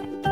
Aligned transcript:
Eita! 0.00 0.29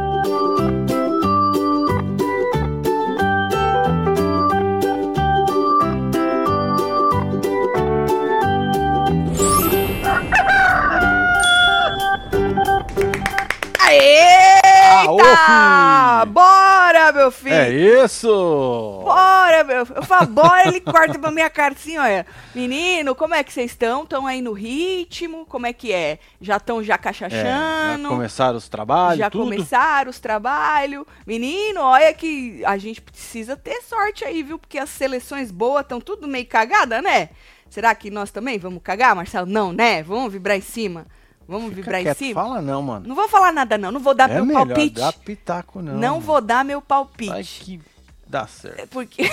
Meu 17.29 17.31
filho! 17.31 17.55
É 17.55 17.71
isso! 18.05 19.01
Bora, 19.05 19.65
meu 19.65 19.77
Eu 19.79 20.03
falo, 20.03 20.27
bora, 20.29 20.67
ele 20.67 20.81
corta 20.81 21.19
pra 21.19 21.31
minha 21.31 21.51
cara 21.51 21.75
assim, 21.75 21.97
olha. 21.99 22.27
Menino, 22.55 23.15
como 23.15 23.35
é 23.35 23.45
que 23.45 23.53
vocês 23.53 23.71
estão? 23.71 24.03
Estão 24.03 24.27
aí 24.27 24.41
no 24.41 24.53
ritmo? 24.53 25.45
Como 25.47 25.67
é 25.67 25.73
que 25.73 25.93
é? 25.93 26.19
Já 26.41 26.57
estão 26.57 26.83
já 26.83 26.97
cachachando? 26.97 27.39
É, 27.47 28.03
já 28.03 28.09
começaram 28.09 28.57
os 28.57 28.69
trabalhos, 28.69 29.19
Já 29.19 29.31
tudo? 29.31 29.45
começaram 29.45 30.11
os 30.11 30.19
trabalhos. 30.19 31.05
Menino, 31.27 31.81
olha 31.83 32.13
que 32.15 32.65
a 32.65 32.77
gente 32.79 33.01
precisa 33.01 33.57
ter 33.57 33.83
sorte 33.83 34.25
aí, 34.25 34.43
viu? 34.43 34.59
Porque 34.59 34.79
as 34.79 34.91
seleções 34.91 35.51
boas 35.51 35.83
estão 35.83 36.01
tudo 36.01 36.27
meio 36.27 36.47
cagada, 36.47 37.03
né? 37.03 37.29
Será 37.69 37.95
que 37.95 38.11
nós 38.11 38.31
também 38.31 38.59
vamos 38.59 38.83
cagar, 38.83 39.15
Marcelo? 39.15 39.47
Não, 39.47 39.73
né? 39.73 40.03
Vamos 40.03 40.33
vibrar 40.33 40.57
em 40.57 40.63
cima. 40.63 41.07
Vamos 41.49 41.71
Fica 41.71 41.77
vibrar 41.77 42.03
quieto, 42.03 42.17
em 42.21 42.27
cima? 42.29 42.43
Fala 42.43 42.61
não, 42.61 42.83
mano. 42.83 43.09
Não 43.09 43.17
vou 43.17 43.27
falar 43.27 43.51
nada, 43.53 43.79
não. 43.79 43.91
Não 43.91 44.01
vou 44.01 44.15
dar 44.15 44.31
é 44.31 44.35
meu 44.35 44.45
melhor 44.45 44.67
palpite. 44.67 45.01
dar 45.01 45.13
pitaco 45.15 45.81
não. 45.81 45.95
Não 45.95 46.21
vou 46.21 46.43
dar 46.43 46.63
meu 46.63 46.83
palpite. 46.83 47.31
Vai 47.31 47.43
que 47.43 47.81
dá 48.27 48.47
certo. 48.47 48.81
É 48.81 48.87
Porque. 48.87 49.23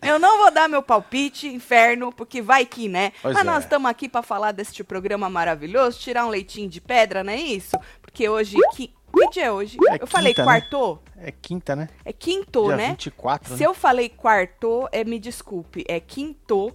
Eu 0.00 0.18
não 0.20 0.38
vou 0.38 0.50
dar 0.52 0.68
meu 0.68 0.80
palpite, 0.80 1.48
inferno, 1.48 2.12
porque 2.12 2.40
vai 2.40 2.64
que, 2.64 2.88
né? 2.88 3.12
Pois 3.20 3.34
Mas 3.34 3.42
é. 3.42 3.50
nós 3.50 3.64
estamos 3.64 3.90
aqui 3.90 4.08
para 4.08 4.22
falar 4.22 4.52
deste 4.52 4.84
programa 4.84 5.28
maravilhoso, 5.28 5.98
tirar 5.98 6.24
um 6.24 6.28
leitinho 6.28 6.68
de 6.68 6.80
pedra, 6.80 7.24
não 7.24 7.32
é 7.32 7.36
isso? 7.36 7.76
Porque 8.00 8.28
hoje. 8.28 8.56
Que, 8.76 8.88
que 8.88 9.30
dia 9.30 9.46
é 9.46 9.50
hoje? 9.50 9.76
É 9.88 10.00
eu 10.00 10.06
falei 10.06 10.32
quinta, 10.32 10.42
né? 10.42 10.60
quarto? 10.60 10.98
É 11.16 11.32
quinta, 11.32 11.74
né? 11.74 11.88
É 12.04 12.12
quinto, 12.12 12.66
Dia 12.66 12.76
né? 12.76 12.88
24, 12.90 13.54
Se 13.54 13.60
né? 13.60 13.66
eu 13.66 13.74
falei 13.74 14.08
quarto, 14.08 14.88
é, 14.92 15.02
me 15.02 15.18
desculpe, 15.18 15.84
é 15.88 15.98
quinto, 15.98 16.72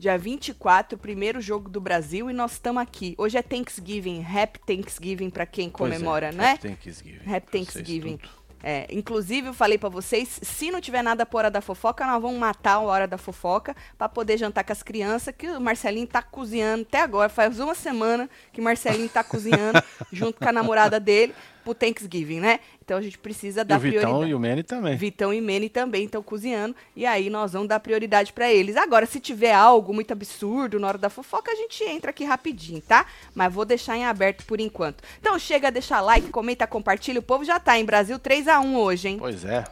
dia 0.00 0.16
24, 0.16 0.96
primeiro 0.96 1.42
jogo 1.42 1.68
do 1.68 1.78
Brasil, 1.78 2.30
e 2.30 2.32
nós 2.32 2.52
estamos 2.52 2.82
aqui. 2.82 3.14
Hoje 3.18 3.36
é 3.36 3.42
Thanksgiving, 3.42 4.24
Happy 4.24 4.58
Thanksgiving 4.60 5.28
para 5.28 5.44
quem 5.44 5.68
é, 5.68 5.70
comemora, 5.70 6.32
né? 6.32 6.52
Happy 6.52 6.68
Thanksgiving. 6.68 7.34
Happy 7.34 7.50
Thanksgiving. 7.52 8.20
É, 8.62 8.86
inclusive, 8.90 9.48
eu 9.48 9.54
falei 9.54 9.76
pra 9.76 9.90
vocês, 9.90 10.40
se 10.42 10.70
não 10.70 10.80
tiver 10.80 11.02
nada 11.02 11.24
por 11.26 11.38
hora 11.38 11.50
da 11.50 11.60
fofoca, 11.60 12.06
nós 12.06 12.20
vamos 12.20 12.38
matar 12.38 12.74
a 12.74 12.80
hora 12.80 13.06
da 13.06 13.18
fofoca 13.18 13.76
pra 13.98 14.08
poder 14.08 14.38
jantar 14.38 14.64
com 14.64 14.72
as 14.72 14.82
crianças, 14.82 15.34
que 15.36 15.46
o 15.46 15.60
Marcelinho 15.60 16.06
tá 16.06 16.22
cozinhando 16.22 16.82
até 16.82 17.00
agora. 17.02 17.28
Faz 17.28 17.60
uma 17.60 17.74
semana 17.74 18.28
que 18.52 18.60
o 18.60 18.64
Marcelinho 18.64 19.08
tá 19.08 19.22
cozinhando 19.22 19.82
junto 20.10 20.38
com 20.38 20.48
a 20.48 20.52
namorada 20.52 20.98
dele 20.98 21.34
pro 21.64 21.74
Thanksgiving, 21.74 22.40
né? 22.40 22.60
Então 22.84 22.98
a 22.98 23.02
gente 23.02 23.18
precisa 23.18 23.60
E 23.60 23.64
dar 23.64 23.76
o 23.76 23.80
Vitão 23.80 24.00
prioridade. 24.00 24.30
e 24.30 24.34
o 24.34 24.40
Manny 24.40 24.62
também. 24.62 24.96
Vitão 24.96 25.32
e 25.32 25.40
Mene 25.40 25.68
também 25.68 26.04
estão 26.04 26.22
cozinhando. 26.22 26.74
E 26.96 27.06
aí 27.06 27.30
nós 27.30 27.52
vamos 27.52 27.68
dar 27.68 27.78
prioridade 27.80 28.32
pra 28.32 28.50
eles. 28.52 28.76
Agora, 28.76 29.06
se 29.06 29.20
tiver 29.20 29.52
algo 29.52 29.94
muito 29.94 30.12
absurdo 30.12 30.78
na 30.80 30.88
hora 30.88 30.98
da 30.98 31.08
fofoca, 31.08 31.52
a 31.52 31.54
gente 31.54 31.84
entra 31.84 32.10
aqui 32.10 32.24
rapidinho, 32.24 32.80
tá? 32.80 33.06
Mas 33.34 33.52
vou 33.52 33.64
deixar 33.64 33.96
em 33.96 34.04
aberto 34.04 34.44
por 34.44 34.60
enquanto. 34.60 35.04
Então 35.20 35.38
chega, 35.38 35.70
deixa 35.70 36.00
like, 36.00 36.28
comenta, 36.30 36.66
compartilha. 36.66 37.20
O 37.20 37.22
povo 37.22 37.44
já 37.44 37.60
tá 37.60 37.78
em 37.78 37.84
Brasil 37.84 38.18
3 38.18 38.48
a 38.48 38.60
1 38.60 38.76
hoje, 38.76 39.08
hein? 39.08 39.16
Pois 39.18 39.44
é. 39.44 39.64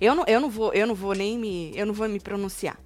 Eu 0.00 0.14
não, 0.14 0.24
eu 0.26 0.40
não 0.40 0.50
vou, 0.50 0.72
eu 0.72 0.86
não 0.86 0.94
vou 0.94 1.14
nem 1.14 1.38
me, 1.38 1.72
eu 1.76 1.86
não 1.86 1.94
vou 1.94 2.08
me 2.08 2.20
pronunciar. 2.20 2.76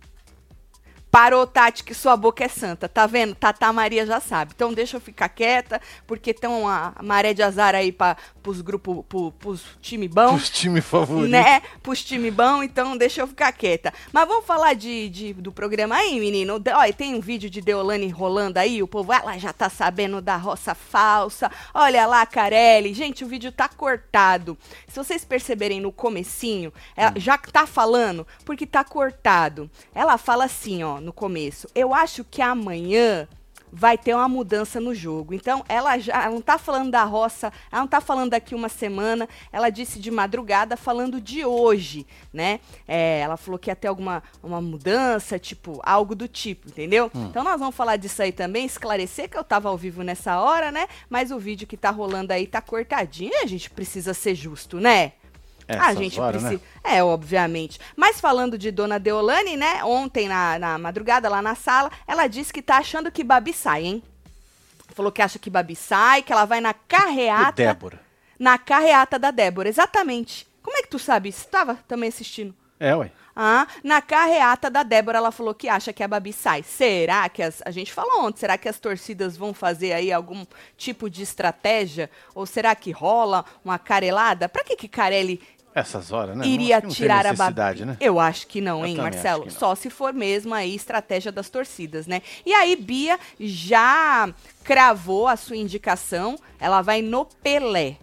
Parou, 1.14 1.46
Tati, 1.46 1.84
que 1.84 1.94
sua 1.94 2.16
boca 2.16 2.42
é 2.42 2.48
santa. 2.48 2.88
Tá 2.88 3.06
vendo? 3.06 3.36
Tata 3.36 3.72
Maria 3.72 4.04
já 4.04 4.18
sabe. 4.18 4.50
Então 4.52 4.72
deixa 4.74 4.96
eu 4.96 5.00
ficar 5.00 5.28
quieta, 5.28 5.80
porque 6.08 6.32
estão 6.32 6.66
a 6.66 6.92
maré 7.04 7.32
de 7.32 7.40
azar 7.40 7.72
aí 7.72 7.92
para 7.92 8.16
pros 8.42 8.60
grupos, 8.60 9.04
pro, 9.08 9.30
pros 9.30 9.62
time 9.80 10.08
bom 10.08 10.34
Os 10.34 10.50
time 10.50 10.80
favorito. 10.80 11.30
né? 11.30 11.62
Pros 11.80 12.02
time 12.02 12.32
bom, 12.32 12.64
então 12.64 12.96
deixa 12.96 13.20
eu 13.20 13.28
ficar 13.28 13.52
quieta. 13.52 13.94
Mas 14.12 14.26
vamos 14.26 14.44
falar 14.44 14.74
de, 14.74 15.08
de- 15.08 15.32
do 15.34 15.52
programa 15.52 15.94
aí, 15.94 16.18
menino. 16.18 16.60
Olha, 16.74 16.92
tem 16.92 17.14
um 17.14 17.20
vídeo 17.20 17.48
de 17.48 17.60
Deolane 17.60 18.08
rolando 18.08 18.58
aí, 18.58 18.82
o 18.82 18.88
povo, 18.88 19.12
ela 19.12 19.38
já 19.38 19.52
tá 19.52 19.70
sabendo 19.70 20.20
da 20.20 20.36
roça 20.36 20.74
falsa. 20.74 21.48
Olha 21.72 22.06
lá, 22.08 22.26
Carelli. 22.26 22.92
Gente, 22.92 23.24
o 23.24 23.28
vídeo 23.28 23.52
tá 23.52 23.68
cortado. 23.68 24.58
Se 24.88 24.96
vocês 24.96 25.24
perceberem 25.24 25.80
no 25.80 25.92
comecinho, 25.92 26.72
ela 26.96 27.12
já 27.16 27.38
tá 27.38 27.68
falando, 27.68 28.26
porque 28.44 28.66
tá 28.66 28.82
cortado. 28.82 29.70
Ela 29.94 30.18
fala 30.18 30.46
assim, 30.46 30.82
ó, 30.82 31.03
no 31.04 31.12
começo. 31.12 31.68
Eu 31.74 31.94
acho 31.94 32.24
que 32.24 32.42
amanhã 32.42 33.28
vai 33.74 33.98
ter 33.98 34.14
uma 34.14 34.28
mudança 34.28 34.78
no 34.78 34.94
jogo. 34.94 35.34
Então, 35.34 35.64
ela 35.68 35.98
já 35.98 36.22
ela 36.22 36.30
não 36.30 36.40
tá 36.40 36.56
falando 36.56 36.92
da 36.92 37.02
roça, 37.02 37.52
ela 37.72 37.80
não 37.80 37.88
tá 37.88 38.00
falando 38.00 38.30
daqui 38.30 38.54
uma 38.54 38.68
semana, 38.68 39.28
ela 39.52 39.68
disse 39.68 39.98
de 39.98 40.12
madrugada 40.12 40.76
falando 40.76 41.20
de 41.20 41.44
hoje, 41.44 42.06
né? 42.32 42.60
É, 42.86 43.18
ela 43.18 43.36
falou 43.36 43.58
que 43.58 43.68
ia 43.68 43.74
ter 43.74 43.88
alguma 43.88 44.22
uma 44.42 44.60
mudança, 44.60 45.40
tipo, 45.40 45.80
algo 45.82 46.14
do 46.14 46.28
tipo, 46.28 46.68
entendeu? 46.68 47.10
Então, 47.28 47.42
nós 47.42 47.58
vamos 47.58 47.74
falar 47.74 47.96
disso 47.96 48.22
aí 48.22 48.30
também, 48.30 48.64
esclarecer 48.64 49.28
que 49.28 49.36
eu 49.36 49.42
tava 49.42 49.68
ao 49.68 49.76
vivo 49.76 50.04
nessa 50.04 50.40
hora, 50.40 50.70
né? 50.70 50.86
Mas 51.10 51.32
o 51.32 51.38
vídeo 51.38 51.66
que 51.66 51.76
tá 51.76 51.90
rolando 51.90 52.32
aí 52.32 52.46
tá 52.46 52.60
cortadinho 52.60 53.32
e 53.32 53.42
a 53.42 53.46
gente 53.46 53.68
precisa 53.68 54.14
ser 54.14 54.36
justo, 54.36 54.78
né? 54.78 55.14
A 55.68 55.74
Essas 55.90 55.98
gente 55.98 56.20
horas, 56.20 56.42
né? 56.42 56.48
precisa. 56.50 56.70
É, 56.82 57.02
obviamente. 57.02 57.78
Mas 57.96 58.20
falando 58.20 58.58
de 58.58 58.70
Dona 58.70 58.98
Deolane, 58.98 59.56
né? 59.56 59.82
Ontem, 59.84 60.28
na, 60.28 60.58
na 60.58 60.78
madrugada, 60.78 61.28
lá 61.28 61.40
na 61.40 61.54
sala, 61.54 61.90
ela 62.06 62.26
disse 62.26 62.52
que 62.52 62.62
tá 62.62 62.78
achando 62.78 63.10
que 63.10 63.24
Babi 63.24 63.52
sai, 63.52 63.84
hein? 63.84 64.02
Falou 64.94 65.10
que 65.10 65.22
acha 65.22 65.38
que 65.38 65.50
Babi 65.50 65.74
sai, 65.74 66.22
que 66.22 66.32
ela 66.32 66.44
vai 66.44 66.60
na 66.60 66.70
O 66.70 66.74
carreata. 66.86 67.52
Débora. 67.52 68.00
Na 68.38 68.58
carreata 68.58 69.18
da 69.18 69.30
Débora, 69.30 69.68
exatamente. 69.68 70.46
Como 70.62 70.76
é 70.76 70.82
que 70.82 70.88
tu 70.88 70.98
sabe 70.98 71.28
isso? 71.28 71.46
Tava 71.48 71.78
também 71.88 72.08
assistindo. 72.08 72.54
É, 72.78 72.94
ué. 72.94 73.10
Ah, 73.36 73.66
na 73.82 74.00
carreata 74.00 74.70
da 74.70 74.84
Débora, 74.84 75.18
ela 75.18 75.32
falou 75.32 75.52
que 75.54 75.68
acha 75.68 75.92
que 75.92 76.04
a 76.04 76.08
Babi 76.08 76.32
sai. 76.32 76.62
Será 76.62 77.28
que 77.28 77.42
as. 77.42 77.60
A 77.64 77.72
gente 77.72 77.92
falou 77.92 78.24
ontem, 78.24 78.38
será 78.38 78.56
que 78.56 78.68
as 78.68 78.78
torcidas 78.78 79.36
vão 79.36 79.52
fazer 79.52 79.92
aí 79.92 80.12
algum 80.12 80.46
tipo 80.76 81.10
de 81.10 81.22
estratégia? 81.22 82.08
Ou 82.32 82.46
será 82.46 82.76
que 82.76 82.92
rola 82.92 83.44
uma 83.64 83.76
carelada? 83.76 84.48
Pra 84.48 84.62
que 84.62 84.76
que 84.76 84.86
Carelli 84.86 85.40
Essas 85.74 86.12
horas, 86.12 86.36
né? 86.36 86.46
iria 86.46 86.80
tirar 86.80 87.26
a 87.26 87.32
Babi? 87.32 87.84
né? 87.84 87.96
Eu 88.00 88.20
acho 88.20 88.46
que 88.46 88.60
não, 88.60 88.80
Eu 88.80 88.86
hein, 88.86 88.96
Marcelo? 88.96 89.44
não. 89.44 89.50
Só 89.50 89.74
se 89.74 89.90
for 89.90 90.12
mesmo 90.12 90.54
aí 90.54 90.74
estratégia 90.74 91.32
das 91.32 91.50
torcidas, 91.50 92.06
né? 92.06 92.22
E 92.46 92.52
aí, 92.52 92.76
Bia 92.76 93.18
já 93.40 94.32
cravou 94.62 95.26
a 95.26 95.36
sua 95.36 95.56
indicação. 95.56 96.36
Ela 96.60 96.80
vai 96.80 97.02
no 97.02 97.24
Pelé. 97.24 97.96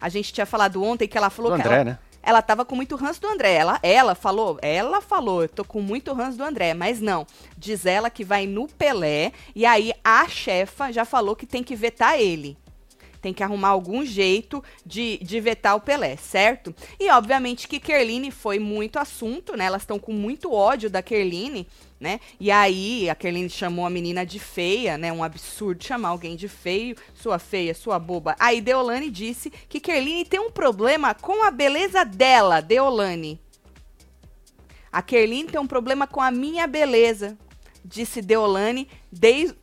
A 0.00 0.08
gente 0.08 0.32
tinha 0.32 0.46
falado 0.46 0.82
ontem 0.82 1.06
que 1.06 1.18
ela 1.18 1.28
falou 1.28 1.50
Do 1.52 1.56
que 1.56 1.62
André, 1.62 1.74
ela, 1.74 1.84
né? 1.84 1.98
ela 2.22 2.40
tava 2.40 2.64
com 2.64 2.74
muito 2.74 2.96
ranço 2.96 3.20
do 3.20 3.28
André. 3.28 3.54
Ela, 3.54 3.78
ela 3.82 4.14
falou, 4.14 4.58
ela 4.62 5.00
falou, 5.00 5.42
eu 5.42 5.48
tô 5.48 5.64
com 5.64 5.82
muito 5.82 6.12
ranço 6.14 6.38
do 6.38 6.44
André, 6.44 6.72
mas 6.72 7.00
não. 7.00 7.26
Diz 7.56 7.84
ela 7.84 8.08
que 8.08 8.24
vai 8.24 8.46
no 8.46 8.66
Pelé. 8.68 9.32
E 9.54 9.66
aí 9.66 9.92
a 10.02 10.26
chefa 10.28 10.90
já 10.92 11.04
falou 11.04 11.36
que 11.36 11.46
tem 11.46 11.62
que 11.62 11.76
vetar 11.76 12.18
ele. 12.18 12.56
Tem 13.20 13.32
que 13.32 13.42
arrumar 13.42 13.68
algum 13.68 14.04
jeito 14.04 14.62
de, 14.84 15.18
de 15.18 15.40
vetar 15.40 15.76
o 15.76 15.80
Pelé, 15.80 16.16
certo? 16.16 16.74
E 16.98 17.10
obviamente 17.10 17.66
que 17.66 17.80
Kerline 17.80 18.30
foi 18.30 18.58
muito 18.58 18.98
assunto, 18.98 19.56
né? 19.56 19.64
Elas 19.64 19.82
estão 19.82 19.98
com 19.98 20.12
muito 20.12 20.52
ódio 20.52 20.88
da 20.88 21.02
Kerline, 21.02 21.66
né? 22.00 22.20
E 22.38 22.50
aí 22.50 23.10
a 23.10 23.14
Kerline 23.14 23.50
chamou 23.50 23.84
a 23.84 23.90
menina 23.90 24.24
de 24.24 24.38
feia, 24.38 24.96
né? 24.96 25.12
Um 25.12 25.24
absurdo 25.24 25.84
chamar 25.84 26.10
alguém 26.10 26.36
de 26.36 26.48
feio, 26.48 26.96
sua 27.14 27.38
feia, 27.38 27.74
sua 27.74 27.98
boba. 27.98 28.36
Aí 28.38 28.60
Deolane 28.60 29.10
disse 29.10 29.50
que 29.68 29.80
Kerline 29.80 30.24
tem 30.24 30.40
um 30.40 30.50
problema 30.50 31.14
com 31.14 31.42
a 31.44 31.50
beleza 31.50 32.04
dela, 32.04 32.60
Deolane. 32.60 33.40
A 34.92 35.02
Kerline 35.02 35.48
tem 35.48 35.60
um 35.60 35.66
problema 35.66 36.06
com 36.06 36.20
a 36.20 36.30
minha 36.30 36.66
beleza, 36.66 37.36
disse 37.84 38.22
Deolane 38.22 38.88
desde 39.12 39.54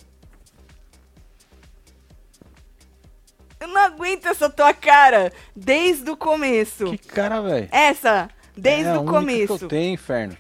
Eu 3.66 3.70
não 3.70 3.82
aguento 3.82 4.28
essa 4.28 4.48
tua 4.48 4.76
cara 4.76 5.34
desde 5.56 6.08
o 6.12 6.16
começo. 6.16 6.86
Que 6.92 7.00
cara, 7.00 7.42
velho. 7.42 7.68
Essa, 7.72 8.30
desde 8.56 8.92
é 8.92 8.98
o 8.98 9.04
começo. 9.04 9.58
Que 9.58 9.64
eu 9.66 9.68
tenho, 9.68 9.94
inferno. 9.96 10.38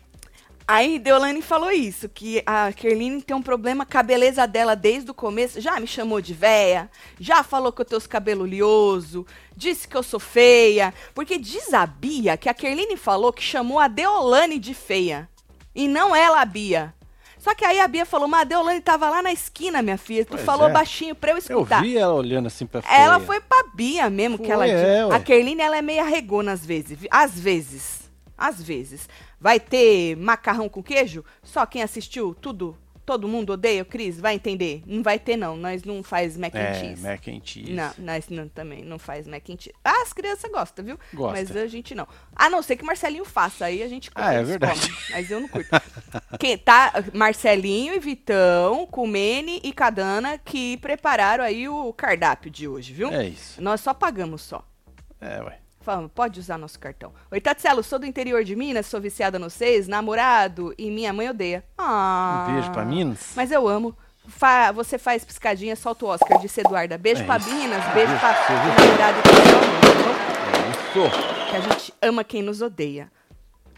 Aí 0.68 1.00
Deolane 1.00 1.42
falou 1.42 1.72
isso, 1.72 2.07
que 2.07 2.44
a 2.45 2.72
Kerline 2.72 3.24
tem 3.24 3.36
um 3.36 3.42
problema 3.42 3.83
com 3.83 3.98
a 3.98 4.04
beleza 4.04 4.45
dela 4.45 4.75
desde 4.75 5.10
o 5.10 5.13
começo. 5.13 5.60
Já 5.60 5.80
me 5.80 5.88
chamou 5.88 6.22
de 6.22 6.36
véia, 6.36 6.88
já 7.19 7.44
falou 7.44 7.72
que 7.72 7.81
eu 7.81 7.86
tenho 7.86 7.98
os 7.98 8.06
cabelos 8.06 8.48
lioso, 8.48 9.25
disse 9.57 9.88
que 9.88 9.98
eu 9.98 10.04
sou 10.04 10.19
feia. 10.19 10.94
Porque 11.16 11.39
diz 11.39 11.74
a 11.74 11.86
Bia 11.88 12.38
que 12.38 12.48
a 12.48 12.54
Kerline 12.54 12.95
falou 12.95 13.33
que 13.33 13.44
chamou 13.44 13.80
a 13.80 13.88
Deolane 13.88 14.60
de 14.60 14.75
feia. 14.75 15.27
E 15.74 15.88
não 15.88 16.16
ela, 16.16 16.42
a 16.42 16.45
Bia. 16.45 16.94
Só 17.45 17.53
que 17.53 17.63
aí 17.63 17.80
a 17.80 17.88
Bia 17.88 18.07
falou, 18.07 18.27
mas 18.27 18.42
a 18.42 18.44
Deolane 18.45 18.81
tava 18.81 19.07
lá 19.07 19.21
na 19.21 19.31
esquina, 19.31 19.80
minha 19.83 20.00
filha. 20.00 20.25
Tu 20.25 20.30
Pois 20.30 20.42
falou 20.42 20.68
é. 20.68 20.71
baixinho 20.71 21.13
pra 21.13 21.30
eu 21.30 21.36
Eu 21.36 21.38
escutar. 21.38 21.80
vi 21.83 21.95
ela 21.95 22.15
olhando 22.15 22.47
assim 22.47 22.65
pra 22.65 22.81
Ela 22.89 23.18
feia. 23.18 23.27
foi 23.27 23.39
pra 23.39 23.65
Bia 23.75 24.09
mesmo 24.09 24.39
que 24.39 24.45
Foi, 24.45 24.53
ela 24.53 24.68
é. 24.68 25.01
A 25.12 25.19
Kerline, 25.19 25.62
ela 25.62 25.77
é 25.77 25.81
meio 25.83 26.01
arregona 26.01 26.53
às 26.53 26.65
vezes. 26.65 26.97
Às 27.12 27.39
vezes. 27.39 28.09
Às 28.36 28.63
vezes. 28.63 29.07
Vai 29.39 29.59
ter 29.59 30.15
macarrão 30.18 30.68
com 30.68 30.81
queijo? 30.81 31.24
Só 31.44 31.68
quem 31.68 31.83
assistiu 31.83 32.33
tudo 32.33 32.75
todo 33.06 33.28
mundo 33.28 33.52
odeia 33.54 33.84
o 33.84 33.86
Cris? 33.86 34.19
Vai 34.19 34.36
entender? 34.36 34.81
Não 34.86 35.04
vai 35.04 35.19
ter, 35.19 35.38
não. 35.38 35.56
Nós 35.56 35.84
não 35.84 36.02
faz 36.02 36.36
mac 36.38 36.56
and 36.56 36.60
É, 36.60 36.74
cheese. 36.74 37.02
mac 37.02 37.28
and 37.28 37.42
cheese. 37.44 37.72
Não, 37.72 37.92
nós 38.00 38.28
não, 38.30 38.48
também 38.50 38.84
não 38.84 38.98
faz 38.98 39.28
mac 39.28 39.44
and 39.50 39.57
cheese. 39.60 39.74
Ah, 39.84 40.02
as 40.02 40.12
crianças 40.13 40.50
gostam, 40.52 40.84
viu? 40.84 41.00
Gosta. 41.13 41.34
Mas 41.40 41.56
a 41.56 41.68
gente 41.68 41.94
não. 41.94 42.07
A 42.36 42.50
não 42.50 42.62
ser 42.62 42.75
que 42.75 42.84
Marcelinho 42.84 43.25
faça, 43.25 43.66
aí 43.66 43.84
a 43.84 43.88
gente 43.88 44.10
come. 44.12 44.25
Ah, 44.28 44.34
é 44.34 44.44
verdade. 44.44 44.80
comem, 44.81 44.96
mas 45.12 45.30
eu 45.31 45.40
não 45.40 45.48
curto. 45.48 45.69
Quem 46.40 46.57
tá 46.57 46.94
Marcelinho 47.13 47.94
e 47.94 48.00
Vitão, 48.00 48.86
Kumene 48.88 49.60
e 49.63 49.72
Cadana 49.72 50.38
que 50.38 50.78
prepararam 50.78 51.44
aí 51.44 51.69
o 51.69 51.94
cardápio 51.94 52.50
de 52.50 52.68
hoje, 52.68 52.94
viu? 52.94 53.10
É 53.12 53.28
isso. 53.28 53.62
Nós 53.62 53.81
só 53.81 53.94
pagamos 53.94 54.42
só. 54.42 54.66
É, 55.22 55.42
ué. 55.42 55.60
Falamos, 55.86 56.10
pode 56.16 56.40
usar 56.40 56.58
nosso 56.58 56.80
cartão. 56.80 57.14
Oi, 57.32 57.40
Tatselo, 57.40 57.84
sou 57.84 58.00
do 58.00 58.08
interior 58.08 58.44
de 58.44 58.56
Minas, 58.56 58.88
sou 58.88 59.00
viciada 59.00 59.38
no 59.38 59.52
seis, 59.52 59.88
namorado 59.88 60.74
e 60.80 60.90
minha 60.90 61.14
mãe 61.14 61.30
odeia. 61.30 61.64
Ah. 61.78 62.48
Um 62.50 62.54
beijo 62.54 62.72
pra 62.72 62.84
Minas. 62.84 63.34
Mas 63.36 63.52
eu 63.52 63.68
amo. 63.68 63.96
Fa- 64.28 64.72
você 64.72 64.98
faz 64.98 65.24
piscadinha, 65.24 65.76
solta 65.76 66.06
o 66.06 66.08
Oscar, 66.08 66.40
disse 66.40 66.60
Eduarda. 66.62 66.98
Beijo 66.98 67.22
É 67.22 67.26
pra 67.28 67.38
isso. 67.38 67.54
Minas, 67.54 67.84
beijo 67.94 68.08
Beijo 68.08 68.20
pra 68.20 68.32
e 68.32 68.36
pro 69.22 69.36
seu 69.36 69.58
amigo, 69.60 69.86
É 70.66 70.70
isso. 70.72 71.52
Que 71.52 71.56
a 71.56 71.60
gente 71.60 71.94
ama 72.02 72.24
quem 72.24 72.42
nos 72.42 72.64
odeia. 72.64 73.12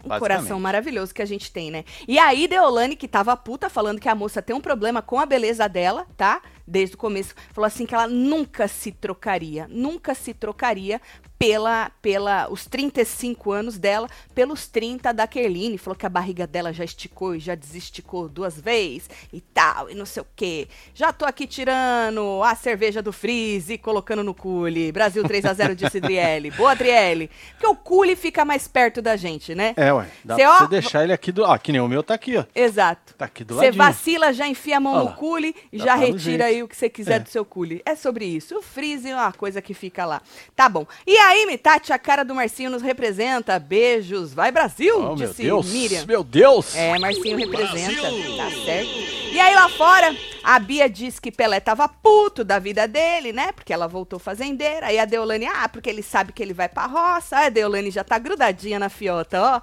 Um 0.02 0.18
coração 0.18 0.58
maravilhoso 0.58 1.12
que 1.12 1.20
a 1.20 1.26
gente 1.26 1.52
tem, 1.52 1.70
né? 1.70 1.84
E 2.06 2.18
aí, 2.18 2.48
Deolane, 2.48 2.96
que 2.96 3.06
tava 3.06 3.36
puta, 3.36 3.68
falando 3.68 4.00
que 4.00 4.08
a 4.08 4.14
moça 4.14 4.40
tem 4.40 4.56
um 4.56 4.60
problema 4.62 5.02
com 5.02 5.20
a 5.20 5.26
beleza 5.26 5.68
dela, 5.68 6.06
tá? 6.16 6.40
Desde 6.68 6.94
o 6.94 6.98
começo, 6.98 7.34
falou 7.52 7.66
assim 7.66 7.86
que 7.86 7.94
ela 7.94 8.06
nunca 8.06 8.68
se 8.68 8.92
trocaria, 8.92 9.66
nunca 9.70 10.14
se 10.14 10.34
trocaria 10.34 11.00
pela, 11.38 11.90
pela 12.02 12.48
os 12.50 12.66
35 12.66 13.52
anos 13.52 13.78
dela, 13.78 14.08
pelos 14.34 14.66
30 14.66 15.12
da 15.12 15.26
Kerline. 15.26 15.78
Falou 15.78 15.96
que 15.96 16.04
a 16.04 16.08
barriga 16.08 16.46
dela 16.46 16.72
já 16.72 16.84
esticou 16.84 17.34
e 17.36 17.38
já 17.38 17.54
desesticou 17.54 18.28
duas 18.28 18.60
vezes 18.60 19.08
e 19.32 19.40
tal, 19.40 19.88
e 19.88 19.94
não 19.94 20.04
sei 20.04 20.22
o 20.22 20.26
quê. 20.36 20.68
Já 20.94 21.12
tô 21.12 21.24
aqui 21.24 21.46
tirando 21.46 22.42
a 22.42 22.54
cerveja 22.54 23.00
do 23.00 23.12
Freeze 23.12 23.74
e 23.74 23.78
colocando 23.78 24.22
no 24.24 24.34
cule. 24.34 24.90
Brasil 24.92 25.22
3 25.22 25.44
a 25.46 25.54
0 25.54 25.76
disse 25.76 25.98
Adriele. 25.98 26.50
Boa, 26.50 26.72
Adriele. 26.72 27.30
Porque 27.52 27.66
o 27.66 27.76
cule 27.76 28.16
fica 28.16 28.44
mais 28.44 28.66
perto 28.66 29.00
da 29.00 29.16
gente, 29.16 29.54
né? 29.54 29.74
É, 29.76 29.92
ué. 29.92 30.06
Dá 30.24 30.34
Cê, 30.34 30.42
pra 30.42 30.52
ó, 30.52 30.58
você 30.58 30.68
deixar 30.68 31.04
ele 31.04 31.12
aqui 31.12 31.30
do. 31.32 31.44
Ó, 31.44 31.56
que 31.56 31.72
nem 31.72 31.80
o 31.80 31.88
meu 31.88 32.02
tá 32.02 32.14
aqui, 32.14 32.36
ó. 32.36 32.44
Exato. 32.54 33.14
Tá 33.14 33.26
aqui 33.26 33.44
do 33.44 33.54
Você 33.54 33.66
ladinho. 33.66 33.84
vacila, 33.84 34.32
já 34.32 34.46
enfia 34.48 34.76
a 34.76 34.80
mão 34.80 34.92
Olha 34.94 35.04
no 35.04 35.10
lá. 35.10 35.16
cule 35.16 35.54
e 35.72 35.78
Já 35.78 35.86
tá 35.86 35.94
retira 35.94 36.48
jeito. 36.48 36.57
O 36.62 36.68
que 36.68 36.76
você 36.76 36.88
quiser 36.88 37.16
É. 37.16 37.18
do 37.20 37.28
seu 37.28 37.44
cule. 37.44 37.82
É 37.84 37.94
sobre 37.94 38.24
isso. 38.24 38.56
O 38.58 38.62
freeze 38.62 39.08
é 39.10 39.14
uma 39.14 39.32
coisa 39.32 39.60
que 39.62 39.74
fica 39.74 40.04
lá. 40.04 40.20
Tá 40.56 40.68
bom. 40.68 40.86
E 41.06 41.16
aí, 41.16 41.46
Mitati, 41.46 41.92
a 41.92 41.98
cara 41.98 42.24
do 42.24 42.34
Marcinho 42.34 42.70
nos 42.70 42.82
representa. 42.82 43.58
Beijos. 43.58 44.32
Vai, 44.34 44.50
Brasil! 44.52 44.96
Oh, 44.98 45.16
meu 45.16 45.28
disse 45.28 45.42
Deus. 45.42 45.66
Miriam. 45.66 46.04
Meu 46.06 46.24
Deus. 46.24 46.74
É, 46.74 46.98
Marcinho 46.98 47.36
representa. 47.36 48.02
Tá 48.36 48.50
certo. 48.64 49.18
E 49.30 49.38
aí 49.38 49.54
lá 49.54 49.68
fora, 49.68 50.16
a 50.42 50.58
Bia 50.58 50.88
diz 50.88 51.18
que 51.20 51.30
Pelé 51.30 51.60
tava 51.60 51.86
puto 51.88 52.42
da 52.42 52.58
vida 52.58 52.88
dele, 52.88 53.32
né? 53.32 53.52
Porque 53.52 53.72
ela 53.72 53.86
voltou 53.86 54.18
fazendeira. 54.18 54.86
Aí 54.86 54.98
a 54.98 55.04
Deolane, 55.04 55.46
ah, 55.46 55.68
porque 55.68 55.88
ele 55.90 56.02
sabe 56.02 56.32
que 56.32 56.42
ele 56.42 56.54
vai 56.54 56.68
pra 56.68 56.86
roça. 56.86 57.36
Aí 57.36 57.46
a 57.46 57.50
Deolane 57.50 57.90
já 57.90 58.02
tá 58.02 58.18
grudadinha 58.18 58.78
na 58.78 58.88
fiota, 58.88 59.40
ó. 59.40 59.60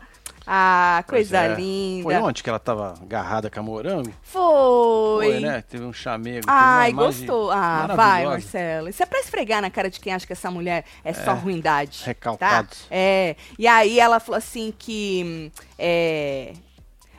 Ah, 0.48 1.04
coisa 1.08 1.40
é. 1.40 1.56
linda. 1.56 2.04
Foi 2.04 2.16
onde 2.16 2.44
que 2.44 2.50
ela 2.50 2.60
tava 2.60 2.94
agarrada 3.02 3.50
com 3.50 3.60
a 3.60 3.64
morango? 3.64 4.14
Foi. 4.22 5.40
né? 5.40 5.64
Teve 5.68 5.84
um 5.84 5.94
chamego. 5.94 6.46
Ai, 6.48 6.92
gostou. 6.92 7.52
Ah, 7.52 7.88
vai. 7.88 8.26
Marcelo. 8.26 8.90
Isso 8.90 9.02
é 9.02 9.06
pra 9.06 9.20
esfregar 9.20 9.62
na 9.62 9.70
cara 9.70 9.90
de 9.90 10.00
quem 10.00 10.14
acha 10.14 10.26
que 10.28 10.34
essa 10.34 10.52
mulher 10.52 10.86
é, 11.04 11.14
só 11.14 11.34
ruindade. 11.34 12.04
recalcados. 12.06 12.80
Tá? 12.82 12.88
É. 12.92 13.36
E 13.58 13.68
aí 13.68 14.00
ela 14.00 14.20
falou 14.20 14.38
assim 14.38 14.74
que. 14.78 15.52
É. 15.78 16.54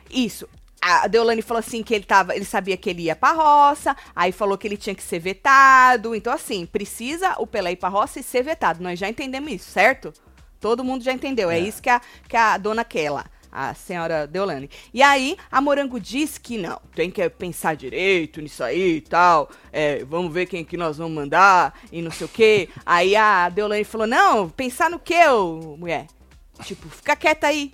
Isso. 0.09 0.47
A 0.81 1.07
Deolane 1.07 1.41
falou 1.41 1.59
assim 1.59 1.83
que 1.83 1.93
ele 1.93 2.05
tava, 2.05 2.35
ele 2.35 2.45
sabia 2.45 2.77
que 2.77 2.89
ele 2.89 3.01
ia 3.03 3.15
pra 3.15 3.31
roça, 3.31 3.97
aí 4.15 4.31
falou 4.31 4.57
que 4.57 4.67
ele 4.67 4.77
tinha 4.77 4.95
que 4.95 5.03
ser 5.03 5.19
vetado. 5.19 6.15
Então, 6.15 6.31
assim, 6.31 6.65
precisa 6.65 7.35
o 7.39 7.47
Pelé 7.47 7.71
ir 7.71 7.75
pra 7.75 7.89
roça 7.89 8.19
e 8.19 8.23
ser 8.23 8.43
vetado. 8.43 8.81
Nós 8.81 8.97
já 8.97 9.09
entendemos 9.09 9.51
isso, 9.51 9.71
certo? 9.71 10.13
Todo 10.59 10.83
mundo 10.83 11.03
já 11.03 11.13
entendeu. 11.13 11.49
É, 11.49 11.57
É. 11.57 11.59
isso 11.59 11.81
que 11.81 11.89
a, 11.89 12.01
que 12.27 12.35
a 12.35 12.57
dona 12.57 12.85
lá, 13.11 13.25
a 13.51 13.73
senhora 13.73 14.27
Deolane. 14.27 14.69
E 14.93 15.01
aí, 15.01 15.37
a 15.51 15.61
Morango 15.61 15.99
diz 15.99 16.37
que 16.37 16.57
não, 16.57 16.79
tem 16.93 17.09
que 17.09 17.27
pensar 17.29 17.75
direito 17.75 18.41
nisso 18.41 18.63
aí 18.63 18.97
e 18.97 19.01
tal. 19.01 19.49
É, 19.71 20.03
vamos 20.05 20.31
ver 20.33 20.45
quem 20.45 20.63
que 20.65 20.77
nós 20.77 20.97
vamos 20.97 21.13
mandar 21.15 21.73
e 21.91 22.01
não 22.01 22.11
sei 22.11 22.25
o 22.25 22.29
quê. 22.29 22.69
Aí 22.85 23.15
a 23.15 23.49
Deolane 23.49 23.83
falou: 23.83 24.07
não, 24.07 24.49
pensar 24.49 24.89
no 24.89 24.99
quê, 24.99 25.27
ô 25.27 25.75
mulher? 25.77 26.07
Tipo, 26.63 26.89
fica 26.89 27.15
quieta 27.15 27.47
aí. 27.47 27.71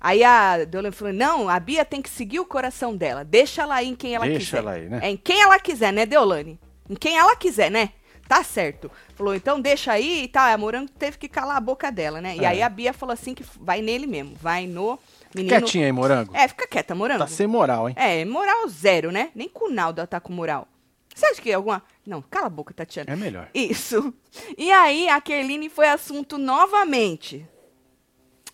Aí 0.00 0.22
a 0.24 0.64
Deolane 0.64 0.94
falou: 0.94 1.12
não, 1.12 1.48
a 1.48 1.58
Bia 1.60 1.84
tem 1.84 2.00
que 2.02 2.08
seguir 2.10 2.40
o 2.40 2.46
coração 2.46 2.96
dela. 2.96 3.24
Deixa 3.24 3.62
ela 3.62 3.76
aí 3.76 3.88
em 3.88 3.94
quem 3.96 4.14
ela 4.14 4.26
Deixa 4.26 4.40
quiser. 4.40 4.58
ela 4.58 4.72
aí, 4.72 4.88
né? 4.88 5.00
É 5.02 5.10
em 5.10 5.16
quem 5.16 5.40
ela 5.42 5.58
quiser, 5.58 5.92
né, 5.92 6.06
Deolane? 6.06 6.58
Em 6.88 6.94
quem 6.94 7.16
ela 7.18 7.36
quiser, 7.36 7.70
né? 7.70 7.90
Tá 8.30 8.44
certo. 8.44 8.88
Falou, 9.16 9.34
então 9.34 9.60
deixa 9.60 9.90
aí 9.90 10.22
e 10.22 10.28
tal. 10.28 10.46
A 10.46 10.56
Morango 10.56 10.88
teve 10.92 11.18
que 11.18 11.26
calar 11.28 11.56
a 11.56 11.60
boca 11.60 11.90
dela, 11.90 12.20
né? 12.20 12.36
E 12.36 12.44
É. 12.44 12.46
aí 12.46 12.62
a 12.62 12.68
Bia 12.68 12.92
falou 12.92 13.12
assim 13.12 13.34
que 13.34 13.44
vai 13.58 13.82
nele 13.82 14.06
mesmo. 14.06 14.36
Vai 14.40 14.68
no 14.68 15.00
menino. 15.34 15.56
Quietinha 15.58 15.86
aí, 15.86 15.90
morango. 15.90 16.30
É, 16.32 16.46
fica 16.46 16.64
quieta, 16.68 16.94
Morango. 16.94 17.18
Tá 17.18 17.26
sem 17.26 17.48
moral, 17.48 17.88
hein? 17.88 17.94
É, 17.98 18.24
moral 18.24 18.68
zero, 18.68 19.10
né? 19.10 19.30
Nem 19.34 19.48
com 19.48 19.64
o 19.64 19.72
Naldo 19.72 19.98
ela 20.00 20.06
tá 20.06 20.20
com 20.20 20.32
moral. 20.32 20.68
Você 21.12 21.26
acha 21.26 21.42
que 21.42 21.52
alguma. 21.52 21.82
Não, 22.06 22.22
cala 22.22 22.46
a 22.46 22.50
boca, 22.50 22.72
Tatiana. 22.72 23.12
É 23.12 23.16
melhor. 23.16 23.48
Isso. 23.52 24.14
E 24.56 24.70
aí, 24.70 25.08
a 25.08 25.20
Kerline 25.20 25.68
foi 25.68 25.88
assunto 25.88 26.38
novamente. 26.38 27.44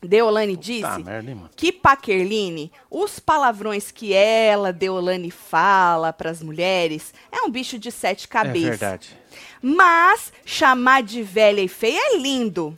Deolane 0.03 0.57
disse 0.57 1.03
merda, 1.03 1.51
que 1.57 1.73
pra 1.73 1.97
Kerline, 1.97 2.71
os 2.91 3.19
palavrões 3.19 3.91
que 3.91 4.13
ela, 4.13 4.73
Deolane, 4.73 5.31
fala 5.31 6.13
pras 6.13 6.43
mulheres 6.43 7.13
é 7.33 7.43
um 7.43 7.51
bicho 7.51 7.79
de 7.79 7.91
sete 7.91 8.25
É 8.25 8.29
cabeças. 8.29 8.69
verdade. 8.79 9.19
Mas 9.63 10.33
chamar 10.45 11.03
de 11.03 11.23
velha 11.23 11.61
e 11.61 11.69
feia 11.69 11.99
é 12.15 12.19
lindo. 12.19 12.77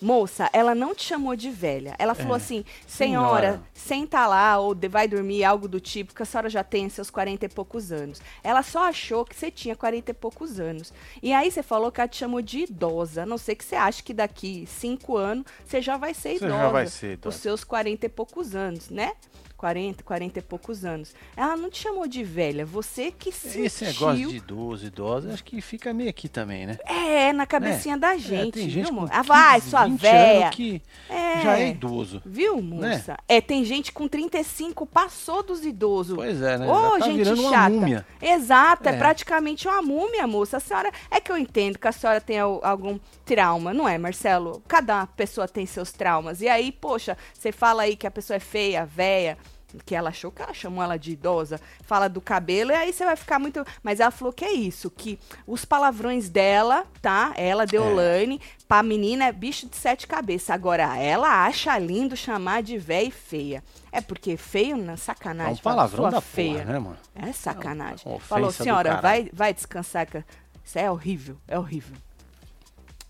Moça, 0.00 0.50
ela 0.52 0.74
não 0.74 0.96
te 0.96 1.04
chamou 1.04 1.36
de 1.36 1.48
velha. 1.48 1.94
Ela 1.96 2.12
falou 2.12 2.34
assim: 2.34 2.64
senhora, 2.88 3.40
Senhora. 3.52 3.62
senta 3.72 4.26
lá 4.26 4.58
ou 4.58 4.76
vai 4.90 5.06
dormir, 5.06 5.44
algo 5.44 5.68
do 5.68 5.78
tipo, 5.78 6.12
que 6.12 6.20
a 6.20 6.26
senhora 6.26 6.50
já 6.50 6.64
tem 6.64 6.88
seus 6.88 7.08
40 7.08 7.46
e 7.46 7.48
poucos 7.48 7.92
anos. 7.92 8.20
Ela 8.42 8.64
só 8.64 8.88
achou 8.88 9.24
que 9.24 9.32
você 9.36 9.48
tinha 9.48 9.76
40 9.76 10.10
e 10.10 10.14
poucos 10.14 10.58
anos. 10.58 10.92
E 11.22 11.32
aí 11.32 11.52
você 11.52 11.62
falou 11.62 11.92
que 11.92 12.00
ela 12.00 12.08
te 12.08 12.16
chamou 12.16 12.42
de 12.42 12.64
idosa. 12.64 13.22
A 13.22 13.26
não 13.26 13.38
sei 13.38 13.54
que 13.54 13.64
você 13.64 13.76
ache 13.76 14.02
que 14.02 14.12
daqui 14.12 14.66
cinco 14.66 15.16
anos 15.16 15.46
você 15.64 15.80
já 15.80 15.96
vai 15.96 16.14
ser 16.14 16.36
Você 16.36 16.46
idosa. 16.46 16.62
já 16.62 16.68
vai 16.68 16.86
ser 16.88 17.06
Os 17.06 17.12
idosa. 17.12 17.38
seus 17.38 17.62
40 17.62 18.04
e 18.04 18.08
poucos 18.08 18.56
anos, 18.56 18.90
né? 18.90 19.12
40, 19.62 20.02
40 20.02 20.38
e 20.40 20.42
poucos 20.42 20.84
anos. 20.84 21.14
Ela 21.36 21.56
não 21.56 21.70
te 21.70 21.80
chamou 21.80 22.08
de 22.08 22.24
velha, 22.24 22.66
você 22.66 23.12
que 23.12 23.30
sentiu. 23.30 23.64
Esse 23.64 23.84
negócio 23.84 24.28
de 24.28 24.36
idoso, 24.38 24.86
idosa, 24.86 25.32
acho 25.32 25.44
que 25.44 25.60
fica 25.60 25.94
meio 25.94 26.10
aqui 26.10 26.28
também, 26.28 26.66
né? 26.66 26.78
É, 26.84 27.32
na 27.32 27.46
cabecinha 27.46 27.96
da 27.96 28.16
É, 28.16 28.18
gente, 28.18 28.54
tem 28.54 28.68
gente 28.68 28.86
viu, 28.86 28.92
com 28.92 29.00
moça? 29.02 29.12
Ah, 29.14 29.22
vai, 29.22 29.60
15, 29.60 29.70
sua 29.70 29.84
20 29.86 30.00
véia. 30.00 30.44
anos 30.46 30.56
que 30.56 30.82
É. 31.08 31.40
já 31.42 31.58
é 31.60 31.68
idoso. 31.70 32.20
Viu, 32.26 32.60
moça? 32.60 33.16
É, 33.28 33.40
tem 33.40 33.64
gente 33.64 33.92
com 33.92 34.08
35, 34.08 34.84
passou 34.84 35.44
dos 35.44 35.64
idosos. 35.64 36.16
Pois 36.16 36.42
é, 36.42 36.58
né? 36.58 36.66
Ô, 36.68 36.94
já 36.94 36.98
tá 36.98 37.10
gente 37.12 37.36
chata. 37.48 37.70
múmia. 37.70 38.06
Exato, 38.20 38.88
é. 38.88 38.92
É. 38.94 38.98
praticamente 38.98 39.68
uma 39.68 39.80
múmia, 39.80 40.26
moça. 40.26 40.56
A 40.56 40.60
senhora. 40.60 40.90
É 41.08 41.20
que 41.20 41.30
eu 41.30 41.38
entendo 41.38 41.78
que 41.78 41.86
a 41.86 41.92
senhora 41.92 42.20
tem 42.20 42.40
al- 42.40 42.60
algum 42.64 42.98
trauma, 43.24 43.72
não 43.72 43.88
é, 43.88 43.96
Marcelo? 43.96 44.60
Cada 44.66 45.06
pessoa 45.06 45.46
tem 45.46 45.66
seus 45.66 45.92
traumas. 45.92 46.40
E 46.40 46.48
aí, 46.48 46.72
poxa, 46.72 47.16
você 47.32 47.52
fala 47.52 47.82
aí 47.82 47.94
que 47.94 48.08
a 48.08 48.10
pessoa 48.10 48.36
é 48.36 48.40
feia, 48.40 48.84
véia. 48.84 49.38
Que 49.86 49.94
ela 49.94 50.10
achou 50.10 50.30
que 50.30 50.42
ela 50.42 50.52
chamou 50.52 50.82
ela 50.84 50.98
de 50.98 51.12
idosa, 51.12 51.60
fala 51.82 52.08
do 52.08 52.20
cabelo, 52.20 52.70
e 52.70 52.74
aí 52.74 52.92
você 52.92 53.04
vai 53.04 53.16
ficar 53.16 53.38
muito. 53.38 53.64
Mas 53.82 54.00
ela 54.00 54.10
falou 54.10 54.32
que 54.32 54.44
é 54.44 54.52
isso, 54.52 54.90
que 54.90 55.18
os 55.46 55.64
palavrões 55.64 56.28
dela, 56.28 56.84
tá? 57.00 57.32
Ela, 57.36 57.64
Deolane, 57.66 58.40
pra 58.68 58.82
menina 58.82 59.24
é 59.26 59.32
bicho 59.32 59.66
de 59.68 59.76
sete 59.76 60.06
cabeças. 60.06 60.50
Agora, 60.50 60.96
ela 60.98 61.44
acha 61.46 61.76
lindo 61.78 62.16
chamar 62.16 62.62
de 62.62 62.76
véia 62.76 63.06
e 63.08 63.10
feia. 63.10 63.64
É 63.90 64.00
porque 64.00 64.36
feio, 64.36 64.76
na 64.76 64.92
É 64.92 64.96
sacanagem. 64.96 65.54
um 65.54 65.56
fala, 65.56 65.76
palavrão 65.76 66.10
da 66.10 66.20
feia. 66.20 66.60
porra, 66.60 66.64
né, 66.72 66.78
mano? 66.78 66.98
É 67.14 67.32
sacanagem. 67.32 68.12
É 68.12 68.18
Falou, 68.18 68.50
senhora, 68.52 69.00
vai, 69.00 69.30
vai 69.32 69.54
descansar. 69.54 70.06
Isso 70.64 70.78
é 70.78 70.90
horrível, 70.90 71.36
é 71.48 71.58
horrível. 71.58 71.96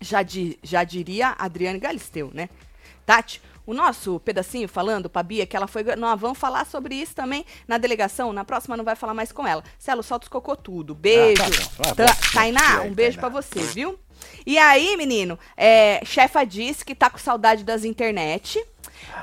Já, 0.01 0.21
di- 0.21 0.59
já 0.61 0.83
diria 0.83 1.35
Adriane 1.37 1.79
Galisteu, 1.79 2.29
né? 2.33 2.49
Tati, 3.05 3.41
o 3.65 3.73
nosso 3.73 4.19
pedacinho 4.19 4.67
falando 4.67 5.09
pra 5.09 5.23
Bia 5.23 5.45
que 5.45 5.55
ela 5.55 5.67
foi. 5.67 5.83
Nós 5.95 6.19
vamos 6.19 6.37
falar 6.37 6.65
sobre 6.65 6.95
isso 6.95 7.15
também 7.15 7.45
na 7.67 7.77
delegação. 7.77 8.33
Na 8.33 8.43
próxima 8.43 8.75
não 8.75 8.83
vai 8.83 8.95
falar 8.95 9.13
mais 9.13 9.31
com 9.31 9.47
ela. 9.47 9.63
Celo, 9.79 10.03
solta 10.03 10.25
os 10.25 10.29
cocô 10.29 10.55
tudo. 10.55 10.93
Beijo. 10.93 11.41
Ah, 11.79 11.95
tá. 11.95 12.05
Tainá, 12.33 12.81
um 12.81 12.93
beijo 12.93 13.19
pra 13.19 13.29
você, 13.29 13.61
viu? 13.61 13.97
E 14.45 14.57
aí, 14.57 14.95
menino, 14.97 15.39
é, 15.55 16.01
chefa 16.05 16.43
disse 16.43 16.83
que 16.83 16.95
tá 16.95 17.09
com 17.09 17.17
saudade 17.17 17.63
das 17.63 17.83
internet. 17.85 18.63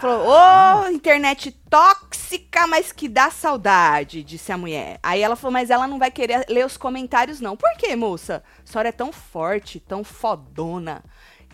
Falou, 0.01 0.29
ô, 0.29 0.89
internet 0.89 1.51
tóxica, 1.69 2.67
mas 2.67 2.93
que 2.93 3.09
dá 3.09 3.31
saudade, 3.31 4.23
disse 4.23 4.53
a 4.53 4.59
mulher. 4.59 4.99
Aí 5.03 5.21
ela 5.21 5.37
falou, 5.37 5.53
mas 5.53 5.71
ela 5.71 5.87
não 5.87 5.99
vai 5.99 6.11
querer 6.11 6.45
ler 6.49 6.65
os 6.65 6.77
comentários, 6.77 7.41
não. 7.41 7.57
Por 7.57 7.71
quê, 7.77 7.97
moça? 7.97 8.43
A 8.63 8.71
senhora 8.71 8.89
é 8.89 8.93
tão 8.93 9.13
forte, 9.13 9.81
tão 9.81 10.05
fodona. 10.05 11.03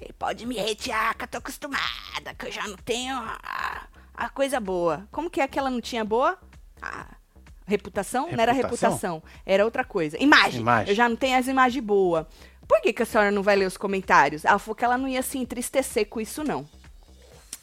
Eh, 0.01 0.13
Pode 0.19 0.47
me 0.47 0.59
hatear, 0.59 1.17
que 1.17 1.25
eu 1.25 1.29
tô 1.29 1.39
acostumada, 1.39 2.35
que 2.39 2.47
eu 2.47 2.53
já 2.53 2.67
não 2.67 2.77
tenho 2.77 3.17
a, 3.17 3.87
a 4.15 4.29
coisa 4.29 4.59
boa. 4.61 5.07
Como 5.11 5.31
que 5.31 5.41
é 5.41 5.49
que 5.49 5.59
ela 5.59 5.71
não 5.71 5.81
tinha 5.81 6.05
boa? 6.05 6.39
a 6.83 7.07
reputação? 7.67 8.31
Não 8.31 8.41
era 8.41 8.53
Reputação? 8.53 8.91
reputação, 8.91 9.23
era 9.45 9.65
outra 9.65 9.85
coisa. 9.85 10.17
Imagem. 10.23 10.61
Imagem. 10.61 10.91
Eu 10.91 10.95
já 10.95 11.09
não 11.09 11.17
tenho 11.17 11.39
as 11.39 11.49
imagens 11.49 11.83
boas. 11.85 12.27
Por 12.69 12.81
que, 12.81 12.93
que 12.93 13.03
a 13.03 13.07
senhora 13.07 13.31
não 13.31 13.43
vai 13.43 13.57
ler 13.57 13.67
os 13.67 13.77
comentários? 13.77 14.45
Ela 14.45 14.59
falou 14.59 14.75
que 14.75 14.85
ela 14.85 14.99
não 14.99 15.09
ia 15.09 15.23
se 15.23 15.39
entristecer 15.39 16.07
com 16.09 16.21
isso, 16.21 16.43
não. 16.45 16.69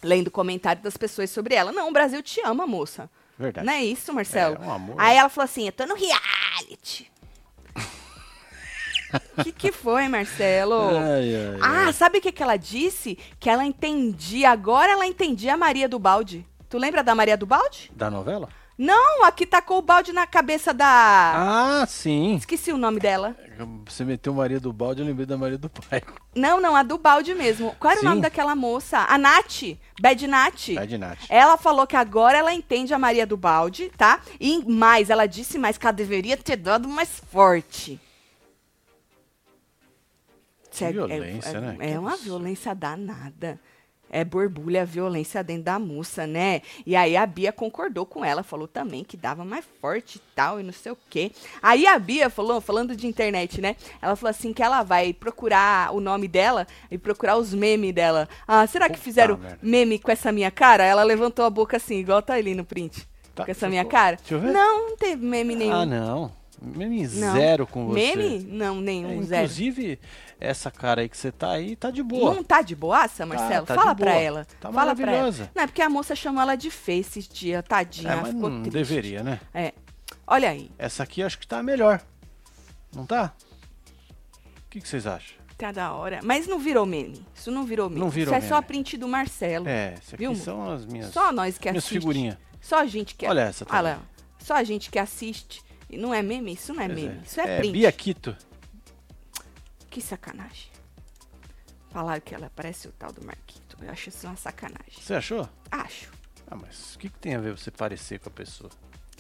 Lendo 0.02 0.30
comentário 0.32 0.82
das 0.82 0.98
pessoas 0.98 1.30
sobre 1.30 1.56
ela. 1.56 1.72
Não, 1.72 1.90
o 1.90 1.94
Brasil 1.94 2.22
te 2.22 2.42
ama, 2.42 2.66
moça. 2.68 3.10
Verdade. 3.38 3.66
Não 3.66 3.74
é 3.74 3.84
isso, 3.84 4.14
Marcelo? 4.14 4.56
É, 4.56 4.60
um 4.60 4.72
amor. 4.72 4.96
Aí 4.98 5.16
ela 5.18 5.30
falou 5.30 5.46
assim: 5.46 5.66
eu 5.66 5.72
tô 5.72 5.86
no 5.86 5.96
reality. 5.96 7.12
O 9.38 9.44
que, 9.44 9.52
que 9.52 9.72
foi, 9.72 10.08
Marcelo? 10.08 10.90
Ai, 10.98 11.36
ai, 11.36 11.60
ai. 11.62 11.88
Ah, 11.88 11.94
sabe 11.94 12.18
o 12.18 12.22
que, 12.22 12.32
que 12.32 12.44
ela 12.44 12.58
disse? 12.58 13.18
Que 13.40 13.50
ela 13.50 13.66
entendia, 13.66 14.52
agora 14.52 14.92
ela 14.92 15.06
entendia 15.06 15.54
a 15.54 15.58
Maria 15.58 15.88
do 15.88 16.00
Balde. 16.00 16.46
Tu 16.70 16.78
lembra 16.78 17.04
da 17.04 17.14
Maria 17.14 17.38
do 17.38 17.46
Balde? 17.46 17.92
Da 17.96 18.10
novela? 18.10 18.50
Não, 18.78 19.24
a 19.24 19.32
que 19.32 19.46
tacou 19.46 19.78
o 19.78 19.82
balde 19.84 20.12
na 20.12 20.26
cabeça 20.26 20.74
da. 20.74 20.86
Ah, 20.88 21.86
sim. 21.88 22.36
Esqueci 22.36 22.72
o 22.72 22.78
nome 22.78 23.00
dela. 23.00 23.36
Você 23.86 24.04
meteu 24.04 24.34
Maria 24.34 24.60
do 24.60 24.74
Balde, 24.74 25.02
eu 25.02 25.06
lembrei 25.06 25.28
da 25.28 25.38
Maria 25.38 25.60
do 25.60 25.70
Pai. 25.70 26.02
Não, 26.36 26.60
não, 26.60 26.76
a 26.76 26.82
do 26.82 26.98
balde 26.98 27.36
mesmo. 27.36 27.76
Qual 27.80 27.92
era 27.92 28.00
Sim. 28.00 28.08
o 28.08 28.10
nome 28.10 28.22
daquela 28.22 28.56
moça? 28.56 29.06
A 29.08 29.18
Nath. 29.20 29.78
Bad 30.02 30.26
Nath. 30.26 30.74
Bad 30.74 30.98
Nath. 30.98 31.20
Ela 31.30 31.56
falou 31.58 31.86
que 31.86 31.96
agora 31.96 32.40
ela 32.40 32.52
entende 32.52 32.92
a 32.94 32.98
Maria 32.98 33.28
do 33.28 33.38
Balde, 33.38 33.92
tá? 33.96 34.20
E 34.40 34.64
mais, 34.66 35.12
ela 35.12 35.28
disse 35.28 35.60
mais 35.60 35.78
que 35.78 35.86
ela 35.86 35.94
deveria 35.94 36.36
ter 36.36 36.56
dado 36.56 36.90
mais 36.90 37.22
forte. 37.32 38.00
Isso 40.74 40.84
é- 40.84 40.92
violência, 40.92 41.58
é, 41.58 41.62
né? 41.62 41.78
É 41.80 42.00
uma 42.00 42.16
violência 42.18 42.74
danada. 42.74 43.60
É 44.10 44.24
borbulha 44.24 44.86
violência 44.86 45.44
dentro 45.44 45.64
da 45.64 45.80
moça, 45.80 46.28
né? 46.28 46.62
E 46.86 46.96
aí 46.96 47.18
a 47.18 47.26
Bia 47.26 47.52
concordou 47.52 48.06
com 48.06 48.24
ela, 48.24 48.44
falou 48.44 48.68
também 48.68 49.04
que 49.04 49.18
dava 49.18 49.44
mais 49.44 49.66
forte 49.82 50.18
e 50.18 50.22
tal, 50.36 50.60
e 50.60 50.64
não 50.64 50.72
sei 50.72 50.92
o 50.92 50.98
quê. 51.10 51.32
Aí 51.64 51.88
a 51.88 51.98
Bia 51.98 52.30
falou, 52.30 52.62
falando 52.62 52.96
de 52.96 53.08
internet, 53.08 53.60
né? 53.60 53.76
Ela 54.00 54.16
falou 54.16 54.30
assim 54.30 54.54
que 54.54 54.62
ela 54.62 54.84
vai 54.84 55.14
procurar 55.14 55.92
o 55.96 56.00
nome 56.00 56.28
dela 56.28 56.68
e 56.92 56.98
procurar 56.98 57.38
os 57.38 57.56
memes 57.56 57.92
dela. 57.92 58.30
Ah, 58.48 58.68
será 58.68 58.86
que 58.86 58.94
Puta 58.94 59.04
fizeram 59.04 59.36
merda. 59.36 59.58
meme 59.64 59.98
com 59.98 60.12
essa 60.12 60.32
minha 60.32 60.52
cara? 60.52 60.84
Ela 60.84 61.02
levantou 61.02 61.44
a 61.44 61.50
boca 61.50 61.78
assim, 61.78 61.96
igual 61.98 62.22
tá 62.22 62.36
ali 62.36 62.54
no 62.54 62.64
print. 62.64 63.08
Tá, 63.34 63.46
com 63.46 63.50
essa 63.50 63.68
minha 63.68 63.84
cara? 63.84 64.18
deixa 64.18 64.36
eu 64.36 64.40
ver. 64.42 64.52
Não, 64.54 64.90
não 64.90 64.96
teve 64.98 65.26
meme 65.26 65.56
nenhum. 65.56 65.74
Ah, 65.74 65.86
não. 65.88 66.43
Meme 66.64 67.06
zero 67.06 67.68
com 67.68 67.88
você. 67.88 68.16
Meme? 68.16 68.40
Não, 68.46 68.80
nenhum, 68.80 69.20
É, 69.20 69.24
zero. 69.24 69.44
inclusive, 69.44 70.00
essa 70.40 70.72
cara 70.72 71.02
aí 71.02 71.10
que 71.10 71.18
você 71.18 71.32
tá 71.32 71.52
aí 71.52 71.76
tá 71.76 71.92
de 71.92 72.02
boa. 72.02 72.34
Não 72.34 72.44
tá 72.44 72.62
de 72.62 72.76
boaça, 72.76 73.26
Marcelo? 73.26 73.66
tá 73.66 73.76
Fala 73.76 73.94
de 73.94 74.02
pra 74.02 74.14
ela. 74.16 74.46
Tá 74.60 74.72
Fala 74.72 74.96
pra 74.96 75.04
ela. 75.04 75.12
maravilhosa. 75.12 75.52
Não, 75.54 75.64
é 75.64 75.68
porque 75.68 75.82
a 75.82 75.90
moça 75.90 76.16
chamou 76.16 76.42
ela 76.42 76.56
de 76.56 76.72
feia 76.72 77.02
esses 77.02 77.28
dias, 77.28 77.64
tadinha. 77.68 78.14
É, 78.14 78.16
mas 78.16 78.34
não 78.34 78.50
triste. 78.62 78.70
deveria, 78.72 79.24
né? 79.24 79.40
É. 79.54 79.74
Olha 80.26 80.50
aí. 80.50 80.72
Essa 80.78 81.04
aqui 81.04 81.22
acho 81.22 81.38
que 81.38 81.46
tá 81.48 81.62
melhor. 81.62 82.02
Não 82.96 83.06
tá? 83.06 83.34
O 84.66 84.70
que, 84.70 84.80
que 84.82 84.88
vocês 84.88 85.06
acham? 85.06 85.36
Tá 85.58 85.72
da 85.72 85.94
hora. 85.94 86.20
Mas 86.24 86.48
não 86.48 86.60
virou 86.60 86.86
meme. 86.86 87.26
Isso 87.36 87.52
não 87.52 87.64
virou 87.64 87.90
meme. 87.90 88.00
Não 88.02 88.10
virou 88.10 88.34
Isso 88.36 88.46
é 88.46 88.48
só 88.48 88.56
a 88.56 88.58
meme. 88.58 88.68
print 88.68 88.98
do 88.98 89.08
Marcelo. 89.08 89.68
É, 89.68 89.94
essa 89.98 90.16
aqui 90.16 90.26
Viu? 90.26 90.36
são 90.36 90.72
as 90.72 90.86
minhas, 90.86 91.12
Só 91.14 91.32
nós 91.32 91.58
que 91.58 91.70
minhas 91.70 91.84
assiste. 91.84 92.00
figurinhas. 92.00 92.38
Só 92.62 92.80
a 92.80 92.86
gente 92.86 93.16
que 93.16 93.28
Olha 93.28 93.42
essa 93.42 93.66
também. 93.66 93.80
Olha. 93.82 94.00
Só 94.40 94.56
a 94.56 94.64
gente 94.64 94.90
que 94.90 94.98
assiste. 95.00 95.62
Não 95.98 96.14
é 96.14 96.22
meme? 96.22 96.54
Isso 96.54 96.74
não 96.74 96.82
é 96.82 96.88
Pois 96.88 97.00
meme. 97.02 97.18
é. 97.20 97.22
Isso 97.26 97.42
é, 97.42 97.58
print. 97.60 97.72
Bia 97.74 97.92
Quito. 97.92 98.36
Que 99.90 100.02
sacanagem. 100.02 100.72
Falaram 101.90 102.22
que 102.22 102.34
ela 102.34 102.52
parece 102.56 102.88
o 102.88 102.92
tal 102.94 103.12
do 103.12 103.24
Marquito. 103.24 103.78
Eu 103.82 103.92
acho 103.92 104.10
isso 104.10 104.26
uma 104.26 104.36
sacanagem. 104.36 104.94
Você 105.00 105.14
achou? 105.14 105.48
Acho. 105.70 106.10
Ah, 106.50 106.56
mas 106.56 106.96
o 106.96 107.00
que, 107.00 107.10
que 107.10 107.20
tem 107.20 107.36
a 107.36 107.40
ver 107.40 107.56
você 107.58 107.70
parecer 107.70 108.20
com 108.20 108.30
a 108.30 108.32
pessoa? 108.32 108.70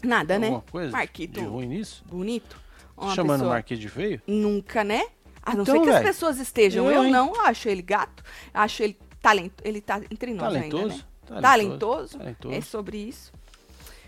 Nada, 0.03 0.37
né? 0.39 0.47
Alguma 0.47 0.63
coisa 0.63 0.91
Marquito 0.91 1.39
de 1.39 1.45
ruim 1.45 1.67
nisso? 1.67 2.03
bonito. 2.07 2.59
Uma 2.97 3.13
Chamando 3.15 3.35
o 3.35 3.43
pessoa- 3.43 3.53
Marquês 3.53 3.79
de 3.79 3.89
feio? 3.89 4.21
Nunca, 4.27 4.83
né? 4.83 5.03
A 5.41 5.53
não 5.55 5.63
Então, 5.63 5.75
ser 5.75 5.81
que 5.83 5.89
as 5.89 5.95
velho, 5.95 6.07
pessoas 6.07 6.37
estejam. 6.39 6.89
eu, 6.89 7.03
Eu, 7.03 7.11
não 7.11 7.39
acho 7.45 7.67
ele 7.69 7.81
gato. 7.81 8.23
Acho 8.53 8.83
ele 8.83 8.97
talento. 9.21 9.61
Ele 9.63 9.81
tá 9.81 9.99
entre 10.09 10.33
nós 10.33 10.53
ainda, 10.55 10.69
Talentoso? 10.69 10.97
né? 10.97 11.03
Talentoso. 11.25 11.41
Talentoso. 11.41 12.17
Talentoso. 12.17 12.55
É 12.55 12.61
sobre 12.61 12.97
isso. 12.97 13.31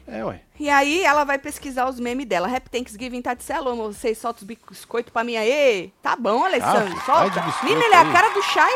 É, 0.08 0.24
ué. 0.24 0.42
E 0.60 0.70
aí 0.70 1.04
ela 1.04 1.24
vai 1.24 1.38
pesquisar 1.40 1.90
os 1.90 2.00
memes 2.00 2.26
dela. 2.28 2.48
Rap 2.48 2.70
Thanksgiving 2.70 3.22
tá 3.22 3.34
de 3.34 3.44
celo, 3.44 3.76
vocês 3.76 4.18
soltam 4.18 4.42
os 4.48 4.58
biscoitos 4.70 5.12
pra 5.12 5.24
mim 5.24 5.36
aí. 5.36 5.92
Tá 6.02 6.16
bom, 6.16 6.44
Alessandro, 6.46 6.94
Ah, 6.98 7.06
solta. 7.06 7.44
Menino, 7.64 7.82
ele 7.84 7.94
é 7.96 7.98
a 7.98 8.12
cara 8.12 8.30
do 8.30 8.42
Shai. 8.44 8.72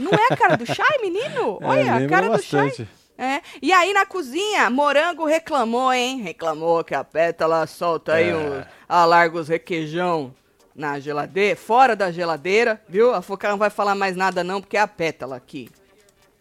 Não 0.00 0.10
é 0.12 0.32
a 0.32 0.36
cara 0.36 0.56
do 0.56 0.66
Shai, 0.66 0.98
menino? 1.02 1.58
Olha, 1.62 1.80
É, 1.80 1.88
a 1.88 1.96
lembra 1.98 2.08
cara 2.22 2.36
do 2.36 2.42
Shai. 2.42 2.66
bastante. 2.68 2.88
É. 3.18 3.40
E 3.62 3.72
aí 3.72 3.92
na 3.94 4.04
cozinha, 4.04 4.68
Morango 4.70 5.24
reclamou, 5.24 5.92
hein? 5.92 6.20
Reclamou 6.20 6.84
que 6.84 6.94
a 6.94 7.02
pétala 7.02 7.66
solta 7.66 8.14
aí 8.14 8.28
É. 8.28 8.34
os 8.36 8.66
alargos 8.88 9.48
requeijão 9.48 10.34
na 10.74 11.00
geladeira, 11.00 11.56
fora 11.56 11.96
da 11.96 12.12
geladeira, 12.12 12.80
viu? 12.88 13.14
A 13.14 13.22
Foca 13.22 13.48
não 13.48 13.56
vai 13.56 13.70
falar 13.70 13.94
mais 13.94 14.14
nada 14.14 14.44
não, 14.44 14.60
porque 14.60 14.76
é 14.76 14.80
a 14.80 14.86
pétala 14.86 15.34
aqui. 15.36 15.70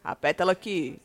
A 0.03 0.13
pétala 0.15 0.53
que 0.53 0.99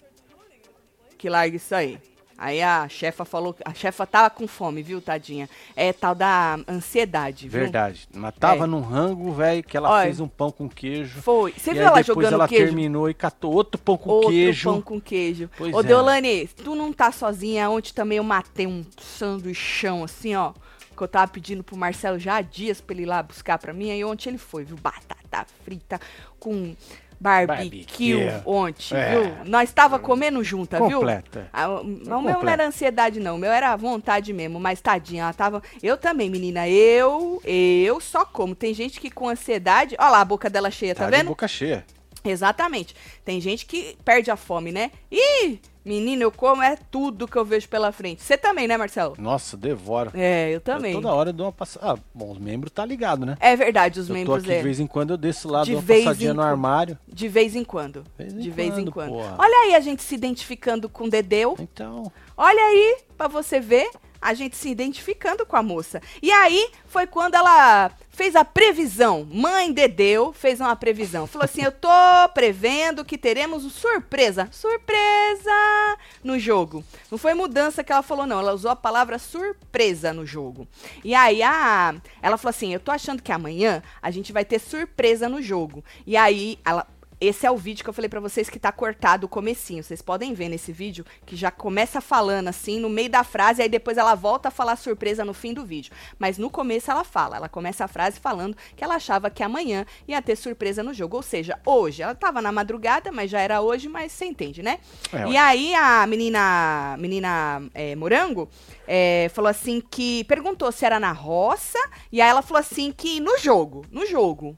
que 1.17 1.29
larga 1.29 1.55
isso 1.57 1.75
aí. 1.75 2.01
Aí 2.43 2.63
a 2.63 2.89
chefa 2.89 3.23
falou, 3.27 3.55
a 3.63 3.75
chefa 3.75 4.07
tava 4.07 4.31
com 4.31 4.49
fome, 4.49 4.83
viu, 4.83 4.99
tadinha? 5.03 5.47
É 5.77 5.93
tal 5.93 6.15
da 6.15 6.59
ansiedade, 6.67 7.47
viu? 7.47 7.61
Verdade. 7.61 8.09
Mas 8.15 8.35
tava 8.35 8.65
É. 8.65 8.67
num 8.67 8.81
rango, 8.81 9.31
velho, 9.31 9.63
que 9.63 9.77
ela 9.77 9.91
Olha. 9.91 10.05
fez 10.05 10.21
um 10.21 10.27
pão 10.27 10.51
com 10.51 10.67
queijo. 10.67 11.21
Foi. 11.21 11.53
Você 11.53 11.75
viu 11.75 11.83
aí 11.83 11.87
ela 11.89 11.97
depois 11.99 12.07
jogando 12.07 12.33
ela 12.33 12.49
queijo? 12.49 12.65
terminou 12.65 13.11
e 13.11 13.13
catou 13.15 13.53
outro 13.53 13.79
pão 13.79 13.99
com 13.99 14.09
Outro 14.09 14.31
queijo. 14.31 14.71
pão 14.71 14.81
com 14.81 14.99
queijo. 14.99 15.51
Pois 15.59 15.75
Ô, 15.75 15.81
é. 15.81 15.83
Deolane, 15.83 16.49
tu 16.49 16.75
não 16.75 16.95
tá 16.95 17.13
sozinha. 17.13 17.69
Ontem 17.69 17.93
também 17.93 18.17
eu 18.17 18.25
matei 18.25 18.67
um 18.67 18.87
sanduichão 18.99 20.03
assim, 20.05 20.35
ó. 20.35 20.53
Que 20.97 21.03
eu 21.05 21.09
tava 21.09 21.31
pedindo 21.31 21.63
pro 21.63 21.77
Marcelo 21.77 22.19
já 22.19 22.37
há 22.37 22.41
dias 22.43 22.81
pra 22.81 22.95
ele 22.95 23.03
ir 23.03 23.07
lá 23.07 23.23
buscar 23.23 23.59
pra 23.59 23.73
mim. 23.75 23.91
Aí 23.91 24.03
ontem 24.03 24.31
ele 24.31 24.39
foi, 24.39 24.65
viu? 24.65 24.77
Batata 24.79 25.47
frita 25.65 26.01
com 26.39 26.75
barbecue, 27.21 28.17
Barbecue. 28.17 28.43
ontem, 28.47 28.95
É. 28.97 29.11
viu? 29.11 29.33
Nós 29.45 29.71
tava 29.73 29.99
comendo 29.99 30.43
junta, 30.43 30.79
viu? 30.87 30.99
Completa. 30.99 31.49
Ah, 31.53 31.69
o 31.69 31.83
o 31.83 32.23
meu 32.23 32.43
não 32.43 32.49
era 32.49 32.67
ansiedade, 32.67 33.21
não. 33.21 33.37
O 33.37 33.39
meu 33.39 33.53
era 33.53 33.77
vontade 33.77 34.33
mesmo. 34.33 34.59
Mas 34.59 34.81
tadinha, 34.81 35.25
ela 35.25 35.33
tava. 35.35 35.63
Eu 35.83 35.97
também, 35.97 36.31
menina. 36.31 36.67
Eu, 36.69 37.41
eu 37.45 38.01
só 38.01 38.25
como. 38.25 38.55
Tem 38.55 38.73
gente 38.73 38.99
que 39.01 39.11
com 39.11 39.29
ansiedade. 39.29 39.95
Olha 39.99 40.11
lá 40.11 40.21
a 40.23 40.25
boca 40.25 40.49
dela 40.49 40.71
cheia, 40.71 40.95
tá, 40.95 41.05
Tá 41.05 41.11
vendo? 41.11 41.29
boca 41.29 41.47
cheia. 41.47 41.85
Exatamente. 42.25 42.95
Tem 43.25 43.41
gente 43.41 43.65
que 43.67 43.97
perde 44.05 44.31
a 44.31 44.37
fome, 44.37 44.73
né? 44.73 44.91
Ih, 45.11 45.61
menino, 45.85 46.23
eu 46.23 46.33
como 46.33 46.63
é 46.63 46.77
tudo 46.91 47.27
que 47.29 47.37
eu 47.37 47.45
vejo 47.45 47.69
pela 47.69 47.93
frente. 47.93 48.23
Você 48.23 48.37
também, 48.37 48.67
né, 48.67 48.77
Marcelo? 48.77 49.15
Nossa, 49.19 49.57
devora. 49.57 50.11
É, 50.15 50.51
eu 50.55 50.61
também. 50.61 50.93
Eu 50.93 51.01
toda 51.01 51.15
hora 51.15 51.31
eu 51.31 51.33
dou 51.33 51.47
uma 51.47 51.53
passada. 51.53 51.93
Ah, 51.93 51.99
bom, 52.15 52.31
os 52.33 52.39
membros 52.39 52.73
tá 52.73 52.85
ligado, 52.85 53.25
né? 53.25 53.37
É 53.41 53.57
verdade, 53.57 54.01
os 54.01 54.09
eu 54.09 54.15
tô 54.15 54.19
membros 54.19 54.43
aqui 54.45 54.53
é. 54.53 54.57
de 54.59 54.63
vez 54.63 54.81
em 54.81 54.87
quando, 54.87 55.11
eu 55.11 55.17
desço 55.17 55.49
lá, 55.49 55.63
De 55.65 55.73
dou 55.73 55.81
uma 55.81 55.87
passadinha 55.87 56.31
em 56.31 56.35
no 56.35 56.41
quando. 56.41 56.49
armário. 56.49 56.99
De 57.09 57.29
vez 57.29 57.57
em 57.57 57.65
quando. 57.65 58.05
Vez 58.19 58.33
em 58.33 58.39
de 58.39 58.51
vez 58.51 58.79
em 58.79 58.87
quando, 58.87 58.93
quando. 58.93 59.11
porra. 59.11 59.37
Olha 59.39 59.57
aí 59.65 59.75
a 59.75 59.81
gente 59.81 60.03
se 60.03 60.15
identificando 60.15 60.89
com 60.89 61.05
o 61.05 61.11
Dedeu. 61.11 61.57
Então, 61.59 62.11
Olha 62.37 62.63
aí, 62.63 62.97
pra 63.19 63.29
você 63.29 63.61
ver, 63.61 63.91
a 64.21 64.35
gente 64.35 64.57
se 64.57 64.69
identificando 64.69 65.47
com 65.47 65.57
a 65.57 65.63
moça. 65.63 66.03
E 66.23 66.31
aí 66.31 66.71
foi 66.87 67.07
quando 67.07 67.35
ela 67.35 67.91
fez 68.11 68.37
a 68.37 68.45
previsão. 68.45 69.27
Mãe 69.33 69.73
Dedeu 69.73 70.33
fez 70.33 70.61
uma 70.61 70.77
previsão. 70.77 71.27
Falou 71.27 71.45
assim: 71.45 71.63
Eu 71.63 71.73
tô 71.73 71.89
prevendo 72.35 73.05
que 73.05 73.17
teremos 73.17 73.63
surpresa. 73.73 74.49
Surpresa 74.53 75.97
no 76.23 76.39
jogo. 76.39 76.85
Não 77.11 77.17
foi 77.17 77.33
mudança 77.33 77.83
que 77.83 77.93
ela 77.93 78.03
falou, 78.03 78.27
não. 78.27 78.41
Ela 78.41 78.53
usou 78.53 78.71
a 78.71 78.77
palavra 78.77 79.19
surpresa 79.19 80.13
no 80.13 80.27
jogo. 80.27 80.69
E 81.03 81.15
aí 81.15 81.43
a, 81.43 81.95
ela 82.21 82.37
falou 82.37 82.51
assim: 82.51 82.75
Eu 82.75 82.81
tô 82.81 82.91
achando 82.91 83.23
que 83.23 83.33
amanhã 83.33 83.83
a 84.03 84.11
gente 84.11 84.33
vai 84.33 84.45
ter 84.45 84.59
surpresa 84.59 85.29
no 85.29 85.41
jogo. 85.41 85.83
E 86.07 86.17
aí 86.17 86.59
ela. 86.65 86.87
Esse 87.21 87.47
é 87.47 87.51
o 87.51 87.57
vídeo 87.57 87.85
que 87.85 87.91
eu 87.91 87.95
falei 87.95 88.09
pra 88.09 88.19
vocês 88.19 88.49
que 88.49 88.59
tá 88.59 88.73
cortado 88.73 89.27
o 89.27 89.29
comecinho. 89.29 89.85
Vocês 89.85 90.01
podem 90.01 90.33
ver 90.33 90.49
nesse 90.49 90.73
vídeo 90.73 91.05
que 91.27 91.37
já 91.37 91.51
começa 91.51 92.01
falando 92.01 92.49
assim 92.49 92.81
no 92.81 92.89
meio 92.89 93.11
da 93.11 93.23
frase, 93.23 93.61
aí 93.61 93.69
depois 93.69 93.99
ela 93.99 94.15
volta 94.15 94.49
a 94.49 94.51
falar 94.51 94.77
surpresa 94.77 95.23
no 95.23 95.35
fim 95.35 95.53
do 95.53 95.63
vídeo. 95.63 95.93
Mas 96.19 96.39
no 96.39 96.49
começo 96.49 96.91
ela 96.91 97.05
fala, 97.05 97.37
ela 97.37 97.49
começa 97.49 97.85
a 97.85 97.89
frase 97.89 98.19
falando 98.19 98.57
que 98.75 98.83
ela 98.83 98.95
achava 98.95 99.29
que 99.29 99.43
amanhã 99.43 99.85
ia 100.09 100.23
ter 100.23 100.35
surpresa 100.35 100.83
no 100.83 100.95
jogo. 100.95 101.17
Ou 101.19 101.23
seja, 101.23 101.59
hoje. 101.67 102.01
Ela 102.01 102.15
tava 102.15 102.41
na 102.41 102.51
madrugada, 102.51 103.13
mas 103.13 103.31
já 103.31 103.41
era 103.41 103.61
hoje, 103.61 103.87
mas 103.87 104.13
você 104.13 104.25
entende, 104.25 104.63
né? 104.63 104.79
É, 105.13 105.29
e 105.29 105.37
aí 105.37 105.75
a 105.75 106.07
menina, 106.07 106.97
menina 106.99 107.63
é, 107.75 107.95
Morango 107.97 108.49
é, 108.89 109.31
falou 109.35 109.51
assim 109.51 109.83
que 109.91 110.25
perguntou 110.25 110.73
se 110.73 110.87
era 110.87 110.99
na 110.99 111.13
roça, 111.13 111.79
e 112.11 112.23
aí 112.23 112.31
ela 112.31 112.41
falou 112.41 112.61
assim 112.61 112.91
que 112.91 113.21
no 113.21 113.39
jogo, 113.39 113.85
no 113.91 114.07
jogo. 114.07 114.57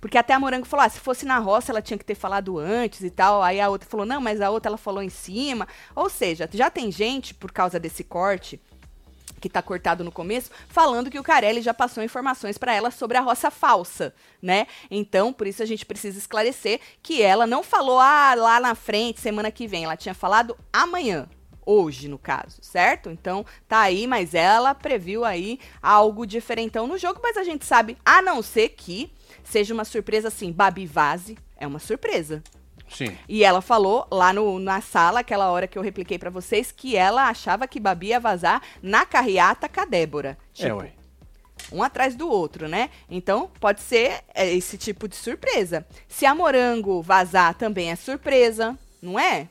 Porque 0.00 0.18
até 0.18 0.34
a 0.34 0.40
Morango 0.40 0.66
falou, 0.66 0.86
ah, 0.86 0.88
se 0.88 1.00
fosse 1.00 1.24
na 1.24 1.38
roça 1.38 1.72
ela 1.72 1.82
tinha 1.82 1.98
que 1.98 2.04
ter 2.04 2.14
falado 2.14 2.58
antes 2.58 3.02
e 3.02 3.10
tal. 3.10 3.42
Aí 3.42 3.60
a 3.60 3.68
outra 3.68 3.88
falou, 3.88 4.06
não, 4.06 4.20
mas 4.20 4.40
a 4.40 4.50
outra 4.50 4.70
ela 4.70 4.78
falou 4.78 5.02
em 5.02 5.08
cima. 5.08 5.66
Ou 5.94 6.08
seja, 6.08 6.48
já 6.52 6.70
tem 6.70 6.90
gente, 6.90 7.34
por 7.34 7.52
causa 7.52 7.78
desse 7.78 8.04
corte, 8.04 8.60
que 9.40 9.48
tá 9.48 9.62
cortado 9.62 10.04
no 10.04 10.12
começo, 10.12 10.50
falando 10.68 11.10
que 11.10 11.18
o 11.18 11.22
Carelli 11.22 11.62
já 11.62 11.72
passou 11.72 12.02
informações 12.02 12.58
pra 12.58 12.74
ela 12.74 12.90
sobre 12.90 13.16
a 13.16 13.20
roça 13.20 13.50
falsa, 13.50 14.14
né? 14.42 14.66
Então, 14.90 15.32
por 15.32 15.46
isso 15.46 15.62
a 15.62 15.66
gente 15.66 15.86
precisa 15.86 16.18
esclarecer 16.18 16.80
que 17.02 17.22
ela 17.22 17.46
não 17.46 17.62
falou, 17.62 17.98
ah, 17.98 18.34
lá 18.34 18.60
na 18.60 18.74
frente, 18.74 19.20
semana 19.20 19.50
que 19.50 19.66
vem. 19.66 19.84
Ela 19.84 19.96
tinha 19.96 20.14
falado 20.14 20.56
amanhã. 20.72 21.28
Hoje, 21.68 22.08
no 22.08 22.18
caso, 22.18 22.62
certo? 22.62 23.10
Então 23.10 23.44
tá 23.68 23.80
aí, 23.80 24.06
mas 24.06 24.32
ela 24.32 24.74
previu 24.74 25.22
aí 25.22 25.60
algo 25.82 26.26
diferentão 26.26 26.86
no 26.86 26.96
jogo, 26.96 27.20
mas 27.22 27.36
a 27.36 27.44
gente 27.44 27.66
sabe, 27.66 27.98
a 28.02 28.22
não 28.22 28.40
ser 28.40 28.70
que 28.70 29.12
seja 29.44 29.74
uma 29.74 29.84
surpresa 29.84 30.28
assim, 30.28 30.50
Babi 30.50 30.86
Vase 30.86 31.36
é 31.58 31.66
uma 31.66 31.78
surpresa. 31.78 32.42
Sim. 32.88 33.14
E 33.28 33.44
ela 33.44 33.60
falou 33.60 34.06
lá 34.10 34.32
no, 34.32 34.58
na 34.58 34.80
sala, 34.80 35.20
aquela 35.20 35.50
hora 35.50 35.66
que 35.66 35.76
eu 35.76 35.82
repliquei 35.82 36.18
pra 36.18 36.30
vocês, 36.30 36.72
que 36.72 36.96
ela 36.96 37.28
achava 37.28 37.68
que 37.68 37.78
Babi 37.78 38.08
ia 38.08 38.18
vazar 38.20 38.62
na 38.82 39.04
carreata 39.04 39.68
com 39.68 39.80
a 39.82 39.84
Débora. 39.84 40.38
É, 40.58 40.62
Tipo, 40.62 40.76
ué. 40.76 40.92
um 41.70 41.82
atrás 41.82 42.16
do 42.16 42.30
outro, 42.30 42.66
né? 42.66 42.88
Então, 43.10 43.50
pode 43.60 43.82
ser 43.82 44.24
é, 44.34 44.50
esse 44.54 44.78
tipo 44.78 45.06
de 45.06 45.16
surpresa. 45.16 45.86
Se 46.08 46.24
a 46.24 46.34
Morango 46.34 47.02
vazar, 47.02 47.52
também 47.52 47.90
é 47.90 47.96
surpresa, 47.96 48.78
não 49.02 49.18
é? 49.18 49.48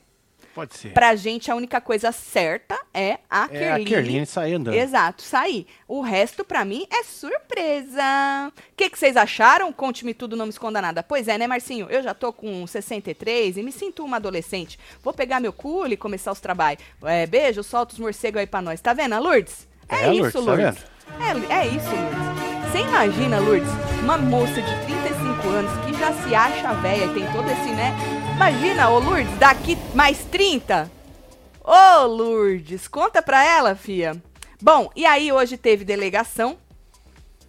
Pode 0.58 0.76
ser. 0.76 0.92
Pra 0.92 1.16
gente, 1.16 1.52
a 1.52 1.56
única 1.56 1.80
coisa 1.80 2.12
certa 2.12 2.76
é 2.92 3.20
a 3.30 3.44
É 3.44 3.44
a 3.44 3.76
Kerline. 3.76 3.86
Kerline 3.86 4.26
sair 4.26 4.56
andando. 4.56 4.74
Exato, 4.74 5.22
sair. 5.22 5.68
O 5.88 6.02
resto, 6.02 6.44
pra 6.44 6.66
mim, 6.66 6.88
é 6.90 7.04
surpresa. 7.04 8.52
O 8.52 8.76
que, 8.76 8.90
que 8.90 8.98
vocês 8.98 9.16
acharam? 9.16 9.72
Conte-me 9.72 10.16
tudo, 10.16 10.36
não 10.36 10.46
me 10.46 10.50
esconda 10.50 10.82
nada. 10.82 11.04
Pois 11.04 11.28
é, 11.28 11.38
né, 11.38 11.46
Marcinho? 11.46 11.86
Eu 11.92 12.02
já 12.02 12.16
tô 12.16 12.34
com 12.34 12.66
63 12.66 13.58
e 13.58 13.62
me 13.62 13.72
sinto 13.72 14.04
uma 14.04 14.18
adolescente. 14.18 14.80
Vou 15.04 15.14
pegar 15.14 15.40
meu 15.40 15.54
cule 15.54 15.94
e 15.94 15.98
começar 15.98 16.32
os 16.32 16.40
trabalhos. 16.40 16.82
É, 17.04 17.28
beijo, 17.28 17.62
solta 17.64 17.94
os 17.94 18.00
morcegos 18.00 18.40
aí 18.40 18.48
pra 18.48 18.60
nós. 18.60 18.82
Tá 18.82 18.94
vendo, 18.94 19.14
a 19.14 19.20
Lourdes? 19.20 19.68
É, 19.88 20.08
É, 20.08 20.14
isso, 20.14 20.40
Lourdes, 20.40 20.46
Lourdes. 20.46 20.84
tá 20.84 21.54
É, 21.54 21.60
é 21.62 21.68
isso, 21.68 21.86
Lourdes. 21.88 22.72
Você 22.72 22.80
imagina, 22.80 23.40
Lourdes, 23.40 23.70
uma 24.02 24.18
moça 24.18 24.60
de 24.60 24.76
35 24.86 25.48
anos 25.50 25.72
que 25.86 25.94
já 26.00 26.12
se 26.14 26.34
acha 26.34 26.74
velha 26.74 27.06
e 27.06 27.14
tem 27.14 27.32
todo 27.32 27.48
esse, 27.50 27.70
né? 27.70 27.94
Imagina, 28.38 28.88
ô 28.92 29.00
Lourdes, 29.00 29.36
daqui 29.40 29.76
mais 29.96 30.24
30. 30.26 30.92
Ô 31.64 32.06
Lourdes, 32.06 32.88
conta 32.88 33.20
pra 33.20 33.44
ela, 33.44 33.74
fia. 33.74 34.22
Bom, 34.62 34.92
e 34.96 35.08
aí 35.08 35.32
hoje 35.32 35.58
teve 35.58 35.84
delegação 35.84 36.56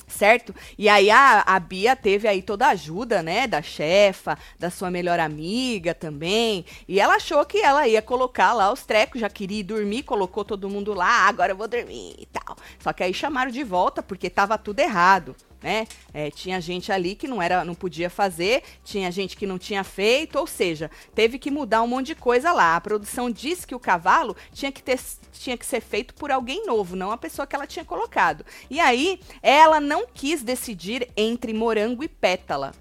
certo? 0.08 0.54
E 0.78 0.88
aí 0.88 1.10
a, 1.10 1.42
a 1.46 1.60
Bia 1.60 1.94
teve 1.94 2.26
aí 2.26 2.40
toda 2.40 2.66
a 2.66 2.70
ajuda, 2.70 3.22
né, 3.22 3.46
da 3.46 3.60
chefa, 3.60 4.38
da 4.58 4.70
sua 4.70 4.90
melhor 4.90 5.20
amiga 5.20 5.94
também, 5.94 6.64
e 6.88 6.98
ela 6.98 7.16
achou 7.16 7.44
que 7.44 7.58
ela 7.58 7.86
ia 7.86 8.00
colocar 8.00 8.54
lá 8.54 8.72
os 8.72 8.86
trecos, 8.86 9.20
já 9.20 9.28
queria 9.28 9.60
ir 9.60 9.64
dormir, 9.64 10.04
colocou 10.04 10.46
todo 10.46 10.70
mundo 10.70 10.94
lá, 10.94 11.06
"Ah, 11.26 11.28
agora 11.28 11.52
eu 11.52 11.56
vou 11.56 11.68
dormir 11.68 12.14
e 12.18 12.24
tal. 12.24 12.56
Só 12.80 12.92
que 12.94 13.02
aí 13.02 13.12
chamaram 13.12 13.50
de 13.50 13.62
volta 13.62 14.02
porque 14.02 14.30
tava 14.30 14.56
tudo 14.56 14.80
errado. 14.80 15.36
Né? 15.60 15.86
É, 16.14 16.30
tinha 16.30 16.60
gente 16.60 16.92
ali 16.92 17.16
que 17.16 17.26
não 17.26 17.42
era, 17.42 17.64
não 17.64 17.74
podia 17.74 18.08
fazer, 18.08 18.62
tinha 18.84 19.10
gente 19.10 19.36
que 19.36 19.46
não 19.46 19.58
tinha 19.58 19.82
feito, 19.82 20.38
ou 20.38 20.46
seja, 20.46 20.88
teve 21.14 21.38
que 21.38 21.50
mudar 21.50 21.82
um 21.82 21.88
monte 21.88 22.06
de 22.06 22.14
coisa 22.14 22.52
lá. 22.52 22.76
A 22.76 22.80
produção 22.80 23.28
disse 23.28 23.66
que 23.66 23.74
o 23.74 23.80
cavalo 23.80 24.36
tinha 24.52 24.70
que 24.70 24.82
ter, 24.82 25.00
tinha 25.32 25.56
que 25.56 25.66
ser 25.66 25.80
feito 25.80 26.14
por 26.14 26.30
alguém 26.30 26.64
novo, 26.64 26.94
não 26.94 27.10
a 27.10 27.16
pessoa 27.16 27.46
que 27.46 27.56
ela 27.56 27.66
tinha 27.66 27.84
colocado. 27.84 28.44
E 28.70 28.78
aí, 28.78 29.20
ela 29.42 29.80
não 29.80 30.06
quis 30.06 30.42
decidir 30.42 31.08
entre 31.16 31.52
morango 31.52 32.04
e 32.04 32.08
pétala. 32.08 32.72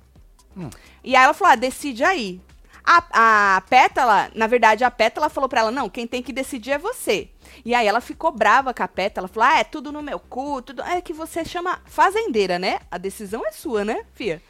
E 1.04 1.16
aí 1.16 1.24
ela 1.24 1.34
falou: 1.34 1.54
ah, 1.54 1.56
decide 1.56 2.04
aí. 2.04 2.42
A, 2.90 3.56
a 3.58 3.62
Pétala, 3.62 4.32
na 4.34 4.48
verdade, 4.48 4.86
a 4.86 4.90
Pétala 4.90 5.28
falou 5.28 5.50
pra 5.50 5.60
ela: 5.60 5.72
não, 5.72 5.90
quem 5.90 6.08
tem 6.08 6.24
que 6.24 6.32
decidir 6.32 6.72
é 6.72 6.78
você. 6.78 7.30
E 7.66 7.76
aí 7.76 7.86
ela 7.86 8.00
ficou 8.00 8.32
brava 8.32 8.74
com 8.74 8.82
a 8.82 8.88
Pétala, 8.88 9.28
falou: 9.28 9.50
ah, 9.50 9.60
é 9.60 9.64
tudo 9.66 9.92
no 9.92 10.02
meu 10.02 10.18
cu, 10.20 10.62
tudo. 10.62 10.82
É 10.84 11.02
que 11.02 11.12
você 11.12 11.44
chama 11.44 11.80
fazendeira, 11.86 12.58
né? 12.58 12.80
A 12.90 12.98
decisão 12.98 13.46
é 13.46 13.52
sua, 13.52 13.84
né, 13.84 14.06
Fia? 14.14 14.42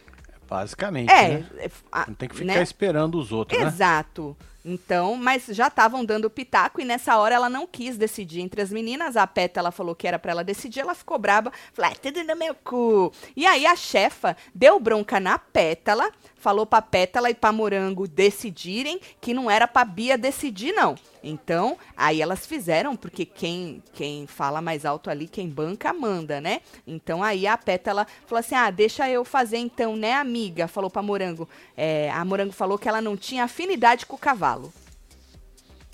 Basicamente, 0.47 1.11
É. 1.11 1.29
né? 1.39 1.45
é, 1.57 1.69
a- 1.91 2.05
Não 2.07 2.13
tem 2.13 2.29
que 2.29 2.35
ficar 2.35 2.53
né? 2.53 2.61
esperando 2.61 3.17
os 3.17 3.31
outros, 3.31 3.59
né? 3.59 3.67
Exato. 3.67 4.37
Então, 4.69 5.15
mas 5.15 5.45
já 5.45 5.67
estavam 5.67 6.03
dando 6.03 6.29
pitaco 6.29 6.81
e 6.81 6.85
nessa 6.85 7.17
hora 7.17 7.33
ela 7.33 7.49
não 7.49 7.65
quis 7.65 7.97
decidir 7.97 8.41
entre 8.41 8.61
as 8.61 8.69
meninas. 8.69 9.15
A 9.15 9.25
Pétala 9.25 9.71
falou 9.71 9.95
que 9.95 10.05
era 10.05 10.19
pra 10.19 10.31
ela 10.31 10.43
decidir, 10.43 10.81
ela 10.81 10.93
ficou 10.93 11.17
braba, 11.17 11.53
falou: 11.71 11.89
"É 11.89 11.95
tudo 11.95 12.21
no 12.21 12.35
meu 12.35 12.53
cu". 12.53 13.13
E 13.33 13.45
aí 13.45 13.65
a 13.65 13.77
chefa 13.77 14.35
deu 14.53 14.77
bronca 14.77 15.21
na 15.21 15.39
Pétala, 15.39 16.11
falou 16.35 16.65
pra 16.65 16.81
Pétala 16.81 17.29
e 17.29 17.33
pra 17.33 17.53
Morango 17.53 18.07
decidirem 18.09 18.99
que 19.21 19.33
não 19.33 19.49
era 19.49 19.69
pra 19.69 19.85
Bia 19.85 20.17
decidir 20.17 20.73
não. 20.73 20.95
Então, 21.23 21.77
aí 21.95 22.21
elas 22.21 22.45
fizeram, 22.45 22.95
porque 22.95 23.25
quem 23.25 23.83
quem 23.93 24.27
fala 24.27 24.61
mais 24.61 24.85
alto 24.85 25.09
ali, 25.09 25.27
quem 25.27 25.49
banca 25.49 25.91
manda, 25.93 26.39
né? 26.39 26.61
Então 26.85 27.23
aí 27.23 27.47
a 27.47 27.57
Pétala 27.57 28.07
falou 28.25 28.39
assim: 28.39 28.55
"Ah, 28.55 28.69
deixa 28.69 29.09
eu 29.09 29.25
fazer 29.25 29.57
então, 29.57 29.95
né, 29.95 30.13
amiga?" 30.13 30.67
Falou 30.67 30.89
pra 30.89 31.01
Morango. 31.01 31.47
É, 31.75 32.11
a 32.11 32.23
Morango 32.23 32.53
falou 32.53 32.77
que 32.77 32.87
ela 32.87 33.01
não 33.01 33.17
tinha 33.17 33.43
afinidade 33.43 34.05
com 34.05 34.15
o 34.15 34.19
cavalo. 34.19 34.73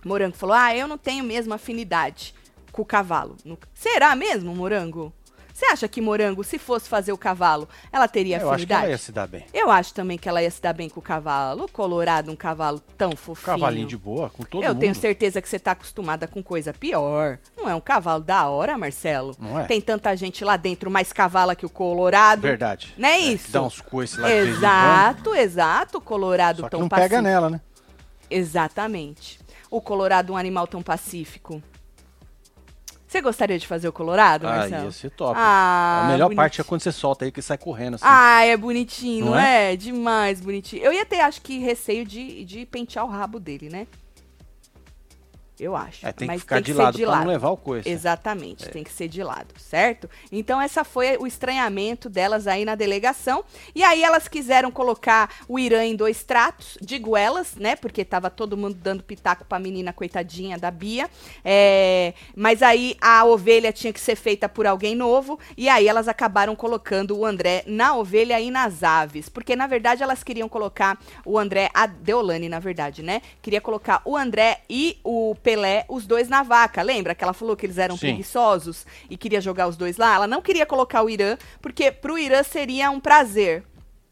Morango 0.06 0.36
falou: 0.36 0.56
Ah, 0.56 0.76
eu 0.76 0.88
não 0.88 0.98
tenho 0.98 1.24
mesmo 1.24 1.54
afinidade 1.54 2.34
com 2.72 2.82
o 2.82 2.86
cavalo. 2.86 3.38
Será 3.74 4.16
mesmo, 4.16 4.54
Morango? 4.56 5.14
Você 5.63 5.71
acha 5.71 5.88
que 5.88 6.02
Morango, 6.02 6.43
se 6.43 6.60
fosse 6.60 6.89
fazer 6.89 7.13
o 7.13 7.17
cavalo, 7.17 7.69
ela 7.89 8.06
teria 8.06 8.38
Eu 8.38 8.52
acho 8.52 8.65
que 8.65 8.73
ela 8.73 8.82
afinidade? 8.82 8.89
ia 8.91 8.97
se 8.97 9.12
dar 9.13 9.28
bem. 9.28 9.45
Eu 9.54 9.71
acho 9.71 9.93
também 9.93 10.17
que 10.17 10.28
ela 10.28 10.43
ia 10.43 10.52
se 10.52 10.62
dar 10.62 10.73
bem 10.73 10.89
com 10.89 10.99
o 10.99 11.04
cavalo. 11.04 11.63
O 11.63 11.71
Colorado, 11.71 12.30
um 12.30 12.36
cavalo 12.36 12.82
tão 12.97 13.15
fofinho. 13.15 13.45
Cavalinho 13.45 13.88
de 13.88 13.95
boa, 13.97 14.30
com 14.30 14.43
todo 14.43 14.62
Eu 14.62 14.69
mundo. 14.73 14.80
tenho 14.82 14.93
certeza 14.93 15.41
que 15.41 15.47
você 15.47 15.58
tá 15.58 15.71
acostumada 15.71 16.28
com 16.28 16.43
coisa 16.43 16.73
pior. 16.73 17.39
Não 17.56 17.69
é 17.69 17.73
um 17.73 17.80
cavalo 17.80 18.21
da 18.21 18.45
hora, 18.49 18.78
Marcelo? 18.78 19.36
Não 19.39 19.58
é? 19.58 19.63
Tem 19.63 19.80
tanta 19.80 20.13
gente 20.17 20.43
lá 20.43 20.58
dentro 20.58 20.91
mais 20.91 21.13
cavala 21.13 21.56
que 21.56 21.65
o 21.65 21.69
Colorado. 21.69 22.41
Verdade. 22.41 22.93
Não 22.97 23.08
é 23.08 23.17
que 23.17 23.23
isso? 23.34 23.52
Dá 23.54 23.62
uns 23.62 23.80
coices 23.80 24.17
lá 24.17 24.30
Exato, 24.30 25.34
exato. 25.34 25.97
O 25.99 26.02
Colorado. 26.02 26.58
Só 26.60 26.63
que 26.65 26.71
tão 26.71 26.82
não 26.82 26.89
pacífico. 26.89 27.10
pega 27.15 27.21
nela, 27.21 27.49
né? 27.49 27.62
Exatamente. 28.30 29.39
O 29.71 29.80
Colorado, 29.80 30.34
um 30.34 30.38
animal 30.38 30.67
tão 30.67 30.82
pacífico. 30.84 31.63
Você 33.13 33.21
gostaria 33.21 33.60
de 33.60 33.67
fazer 33.67 33.88
o 33.88 33.93
Colorado, 33.93 34.47
Ah, 34.47 34.56
Marcelo? 34.58 34.86
ia 34.86 34.91
ser 34.91 35.12
top. 35.12 35.36
Ah, 35.39 36.02
a 36.06 36.08
melhor 36.08 36.26
bonitinho. 36.26 36.36
parte 36.36 36.60
é 36.62 36.63
quando 36.63 36.82
você 36.82 36.91
solta 36.91 37.26
aí 37.26 37.32
que 37.32 37.43
sai 37.43 37.60
correndo 37.60 37.93
assim. 37.93 38.06
Ah, 38.08 38.43
é 38.43 38.58
bonitinho, 38.58 39.26
não, 39.26 39.32
Não 39.34 39.39
é? 39.39 39.76
Demais 39.76 40.41
bonitinho. 40.41 40.82
Eu 40.82 40.91
ia 40.91 41.06
ter, 41.06 41.19
acho 41.19 41.39
que, 41.39 41.60
receio 41.60 42.04
de, 42.06 42.43
de 42.43 42.65
pentear 42.65 43.06
o 43.06 43.08
rabo 43.10 43.39
dele, 43.39 43.69
né? 43.69 43.86
Eu 45.60 45.76
acho. 45.76 46.06
É, 46.06 46.12
tem 46.12 46.28
Mas 46.28 46.38
que 46.38 46.42
ficar 46.42 46.56
tem 46.56 46.63
de 46.63 46.72
que 46.72 46.78
ser 46.78 46.84
lado 46.84 46.98
de 46.98 47.04
pra 47.04 47.12
lado. 47.12 47.22
não 47.26 47.32
levar 47.32 47.50
o 47.50 47.58
coice. 47.58 47.88
Exatamente, 47.88 48.68
tem 48.70 48.84
que 48.84 48.92
ser 48.92 49.08
de 49.08 49.22
lado, 49.24 49.54
certo? 49.58 50.10
Então 50.32 50.60
essa 50.60 50.84
foi 50.84 51.16
o 51.18 51.28
estranhamento 51.28 52.10
delas 52.10 52.48
aí 52.48 52.66
na 52.66 52.76
delegação. 52.76 53.44
E 53.76 53.84
aí 53.84 54.04
elas 54.04 54.28
quiseram 54.28 54.72
colocar 54.72 55.30
o 55.48 55.60
Irã 55.60 55.84
em 55.84 55.96
dois 55.96 56.24
tratos, 56.24 56.78
digo 56.82 57.16
elas, 57.16 57.56
né? 57.56 57.76
Porque 57.76 58.04
tava 58.04 58.30
todo 58.30 58.58
mundo 58.58 58.76
dando 58.76 59.04
pitaco 59.04 59.46
pra 59.46 59.60
menina 59.60 59.94
coitadinha 59.94 60.58
da 60.58 60.72
Bia. 60.72 61.10
É, 61.46 62.13
mas 62.36 62.62
aí 62.63 62.96
a 63.00 63.24
ovelha 63.26 63.72
tinha 63.72 63.94
que 63.94 64.00
ser 64.00 64.16
feita 64.16 64.50
por 64.50 64.66
alguém 64.66 64.96
novo. 64.96 65.39
E 65.56 65.70
aí 65.70 65.88
elas 65.88 66.08
acabaram 66.08 66.56
colocando 66.56 67.18
o 67.18 67.26
André 67.26 67.63
na 67.68 67.96
ovelha 67.96 68.39
e 68.39 68.50
nas 68.50 68.84
aves. 68.84 69.30
Porque 69.30 69.56
na 69.56 69.68
verdade 69.68 70.02
elas 70.02 70.24
queriam 70.24 70.50
colocar 70.50 71.00
o 71.26 71.38
André, 71.38 71.70
a 71.74 71.86
Deolane, 71.86 72.50
na 72.50 72.60
verdade, 72.60 73.04
né? 73.04 73.22
Queria 73.42 73.62
colocar 73.62 74.02
o 74.04 74.18
André 74.18 74.62
e 74.70 74.98
o 75.04 75.36
Pelé, 75.43 75.86
os 75.89 76.08
dois 76.08 76.29
na 76.29 76.41
vaca. 76.41 76.82
Lembra 76.82 77.13
que 77.13 77.23
ela 77.23 77.34
falou 77.34 77.56
que 77.56 77.65
eles 77.65 77.77
eram 77.77 77.95
Sim. 77.95 78.08
preguiçosos 78.08 78.86
e 79.10 79.17
queria 79.17 79.41
jogar 79.41 79.67
os 79.67 79.75
dois 79.75 79.97
lá? 79.97 80.15
Ela 80.15 80.27
não 80.27 80.41
queria 80.41 80.65
colocar 80.65 81.03
o 81.03 81.10
Irã, 81.10 81.38
porque 81.62 81.91
pro 81.91 82.17
Irã 82.17 82.41
seria 82.41 82.89
um 82.89 82.99
prazer. 82.99 83.63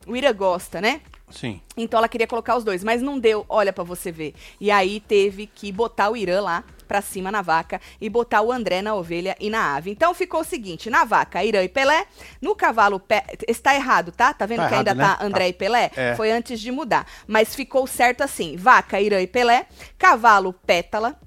O 0.06 0.16
Irã 0.16 0.34
gosta, 0.34 0.82
né? 0.82 1.02
Sim. 1.30 1.62
Então 1.78 1.98
ela 1.98 2.10
queria 2.10 2.28
colocar 2.28 2.58
os 2.58 2.64
dois, 2.64 2.84
mas 2.84 3.02
não 3.02 3.18
deu, 3.18 3.46
olha 3.48 3.72
pra 3.72 3.84
você 3.84 4.12
ver. 4.12 4.36
E 4.60 4.70
aí 4.70 5.00
teve 5.00 5.48
que 5.48 5.72
botar 5.72 6.10
o 6.10 6.18
Irã 6.18 6.42
lá 6.42 6.64
pra 6.92 7.02
cima 7.02 7.32
na 7.32 7.42
vaca 7.42 7.80
e 8.02 8.10
botar 8.10 8.42
o 8.42 8.52
André 8.52 8.82
na 8.82 8.94
ovelha 8.94 9.34
e 9.40 9.50
na 9.50 9.78
ave. 9.78 9.92
Então 9.92 10.14
ficou 10.14 10.42
o 10.42 10.44
seguinte, 10.44 10.90
na 10.90 11.06
vaca, 11.06 11.42
Irã 11.42 11.64
e 11.64 11.70
Pelé, 11.70 12.06
no 12.42 12.54
cavalo, 12.54 13.00
Pe... 13.00 13.24
está 13.48 13.74
errado, 13.74 14.12
tá? 14.12 14.34
Tá 14.34 14.46
vendo 14.46 14.58
Tá 14.64 14.68
que 14.68 14.76
ainda 14.76 14.92
errado, 14.92 14.98
né? 14.98 15.16
tá 15.18 15.26
André 15.26 15.46
Tá. 15.46 15.48
e 15.48 15.54
Pelé? 15.54 15.92
É. 15.96 16.16
Foi 16.16 16.30
antes 16.34 16.60
de 16.60 16.70
mudar. 16.70 17.08
Mas 17.26 17.56
ficou 17.56 17.88
certo 17.88 18.24
assim, 18.24 18.58
vaca, 18.58 19.00
Irã 19.00 19.22
e 19.22 19.28
Pelé, 19.28 19.68
cavalo, 19.98 20.52
Pétala, 20.52 21.18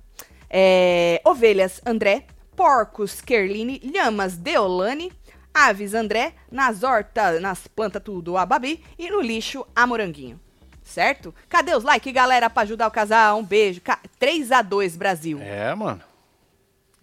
é, 0.50 1.22
ovelhas, 1.24 1.80
André, 1.86 2.26
porcos, 2.54 3.22
Kerline, 3.22 3.80
lhamas, 3.82 4.36
Deolane, 4.36 5.10
aves, 5.54 5.94
André, 5.94 6.34
nas 6.52 6.82
hortas, 6.82 7.40
nas 7.40 7.66
plantas 7.66 8.02
tudo, 8.04 8.36
a 8.36 8.44
Babi 8.44 8.84
e 8.98 9.08
no 9.08 9.22
lixo, 9.22 9.66
a 9.74 9.86
Moranguinho. 9.86 10.38
Certo? 10.84 11.34
Cadê 11.48 11.74
os 11.74 11.82
likes, 11.82 12.12
galera, 12.12 12.48
pra 12.50 12.62
ajudar 12.62 12.86
o 12.86 12.90
casal? 12.90 13.38
Um 13.38 13.42
beijo. 13.44 13.80
Ca- 13.80 13.98
3 14.18 14.52
a 14.52 14.60
2 14.62 14.96
Brasil. 14.96 15.38
É, 15.40 15.74
mano. 15.74 16.00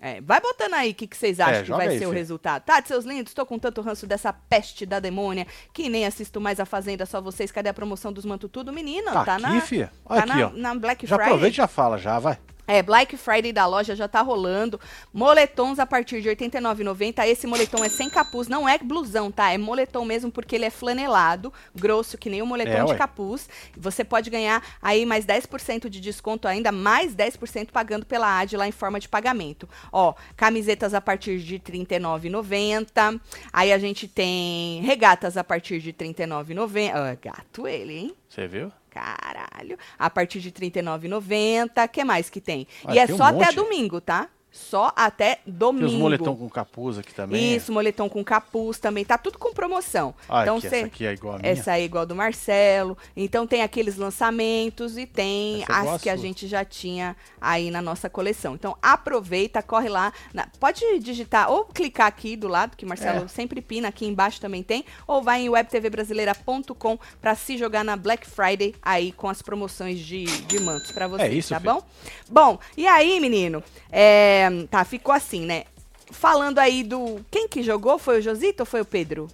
É, 0.04 0.20
vai 0.22 0.40
botando 0.42 0.74
aí 0.74 0.92
o 0.92 0.96
que, 0.96 1.06
que 1.06 1.16
vocês 1.16 1.40
acham 1.40 1.56
É, 1.62 1.64
que 1.64 1.70
vai 1.72 1.88
aí, 1.90 2.00
ser 2.00 2.06
o 2.06 2.10
filho. 2.10 2.18
resultado. 2.18 2.64
Tá, 2.64 2.82
seus 2.84 3.06
lindos, 3.06 3.34
tô 3.36 3.46
com 3.46 3.60
tanto 3.60 3.82
ranço 3.82 4.08
dessa 4.08 4.34
peste 4.34 4.84
da 4.84 5.00
demônia 5.00 5.46
que 5.74 5.90
nem 5.90 6.08
assisto 6.08 6.42
mais 6.42 6.60
a 6.60 6.66
Fazenda, 6.66 7.06
só 7.06 7.22
vocês. 7.22 7.52
Cadê 7.52 7.70
a 7.70 7.74
promoção 7.74 8.12
dos 8.12 8.26
Manto 8.26 8.50
Tudo? 8.50 8.72
Menina, 8.74 9.12
Tá 9.12 9.26
tá, 9.26 9.34
aqui, 9.36 9.44
na, 9.44 9.62
fia. 9.62 9.88
tá 9.88 9.94
Olha 10.06 10.20
aqui, 10.24 10.40
na, 10.40 10.48
ó. 10.48 10.52
na 10.54 10.76
Black 10.76 11.06
Já 11.06 11.16
Friday. 11.16 11.28
aproveita 11.34 11.54
e 11.54 11.58
já 11.58 11.68
fala, 11.68 11.98
já, 12.00 12.18
vai. 12.18 12.38
É, 12.72 12.82
Black 12.82 13.18
Friday 13.18 13.52
da 13.52 13.66
loja 13.66 13.96
já 13.96 14.08
tá 14.08 14.22
rolando. 14.22 14.80
Moletons 15.14 15.78
a 15.78 15.86
partir 15.86 16.22
de 16.22 16.30
R$ 16.30 16.36
89,90. 16.36 17.28
Esse 17.28 17.46
moletom 17.46 17.84
é 17.84 17.90
sem 17.90 18.10
capuz, 18.10 18.48
não 18.48 18.68
é 18.68 18.78
blusão, 18.78 19.30
tá? 19.30 19.52
É 19.52 19.58
moletom 19.58 20.06
mesmo 20.06 20.32
porque 20.32 20.56
ele 20.56 20.66
é 20.66 20.70
flanelado, 20.70 21.52
grosso, 21.76 22.18
que 22.18 22.30
nem 22.30 22.42
o 22.42 22.46
moletom 22.46 22.72
É, 22.72 22.84
de 22.86 22.92
ué. 22.92 22.98
capuz. 22.98 23.50
Você 23.76 24.04
pode 24.04 24.30
ganhar 24.30 24.64
aí 24.82 25.06
mais 25.06 25.26
10% 25.26 25.90
de 25.90 26.00
desconto 26.00 26.48
ainda, 26.48 26.72
mais 26.72 27.14
10% 27.14 27.72
pagando 27.72 28.06
pela 28.06 28.40
AD 28.40 28.56
lá 28.56 28.68
em 28.68 28.72
forma 28.72 29.00
de 29.00 29.10
pagamento. 29.10 29.68
Ó, 29.92 30.14
camisetas 30.38 30.94
a 30.94 31.02
partir 31.02 31.40
de 31.40 31.56
R$ 31.56 31.60
39,90. 31.60 33.20
Aí 33.52 33.72
a 33.74 33.78
gente 33.78 34.08
tem 34.08 34.82
regatas 34.82 35.36
a 35.38 35.44
partir 35.44 35.80
de 35.80 35.90
R$ 35.90 36.14
39,90. 36.14 36.92
Ah, 36.94 37.18
gato 37.22 37.68
ele, 37.68 37.98
hein? 37.98 38.16
Você 38.30 38.48
viu? 38.48 38.72
Caralho. 38.92 39.78
A 39.98 40.10
partir 40.10 40.40
de 40.42 40.50
R$ 40.50 40.70
39,90. 40.70 41.86
O 41.86 41.90
que 41.90 42.04
mais 42.04 42.30
que 42.30 42.42
tem? 42.42 42.68
Ah, 42.86 42.94
e 42.94 43.00
é 43.00 43.06
tem 43.06 43.16
um 43.16 43.18
só 43.18 43.24
até 43.24 43.46
monte. 43.46 43.56
domingo, 43.56 44.02
tá? 44.02 44.28
Só 44.52 44.92
até 44.98 45.36
Tem 45.36 45.54
domingo. 45.54 45.86
os 45.86 45.94
moletom 45.94 46.36
com 46.36 46.50
capuz 46.50 46.98
aqui 46.98 47.14
também. 47.14 47.56
Isso, 47.56 47.72
moletom 47.72 48.10
com 48.10 48.22
capuz 48.24 48.80
também. 48.80 49.06
Tá 49.06 49.18
tudo 49.18 49.38
com 49.40 49.54
promoção. 49.54 50.14
Ah, 50.28 50.42
então 50.42 50.58
aqui, 50.58 50.70
cê- 50.70 50.76
essa 50.78 50.86
aqui 50.88 51.06
é 51.06 51.14
igual 51.14 51.36
a 51.36 51.40
minha. 51.40 51.52
essa 51.52 51.78
é 51.78 51.84
igual 51.84 52.06
do 52.06 52.14
Marcelo. 52.16 52.98
Então 53.16 53.48
tem 53.48 53.62
aqueles 53.64 53.96
lançamentos 53.96 54.98
e 54.98 55.06
tem 55.06 55.64
Essa 55.64 55.72
é 55.74 55.90
as 55.96 56.02
que 56.02 56.10
a 56.10 56.16
gente 56.18 56.48
já 56.48 56.66
tinha 56.66 57.16
aí 57.40 57.72
na 57.72 57.82
nossa 57.82 58.10
coleção. 58.10 58.54
Então 58.56 58.76
aproveita, 58.82 59.62
corre 59.64 59.88
lá. 59.88 60.12
na- 60.34 60.48
pode 60.60 60.82
digitar 61.00 61.50
ou 61.50 61.64
clicar 61.66 62.08
aqui 62.08 62.36
do 62.36 62.48
lado, 62.48 62.76
que 62.76 62.84
o 62.86 62.88
Marcelo 62.88 63.26
É. 63.26 63.28
sempre 63.30 63.62
pina, 63.62 63.88
aqui 63.88 64.06
embaixo 64.06 64.42
também 64.42 64.62
tem, 64.64 64.84
ou 65.08 65.22
vai 65.22 65.42
em 65.42 65.50
webtvbrasileira.com 65.50 67.00
pra 67.22 67.36
se 67.36 67.58
jogar 67.58 67.84
na 67.84 67.96
Black 67.96 68.28
Friday 68.28 68.76
aí 68.82 69.12
com 69.12 69.30
as 69.30 69.42
promoções 69.42 70.00
de, 70.00 70.26
de 70.26 70.60
mantos 70.60 70.92
pra 70.92 71.08
você, 71.08 71.24
É 71.24 71.30
isso, 71.30 71.50
tá 71.50 71.60
filho. 71.60 71.74
bom? 71.74 71.84
Bom, 72.30 72.60
e 72.76 72.88
aí, 72.88 73.20
menino? 73.20 73.64
É, 73.92 74.41
tá, 74.70 74.84
ficou 74.86 75.14
assim, 75.14 75.46
né? 75.46 75.64
Falando 76.12 76.60
aí 76.60 76.84
do. 76.84 77.24
Quem 77.32 77.48
que 77.48 77.64
jogou? 77.64 77.98
Foi 77.98 78.20
o 78.20 78.22
Josito 78.22 78.64
ou 78.64 78.66
foi 78.66 78.82
o 78.82 78.86
Pedro? 78.86 79.28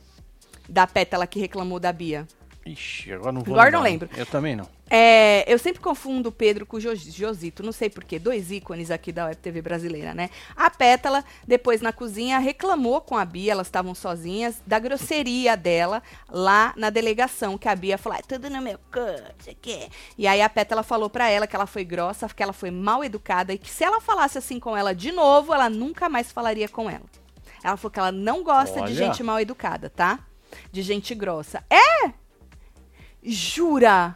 Da 0.70 0.86
pétala 0.86 1.26
que 1.26 1.40
reclamou 1.40 1.80
da 1.80 1.92
Bia. 1.94 2.28
Ixi, 2.66 3.14
agora 3.14 3.32
não 3.32 3.42
vou 3.42 3.56
Agora 3.56 3.72
não 3.72 3.82
lembrar. 3.82 4.08
lembro. 4.08 4.20
Eu 4.20 4.26
também 4.26 4.56
não. 4.56 4.68
É, 4.90 5.44
eu 5.52 5.60
sempre 5.60 5.82
confundo 5.82 6.30
o 6.30 6.32
Pedro 6.32 6.66
com 6.66 6.80
Josito, 6.80 7.62
não 7.62 7.72
sei 7.72 7.90
porquê, 7.90 8.18
dois 8.18 8.52
ícones 8.52 8.90
aqui 8.90 9.12
da 9.12 9.26
Web 9.26 9.38
TV 9.38 9.62
brasileira, 9.62 10.14
né? 10.14 10.30
A 10.56 10.70
Pétala, 10.70 11.26
depois 11.46 11.82
na 11.82 11.92
cozinha, 11.92 12.40
reclamou 12.40 13.02
com 13.02 13.18
a 13.18 13.26
Bia, 13.26 13.52
elas 13.52 13.68
estavam 13.68 13.94
sozinhas, 13.94 14.62
da 14.66 14.80
grosseria 14.80 15.58
dela 15.58 16.02
lá 16.30 16.74
na 16.78 16.90
delegação, 16.90 17.58
que 17.58 17.68
a 17.68 17.76
Bia 17.76 17.98
falou, 17.98 18.18
ah, 18.18 18.24
tudo 18.26 18.50
no 18.50 18.62
meu 18.62 18.78
cu, 18.78 19.00
não 19.00 19.36
sei 19.40 19.54
o 19.54 19.58
quê. 19.62 19.90
E 20.18 20.26
aí 20.26 20.42
a 20.42 20.50
Pétala 20.50 20.84
falou 20.84 21.10
pra 21.10 21.30
ela 21.30 21.48
que 21.48 21.56
ela 21.56 21.66
foi 21.66 21.84
grossa, 21.84 22.30
que 22.30 22.42
ela 22.42 22.54
foi 22.54 22.72
mal 22.72 23.04
educada 23.04 23.54
e 23.54 23.58
que 23.58 23.70
se 23.70 23.84
ela 23.84 24.00
falasse 24.00 24.38
assim 24.38 24.60
com 24.60 24.76
ela 24.76 24.96
de 24.96 25.12
novo, 25.12 25.54
ela 25.54 25.70
nunca 25.70 26.08
mais 26.08 26.32
falaria 26.32 26.70
com 26.70 26.90
ela. 26.90 27.06
Ela 27.64 27.76
falou 27.76 27.92
que 27.92 28.00
ela 28.00 28.12
não 28.12 28.44
gosta 28.44 28.76
de 28.76 28.94
Olha. 28.94 28.96
gente 28.96 29.22
mal 29.22 29.40
educada, 29.40 29.90
tá? 29.90 30.20
De 30.72 30.82
gente 30.82 31.14
grossa. 31.14 31.64
É! 31.70 32.14
Jura? 33.22 34.16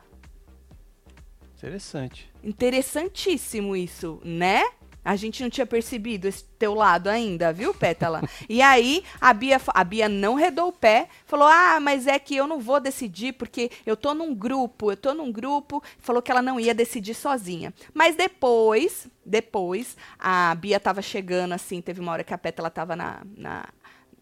Interessante. 1.61 2.27
Interessantíssimo 2.43 3.75
isso, 3.75 4.19
né? 4.25 4.63
A 5.03 5.15
gente 5.15 5.41
não 5.41 5.49
tinha 5.49 5.65
percebido 5.65 6.27
esse 6.27 6.43
teu 6.59 6.73
lado 6.75 7.07
ainda, 7.07 7.51
viu, 7.53 7.73
Pétala? 7.73 8.21
e 8.47 8.61
aí, 8.61 9.03
a 9.19 9.33
Bia, 9.33 9.59
a 9.67 9.83
Bia 9.83 10.07
não 10.07 10.35
redou 10.35 10.69
o 10.69 10.71
pé, 10.73 11.07
falou: 11.25 11.47
Ah, 11.47 11.79
mas 11.79 12.07
é 12.07 12.17
que 12.17 12.35
eu 12.35 12.47
não 12.47 12.59
vou 12.59 12.79
decidir 12.79 13.33
porque 13.33 13.71
eu 13.85 13.95
tô 13.95 14.13
num 14.13 14.33
grupo, 14.33 14.91
eu 14.91 14.97
tô 14.97 15.13
num 15.13 15.31
grupo. 15.31 15.83
Falou 15.99 16.21
que 16.21 16.31
ela 16.31 16.41
não 16.41 16.59
ia 16.59 16.73
decidir 16.73 17.15
sozinha. 17.15 17.73
Mas 17.93 18.15
depois, 18.15 19.07
depois, 19.25 19.97
a 20.17 20.53
Bia 20.55 20.79
tava 20.79 21.01
chegando 21.01 21.53
assim, 21.53 21.81
teve 21.81 21.99
uma 21.99 22.11
hora 22.11 22.23
que 22.23 22.33
a 22.33 22.37
Pétala 22.37 22.69
tava 22.69 22.95
na. 22.95 23.21
na 23.35 23.65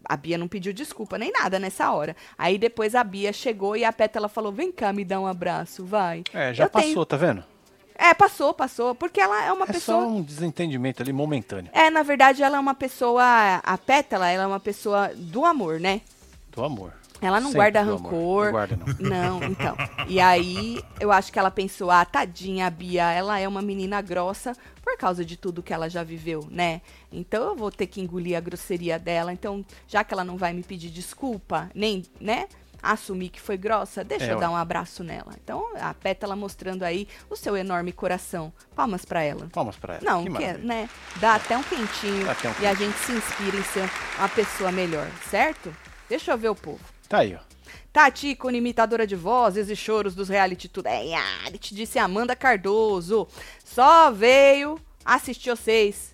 a 0.09 0.17
Bia 0.17 0.37
não 0.37 0.47
pediu 0.47 0.73
desculpa 0.73 1.17
nem 1.17 1.31
nada 1.31 1.59
nessa 1.59 1.91
hora. 1.91 2.15
Aí 2.37 2.57
depois 2.57 2.95
a 2.95 3.03
Bia 3.03 3.31
chegou 3.31 3.77
e 3.77 3.85
a 3.85 3.93
Pétala 3.93 4.27
falou: 4.27 4.51
Vem 4.51 4.71
cá, 4.71 4.91
me 4.91 5.05
dá 5.05 5.19
um 5.19 5.27
abraço, 5.27 5.85
vai. 5.85 6.23
É, 6.33 6.51
já 6.53 6.65
Eu 6.65 6.69
tenho- 6.69 6.87
passou, 6.87 7.05
tá 7.05 7.15
vendo? 7.15 7.43
é, 7.95 8.13
passou, 8.13 8.53
passou. 8.53 8.95
Porque 8.95 9.21
ela 9.21 9.45
é 9.45 9.51
uma 9.53 9.65
é 9.65 9.67
pessoa. 9.67 10.01
só 10.03 10.07
um 10.07 10.21
desentendimento 10.21 11.01
ali 11.03 11.13
momentâneo. 11.13 11.69
É, 11.73 11.89
na 11.89 12.01
verdade, 12.01 12.41
ela 12.41 12.57
é 12.57 12.59
uma 12.59 12.73
pessoa. 12.73 13.23
A 13.63 13.77
Pétala, 13.77 14.29
ela 14.29 14.43
é 14.43 14.47
uma 14.47 14.59
pessoa 14.59 15.11
do 15.15 15.45
amor, 15.45 15.79
né? 15.79 16.01
Do 16.51 16.63
amor. 16.65 16.93
Ela 17.21 17.39
não 17.39 17.47
Sempre 17.51 17.57
guarda 17.71 17.81
rancor. 17.81 18.45
Não 18.45 18.51
guarda, 18.51 18.79
não. 18.99 19.09
Não, 19.09 19.43
então. 19.43 19.75
E 20.07 20.19
aí, 20.19 20.81
eu 20.99 21.11
acho 21.11 21.31
que 21.33 21.37
ela 21.39 21.51
pensou, 21.51 21.91
ah, 21.91 22.05
tadinha, 22.05 22.65
a 22.65 22.69
Bia, 22.69 23.11
ela 23.11 23.37
é 23.39 23.47
uma 23.47 23.61
menina 23.61 24.01
grossa 24.01 24.55
por 24.83 24.97
causa 24.97 25.23
de 25.25 25.35
tudo 25.35 25.61
que 25.61 25.73
ela 25.73 25.89
já 25.89 26.01
viveu, 26.03 26.47
né? 26.49 26.81
Então 27.11 27.43
eu 27.43 27.55
vou 27.55 27.69
ter 27.71 27.87
que 27.87 27.99
engolir 28.01 28.37
a 28.37 28.39
grosseria 28.39 28.97
dela. 28.97 29.33
Então, 29.33 29.65
já 29.87 30.03
que 30.03 30.13
ela 30.13 30.23
não 30.23 30.37
vai 30.37 30.53
me 30.53 30.63
pedir 30.63 30.89
desculpa, 30.89 31.69
nem, 31.75 32.03
né? 32.19 32.47
Assumir 32.81 33.27
que 33.27 33.41
foi 33.41 33.57
grossa, 33.57 34.05
deixa 34.05 34.27
É, 34.27 34.31
eu 34.31 34.39
dar 34.39 34.49
um 34.49 34.55
abraço 34.55 35.03
nela. 35.03 35.33
Então, 35.43 35.67
a 35.81 35.93
Pétala 35.93 36.33
mostrando 36.33 36.83
aí 36.83 37.09
o 37.29 37.35
seu 37.35 37.57
enorme 37.57 37.91
coração. 37.91 38.53
Palmas 38.73 39.03
pra 39.03 39.21
ela. 39.21 39.49
Palmas 39.51 39.75
pra 39.75 39.95
ela. 39.95 40.03
Não, 40.03 40.19
que 40.23 40.27
que, 40.27 40.31
maravilha. 40.31 40.63
né? 40.65 40.89
Dá 41.17 41.35
até 41.35 41.57
um 41.57 41.63
quentinho 41.63 42.25
Dá 42.25 42.31
até 42.31 42.47
um 42.49 42.53
e 42.61 42.65
a 42.65 42.73
gente 42.73 42.97
se 42.99 43.11
inspira 43.11 43.57
em 43.57 43.63
ser 43.63 43.89
uma 44.17 44.29
pessoa 44.29 44.71
melhor, 44.71 45.05
certo? 45.29 45.75
Deixa 46.07 46.31
eu 46.31 46.37
ver 46.37 46.47
o 46.49 46.55
povo. 46.55 46.79
Tá 47.09 47.19
aí, 47.19 47.35
ó. 47.35 47.39
Tati, 47.91 48.29
ícone 48.29 48.59
imitadora 48.59 49.07
de 49.07 49.15
vozes 49.15 49.67
e 49.67 49.75
choros 49.75 50.13
dos 50.13 50.29
reality 50.29 50.69
tudo. 50.69 50.85
É, 50.85 51.01
reality, 51.01 51.73
disse 51.73 51.97
Amanda 51.97 52.35
Cardoso. 52.35 53.27
Só 53.65 54.11
veio 54.11 54.79
assistir 55.03 55.49
vocês. 55.49 56.13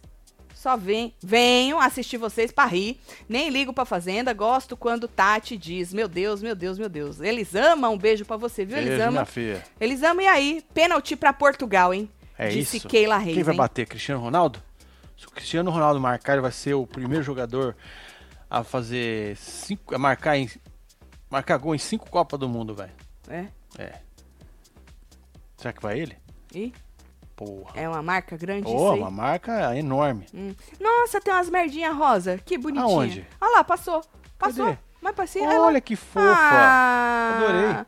Só 0.54 0.78
vem, 0.78 1.14
venho 1.22 1.80
assistir 1.80 2.18
vocês 2.18 2.52
pra 2.52 2.66
rir. 2.66 3.00
Nem 3.30 3.50
ligo 3.50 3.74
pra 3.74 3.86
fazenda. 3.86 4.34
Gosto 4.34 4.76
quando 4.78 5.08
Tati 5.08 5.58
diz: 5.58 5.94
Meu 5.94 6.08
Deus, 6.08 6.42
meu 6.42 6.56
Deus, 6.56 6.80
meu 6.80 6.90
Deus. 6.90 7.20
Eles 7.20 7.54
amam. 7.54 7.94
Um 7.94 7.98
beijo 7.98 8.26
pra 8.26 8.38
você, 8.38 8.66
viu? 8.66 8.78
Eles 8.78 8.90
Beijo, 8.90 9.04
amam. 9.04 9.28
Eles 9.80 10.02
amam. 10.02 10.24
E 10.24 10.28
aí? 10.28 10.64
Pênalti 10.74 11.16
pra 11.16 11.34
Portugal, 11.34 11.94
hein? 11.94 12.10
É 12.38 12.48
disse 12.48 12.78
isso. 12.78 12.88
Keila 12.88 13.18
Reis. 13.18 13.36
Quem 13.36 13.44
vai 13.44 13.54
hein? 13.54 13.58
bater? 13.58 13.86
Cristiano 13.86 14.22
Ronaldo? 14.22 14.64
Se 15.18 15.28
o 15.28 15.30
Cristiano 15.30 15.70
Ronaldo 15.70 16.00
marcar, 16.00 16.34
ele 16.34 16.42
vai 16.42 16.52
ser 16.52 16.74
o 16.74 16.88
primeiro 16.88 17.24
jogador 17.24 17.76
a 18.50 18.64
fazer 18.64 19.36
cinco, 19.38 19.94
a 19.94 20.00
marcar 20.00 20.38
em 20.38 20.50
marcar 21.36 21.58
gol 21.58 21.76
em 21.76 21.78
cinco 21.78 22.10
Copas 22.10 22.40
do 22.40 22.48
Mundo, 22.48 22.74
velho. 22.74 22.92
É? 23.28 23.48
É. 23.78 24.00
Será 25.58 25.74
que 25.74 25.82
vai 25.82 26.00
ele? 26.00 26.18
Ih, 26.54 26.74
Porra. 27.36 27.72
é 27.76 27.90
uma 27.90 28.02
marca 28.02 28.38
grande 28.38 28.68
aí? 28.70 28.74
uma 28.74 29.12
marca 29.12 29.76
enorme. 29.76 30.26
Hum. 30.34 30.56
Nossa, 30.80 31.20
tem 31.20 31.34
umas 31.34 31.50
merdinhas 31.50 31.96
rosa. 31.96 32.38
Que 32.46 32.58
bonitinha. 32.58 32.86
Aonde? 32.86 33.28
Olha 33.42 33.58
lá, 33.58 33.64
passou. 33.64 34.02
Passou. 34.40 34.66
Cadê? 34.66 34.78
Mas 35.02 35.16
passei. 35.16 35.42
olha 35.42 35.60
lá. 35.60 35.66
Olha 35.68 35.82
que 35.82 35.96
fofa. 35.96 36.22
Ah, 36.26 37.34
Adorei. 37.38 37.86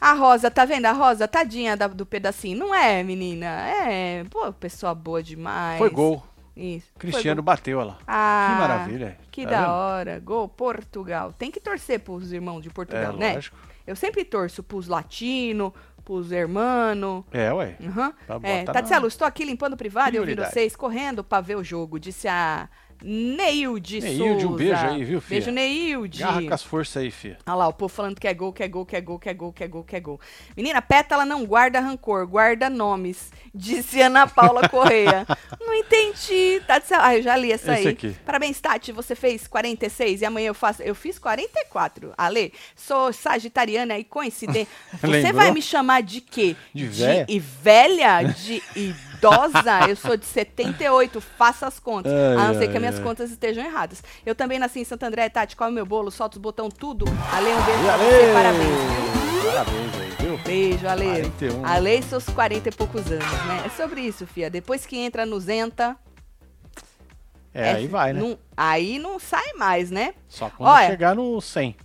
A 0.00 0.12
Rosa, 0.14 0.50
tá 0.50 0.64
vendo? 0.64 0.86
A 0.86 0.92
Rosa, 0.92 1.26
tadinha 1.28 1.76
da- 1.76 1.86
do 1.86 2.04
pedacinho. 2.04 2.58
Não 2.58 2.74
é, 2.74 3.02
menina? 3.04 3.46
É. 3.46 4.24
Pô, 4.24 4.52
pessoa 4.52 4.94
boa 4.94 5.22
demais. 5.22 5.78
Foi 5.78 5.88
gol. 5.90 6.22
Isso. 6.56 6.86
Cristiano 6.98 7.40
bateu 7.42 7.82
lá. 7.84 7.98
Ah, 8.06 8.50
que 8.54 8.60
maravilha. 8.60 9.18
Que 9.30 9.44
Tá 9.44 9.50
da 9.50 9.60
vendo? 9.62 9.70
hora. 9.70 10.20
Gol, 10.20 10.48
Portugal. 10.48 11.32
Tem 11.32 11.50
que 11.50 11.58
torcer 11.60 12.00
pros 12.00 12.32
irmãos 12.32 12.60
de 12.62 12.68
É, 12.68 12.72
Portugal, 12.72 13.12
né? 13.16 13.34
lógico. 13.34 13.56
Eu 13.86 13.96
sempre 13.96 14.24
torço 14.24 14.62
pros 14.62 14.86
latinos, 14.86 15.72
pros 16.04 16.30
hermanos. 16.30 17.24
É, 17.32 17.52
ué. 17.52 17.76
Uhum. 17.80 18.12
Pra 18.26 18.38
É, 18.42 18.60
botar 18.60 18.72
Tatielo, 18.74 19.06
estou 19.08 19.26
aqui 19.26 19.44
limpando 19.44 19.72
o 19.72 19.76
privado 19.76 20.14
e 20.14 20.18
ouvindo 20.20 20.44
vocês 20.44 20.76
correndo 20.76 21.24
pra 21.24 21.40
ver 21.40 21.56
o 21.56 21.64
jogo, 21.64 21.98
disse 21.98 22.28
a 22.28 22.68
Neilde 23.04 24.00
Neilde, 24.00 24.46
um 24.46 24.50
Souza. 24.50 24.56
beijo 24.56 24.86
aí, 24.86 25.04
viu, 25.04 25.20
filha? 25.20 25.40
Beijo, 25.40 25.50
Neilde. 25.50 26.18
Garra 26.20 26.42
com 26.42 26.54
as 26.54 26.62
forças 26.62 27.02
aí, 27.02 27.10
filha. 27.10 27.38
Olha 27.46 27.54
lá, 27.54 27.68
o 27.68 27.72
povo 27.72 27.92
falando 27.92 28.18
que 28.20 28.28
é 28.28 28.34
gol, 28.34 28.52
que 28.52 28.62
é 28.62 28.68
gol, 28.68 28.86
que 28.86 28.96
é 28.96 29.00
gol, 29.00 29.18
que 29.18 29.28
é 29.28 29.34
gol, 29.34 29.52
que 29.52 29.64
é 29.64 29.68
gol, 29.68 29.84
que 29.84 29.96
é 29.96 30.00
gol. 30.00 30.20
Menina, 30.56 30.80
Pétala 30.80 31.24
não 31.24 31.44
guarda 31.44 31.80
rancor, 31.80 32.26
guarda 32.26 32.70
nomes, 32.70 33.30
disse 33.54 34.00
Ana 34.00 34.26
Paula 34.26 34.66
Correia. 34.70 35.26
não 35.60 35.74
entendi. 35.74 36.60
Tati, 36.66 36.94
ah, 36.94 37.16
eu 37.16 37.22
já 37.22 37.36
li 37.36 37.52
essa 37.52 37.72
Esse 37.74 37.88
aí. 37.88 37.92
aqui. 37.94 38.16
Parabéns, 38.24 38.60
Tati, 38.60 38.92
você 38.92 39.14
fez 39.14 39.46
46 39.46 40.20
e 40.22 40.24
amanhã 40.24 40.48
eu 40.48 40.54
faço. 40.54 40.82
Eu 40.82 40.94
fiz 40.94 41.18
44. 41.18 42.12
Ale, 42.16 42.52
sou 42.76 43.12
sagitariana 43.12 43.98
e 43.98 44.04
coincidente. 44.04 44.68
Você 45.00 45.32
vai 45.32 45.50
me 45.50 45.62
chamar 45.62 46.02
de 46.02 46.20
quê? 46.20 46.54
De 46.74 46.86
véia? 46.86 47.26
e 47.28 47.38
velha? 47.38 48.22
De 48.22 48.62
idosa? 49.26 49.88
Eu 49.88 49.96
sou 49.96 50.16
de 50.16 50.24
78, 50.26 51.20
faça 51.20 51.66
as 51.66 51.78
contas. 51.78 52.12
Ai, 52.12 52.36
a 52.36 52.48
não 52.48 52.54
ser 52.54 52.66
que 52.66 52.70
ai, 52.70 52.74
as 52.76 52.80
minhas 52.80 52.96
ai. 52.96 53.02
contas 53.02 53.30
estejam 53.30 53.64
erradas. 53.64 54.02
Eu 54.26 54.34
também 54.34 54.58
nasci 54.58 54.80
em 54.80 54.84
Santo 54.84 55.04
André, 55.04 55.28
Tati, 55.28 55.56
come 55.56 55.72
meu 55.72 55.86
bolo, 55.86 56.10
solta 56.10 56.36
os 56.36 56.42
botão 56.42 56.68
tudo. 56.68 57.04
Ale, 57.32 57.48
um 57.52 57.62
beijo 57.62 57.80
E 57.80 57.84
pra 57.84 57.96
você, 57.96 58.32
parabéns? 58.32 59.44
Parabéns 59.44 59.94
aí, 60.00 60.26
viu? 60.26 60.38
Beijo, 60.38 60.88
Ale. 60.88 61.04
41. 61.04 61.66
Ale 61.66 61.98
e 61.98 62.02
seus 62.02 62.24
40 62.26 62.68
e 62.68 62.72
poucos 62.72 63.06
anos, 63.10 63.24
né? 63.46 63.62
É 63.66 63.68
sobre 63.70 64.00
isso, 64.00 64.26
fia. 64.26 64.48
Depois 64.50 64.84
que 64.86 64.96
entra 64.98 65.24
no 65.26 65.38
Zenta... 65.40 65.96
É, 67.54 67.72
aí 67.72 67.86
vai, 67.86 68.14
né? 68.14 68.20
não- 68.20 68.38
aí 68.56 68.98
não 68.98 69.18
sai 69.18 69.52
mais, 69.58 69.90
né? 69.90 70.14
Só 70.26 70.48
quando 70.48 70.70
Olha, 70.70 70.86
chegar 70.88 71.14
no 71.14 71.38
100. 71.38 71.76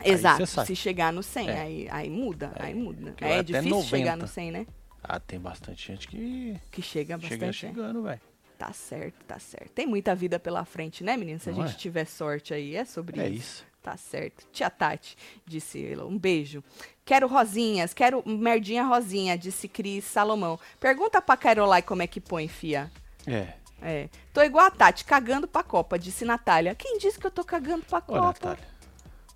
Aí 0.00 0.10
Exato. 0.10 0.44
Se 0.66 0.76
chegar 0.76 1.10
no 1.14 1.22
100, 1.22 1.48
É. 1.48 1.60
aí, 1.62 1.88
aí 1.90 2.10
muda, 2.10 2.52
aí 2.56 2.74
muda. 2.74 3.12
que 3.16 3.24
É 3.24 3.42
difícil 3.42 3.82
chegar 3.84 4.16
90. 4.16 4.16
no 4.16 4.28
100, 4.28 4.50
né? 4.50 4.66
Ah, 5.06 5.20
tem 5.20 5.38
bastante 5.38 5.86
gente 5.88 6.08
que 6.08 6.58
Que 6.70 6.80
chega 6.80 7.16
bastante. 7.18 7.34
chega 7.34 7.46
né? 7.46 7.52
chegando, 7.52 8.02
velho. 8.02 8.20
Tá 8.56 8.72
certo, 8.72 9.16
tá 9.26 9.38
certo. 9.38 9.70
Tem 9.72 9.86
muita 9.86 10.14
vida 10.14 10.38
pela 10.38 10.64
frente, 10.64 11.04
né, 11.04 11.16
menino? 11.16 11.38
Se 11.38 11.50
a 11.50 11.52
Não 11.52 11.66
gente 11.66 11.74
é? 11.74 11.78
tiver 11.78 12.04
sorte 12.06 12.54
aí, 12.54 12.74
é 12.74 12.84
sobre 12.84 13.20
É 13.20 13.28
isso. 13.28 13.38
isso. 13.58 13.66
Tá 13.82 13.98
certo. 13.98 14.46
Tia 14.50 14.70
Tati, 14.70 15.14
disse 15.44 15.84
ela. 15.84 16.06
Um 16.06 16.16
beijo. 16.16 16.64
Quero 17.04 17.26
rosinhas, 17.26 17.92
quero 17.92 18.22
merdinha 18.26 18.82
rosinha, 18.82 19.36
disse 19.36 19.68
Cris 19.68 20.04
Salomão. 20.04 20.58
Pergunta 20.80 21.20
pra 21.20 21.36
Carolai 21.36 21.82
como 21.82 22.00
é 22.00 22.06
que 22.06 22.18
põe, 22.20 22.48
fia. 22.48 22.90
É. 23.26 23.52
É. 23.82 24.08
Tô 24.32 24.40
igual 24.40 24.64
a 24.64 24.70
Tati, 24.70 25.04
cagando 25.04 25.46
pra 25.46 25.62
Copa, 25.62 25.98
disse 25.98 26.24
Natália. 26.24 26.74
Quem 26.74 26.96
disse 26.96 27.18
que 27.18 27.26
eu 27.26 27.30
tô 27.30 27.44
cagando 27.44 27.84
pra 27.84 27.98
Ô, 27.98 28.02
Copa? 28.02 28.20
Natália. 28.22 28.64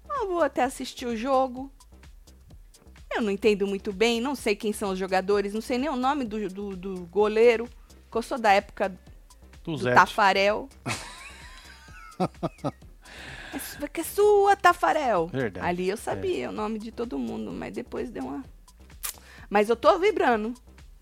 Ah, 0.09 0.25
vou 0.25 0.41
até 0.43 0.63
assistir 0.63 1.05
o 1.05 1.15
jogo. 1.17 1.71
Eu 3.19 3.23
não 3.23 3.33
entendo 3.33 3.67
muito 3.67 3.93
bem, 3.93 4.21
não 4.21 4.37
sei 4.37 4.55
quem 4.55 4.73
são 4.73 4.91
os 4.91 4.99
jogadores, 4.99 5.53
não 5.53 5.61
sei 5.61 5.77
nem 5.77 5.91
o 5.91 5.97
nome 5.97 6.25
do, 6.25 6.49
do, 6.49 6.77
do 6.77 7.07
goleiro. 7.07 7.69
que 8.11 8.17
Eu 8.17 8.23
sou 8.23 8.39
da 8.39 8.53
época 8.53 8.95
Do 9.65 9.77
do. 9.77 9.93
Tafarel. 9.93 10.69
é, 13.83 13.89
que 13.89 14.01
é 14.03 14.05
sua, 14.05 14.55
Tafarel. 14.55 15.27
Verdade, 15.27 15.67
é. 15.67 15.69
Ali 15.69 15.89
eu 15.89 15.97
sabia 15.97 16.49
o 16.51 16.53
nome 16.53 16.79
de 16.79 16.93
todo 16.93 17.19
mundo, 17.19 17.51
mas 17.51 17.75
depois 17.75 18.09
deu 18.09 18.23
uma. 18.23 18.45
Mas 19.51 19.69
eu 19.69 19.75
tô 19.75 19.99
vibrando. 19.99 20.55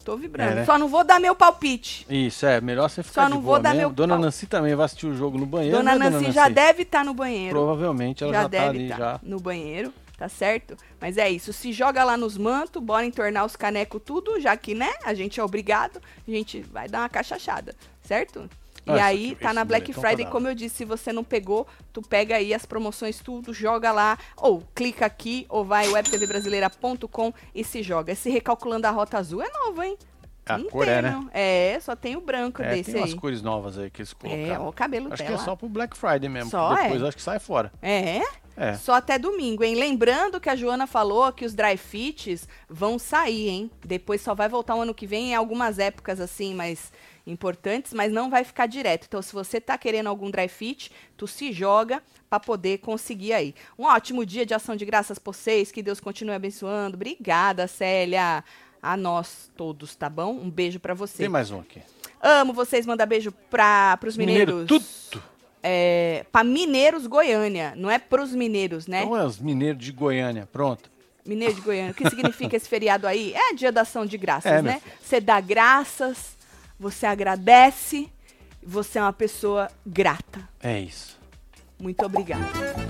Tô 0.03 0.17
vibrando. 0.17 0.53
É, 0.53 0.55
né? 0.55 0.65
Só 0.65 0.79
não 0.79 0.89
vou 0.89 1.05
dar 1.05 1.21
meu 1.21 1.35
palpite. 1.35 2.07
Isso, 2.09 2.47
é. 2.47 2.63
Melhor 2.63 2.89
você 2.89 3.03
ficar 3.03 3.23
Só 3.23 3.29
de 3.29 3.35
não 3.35 3.43
boa 3.43 3.57
vou 3.57 3.63
dar 3.63 3.71
mesmo. 3.75 3.89
meu 3.89 3.91
Dona. 3.91 4.17
Nancy 4.17 4.47
também 4.47 4.75
vai 4.75 4.87
assistir 4.87 5.07
o 5.07 5.15
jogo 5.15 5.37
no 5.37 5.45
banheiro, 5.45 5.77
Dona 5.77 5.99
né, 5.99 6.09
Nancy 6.09 6.33
já 6.33 6.49
deve 6.49 6.85
estar 6.85 7.05
no 7.05 7.13
banheiro. 7.13 7.51
Provavelmente 7.51 8.25
ela 8.25 8.33
já, 8.33 8.39
já, 8.39 8.45
tá 8.45 8.49
deve 8.49 8.69
ali, 8.69 8.85
estar 8.85 8.97
já. 8.99 9.21
no 9.23 9.39
banheiro, 9.41 9.93
tá 10.17 10.29
certo? 10.29 10.77
Mas 11.01 11.19
é 11.19 11.29
isso, 11.31 11.53
se 11.53 11.73
joga 11.73 12.03
lá 12.05 12.17
nos 12.17 12.37
mantos, 12.39 12.83
bora 12.83 13.05
entornar 13.05 13.45
os 13.45 13.57
canecos 13.57 14.01
tudo, 14.05 14.41
já 14.41 14.57
que, 14.57 14.75
né, 14.75 14.93
a 15.05 15.13
gente 15.15 15.39
é 15.41 15.45
obrigado, 15.45 16.01
a 16.27 16.31
gente 16.31 16.61
vai 16.63 16.89
dar 16.89 17.01
uma 17.01 17.09
cachachada, 17.09 17.75
certo? 18.03 18.49
E 18.87 18.91
Ah, 19.01 19.07
aí, 19.07 19.35
tá 19.35 19.53
na 19.53 19.65
Black 19.65 19.89
moletom 19.91 20.01
Friday, 20.01 20.25
tá 20.27 20.31
como 20.31 20.47
eu 20.47 20.55
disse, 20.55 20.77
se 20.77 20.85
você 20.85 21.13
não 21.13 21.25
pegou, 21.25 21.67
tu 21.93 22.01
pega 22.01 22.37
aí 22.37 22.55
as 22.55 22.65
promoções 22.65 23.19
tudo, 23.19 23.53
joga 23.53 23.91
lá, 23.91 24.17
ou 24.37 24.63
clica 24.77 25.05
aqui, 25.05 25.45
ou 25.49 25.65
vai 25.65 25.89
webtvbrasileira.com 25.89 27.33
e 27.53 27.65
se 27.65 27.83
joga. 27.83 28.13
Esse 28.13 28.31
Recalculando 28.31 28.87
a 28.87 28.91
Rota 28.91 29.19
Azul 29.19 29.43
é 29.43 29.49
novo, 29.51 29.83
hein? 29.83 29.99
A 30.49 30.57
Não 30.59 30.71
cor 30.71 30.85
tem, 30.85 30.95
é, 30.95 31.03
né? 31.03 31.11
não. 31.11 31.29
É, 31.35 31.79
só 31.81 31.97
tem 31.97 32.15
o 32.15 32.21
branco 32.21 32.63
É, 32.63 32.77
desse 32.77 32.93
tem 32.93 33.01
umas 33.01 33.11
aí. 33.11 33.17
cores 33.19 33.43
novas 33.43 33.77
aí 33.77 33.91
que 33.91 34.03
eles 34.03 34.13
É, 34.13 34.15
colocaram. 34.29 34.65
ó, 34.67 34.69
o 34.69 34.73
cabelo 34.73 35.13
acho 35.13 35.21
dela. 35.21 35.37
que 35.37 35.43
é 35.43 35.45
só 35.45 35.57
pro 35.57 35.69
Black 35.69 35.97
Friday 35.97 36.29
mesmo. 36.29 36.51
Só, 36.53 36.69
porque 36.69 36.83
depois 36.85 37.03
é? 37.03 37.09
acho 37.09 37.17
que 37.17 37.23
sai 37.25 37.41
fora. 37.41 37.73
É? 37.83 38.21
É. 38.57 38.75
Só 38.75 38.95
até 38.95 39.19
domingo, 39.19 39.63
hein? 39.63 39.75
Lembrando 39.75 40.41
que 40.41 40.49
a 40.49 40.57
Joana 40.57 40.87
falou 40.87 41.31
que 41.33 41.45
os 41.45 41.55
dry 41.55 41.77
fits 41.77 42.49
vão 42.69 42.99
sair, 42.99 43.49
hein? 43.49 43.71
Depois 43.85 44.21
só 44.23 44.35
vai 44.35 44.49
voltar 44.49 44.75
o 44.75 44.81
ano 44.81 44.95
que 44.95 45.07
vem 45.07 45.33
em 45.33 45.35
algumas 45.35 45.79
épocas 45.79 46.21
assim, 46.21 46.55
mais 46.55 46.91
importantes, 47.27 47.93
mas 47.93 48.13
não 48.13 48.31
vai 48.31 48.45
ficar 48.45 48.67
direto. 48.67 49.07
Então, 49.07 49.21
se 49.21 49.33
você 49.33 49.61
tá 49.61 49.77
querendo 49.77 50.07
algum 50.07 50.31
dry 50.31 50.49
fit, 50.49 50.91
tu 51.17 51.27
se 51.27 51.53
joga 51.53 52.03
pra 52.31 52.41
poder 52.41 52.79
conseguir 52.79 53.33
aí. 53.33 53.55
Um 53.79 53.85
ótimo 53.85 54.25
dia 54.25 54.47
de 54.47 54.55
ação 54.55 54.77
de 54.77 54.85
graças 54.85 55.19
por 55.19 55.35
vocês, 55.35 55.71
que 55.71 55.83
Deus 55.83 56.01
continue 56.01 56.35
abençoando. 56.35 56.97
Obrigada, 56.97 57.67
Célia. 57.67 58.43
A 58.81 58.97
nós 58.97 59.51
todos, 59.57 59.97
tá 59.97 60.09
bom? 60.09 60.33
Um 60.33 60.49
beijo 60.49 60.79
pra 60.79 60.95
você. 60.95 61.19
Tem 61.19 61.29
mais 61.29 61.51
um 61.51 61.61
aqui. 61.61 61.83
Amo 62.21 62.53
vocês, 62.53 62.87
manda 62.87 63.05
beijo 63.05 63.33
pra, 63.51 63.97
pros 63.97 64.17
mineiros. 64.17 64.55
Mineiro, 64.55 64.67
tudo. 65.11 65.23
É, 65.69 66.25
pra 66.31 66.45
Mineiros 66.45 67.07
Goiânia, 67.09 67.73
não 67.77 67.91
é 67.91 67.99
pros 67.99 68.33
mineiros, 68.33 68.87
né? 68.87 69.03
Então 69.03 69.17
é 69.17 69.25
os 69.25 69.39
mineiros 69.41 69.85
de 69.85 69.91
Goiânia. 69.91 70.47
Pronto. 70.53 70.89
Mineiro 71.25 71.55
de 71.55 71.61
Goiânia. 71.61 71.91
O 71.91 71.95
que 71.95 72.09
significa 72.09 72.57
esse 72.57 72.69
feriado 72.69 73.05
aí? 73.05 73.35
É 73.35 73.53
dia 73.53 73.73
da 73.73 73.81
ação 73.81 74.07
de 74.07 74.17
graças, 74.17 74.53
É, 74.53 74.63
né? 74.63 74.81
Você 75.03 75.21
dá 75.21 75.41
graças, 75.41 76.37
você 76.79 77.05
agradece, 77.05 78.09
você 78.63 79.01
é 79.01 79.03
uma 79.03 79.13
pessoa 79.13 79.69
grata. 79.85 80.49
É 80.63 80.79
isso. 80.79 81.19
Muito 81.81 82.05
obrigado. 82.07 82.43
É 82.45 82.47
isso. 82.47 82.87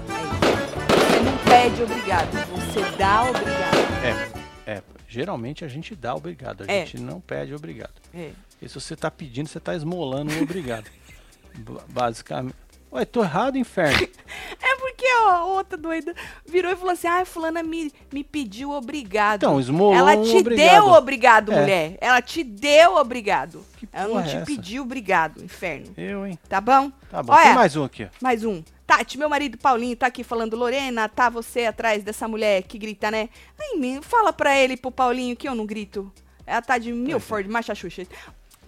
Você 1.08 1.20
não 1.20 1.38
pede 1.38 1.82
obrigado, 1.82 2.30
você 2.50 2.96
dá 2.98 3.22
obrigado. 3.22 4.36
É, 4.66 4.72
é. 4.74 4.82
Geralmente 5.08 5.64
a 5.64 5.68
gente 5.68 5.94
dá 5.96 6.14
obrigado. 6.14 6.64
A 6.68 6.70
É. 6.70 6.84
gente 6.84 7.00
não 7.00 7.20
pede 7.22 7.54
obrigado. 7.54 7.94
É. 8.14 8.32
E 8.60 8.68
se 8.68 8.74
você 8.78 8.94
tá 8.94 9.10
pedindo, 9.10 9.48
você 9.48 9.58
tá 9.60 9.74
esmolando 9.74 10.30
um 10.34 10.42
obrigado. 10.42 10.90
Basicamente. 11.88 12.54
Ué, 12.92 13.04
tô 13.04 13.22
errado, 13.22 13.56
inferno. 13.58 14.06
É 14.60 14.76
porque 14.76 15.06
ó, 15.22 15.28
a 15.30 15.44
outra 15.44 15.76
doida 15.78 16.14
virou 16.44 16.72
e 16.72 16.76
falou 16.76 16.92
assim: 16.92 17.06
ah, 17.06 17.24
fulana 17.24 17.62
me, 17.62 17.92
me 18.12 18.24
pediu 18.24 18.70
obrigado. 18.72 19.36
Então, 19.42 19.60
esmolou 19.60 19.94
Ela 19.94 20.16
um 20.16 20.22
te 20.24 20.36
obrigado. 20.36 20.70
deu 20.72 20.86
obrigado, 20.88 21.52
É. 21.52 21.60
mulher. 21.60 21.98
Ela 22.00 22.20
te 22.22 22.42
deu 22.42 22.96
obrigado. 22.96 23.64
Que 23.76 23.88
Ela 23.92 24.08
não 24.08 24.20
é 24.20 24.24
te 24.24 24.36
essa? 24.36 24.46
pediu 24.46 24.82
obrigado, 24.82 25.42
inferno. 25.44 25.92
Eu, 25.96 26.26
hein? 26.26 26.38
Tá 26.48 26.60
bom? 26.60 26.90
Tá 27.10 27.22
bom. 27.22 27.32
Olha, 27.34 27.42
Tem 27.44 27.54
mais 27.54 27.76
um 27.76 27.84
aqui, 27.84 28.04
ó. 28.04 28.08
Mais 28.20 28.44
um. 28.44 28.62
Tati, 28.86 29.18
meu 29.18 29.28
marido 29.28 29.58
Paulinho 29.58 29.96
tá 29.96 30.06
aqui 30.06 30.24
falando, 30.24 30.56
Lorena, 30.56 31.08
tá 31.08 31.28
você 31.28 31.66
atrás 31.66 32.02
dessa 32.02 32.26
mulher 32.26 32.62
que 32.62 32.78
grita, 32.78 33.10
né? 33.10 33.28
Ai, 33.60 34.00
fala 34.02 34.32
pra 34.32 34.56
ele, 34.58 34.76
pro 34.76 34.90
Paulinho, 34.90 35.36
que 35.36 35.48
eu 35.48 35.54
não 35.54 35.66
grito. 35.66 36.10
Ela 36.46 36.62
tá 36.62 36.78
de 36.78 36.92
Milford, 36.92 37.48
Machachuxa. 37.48 38.06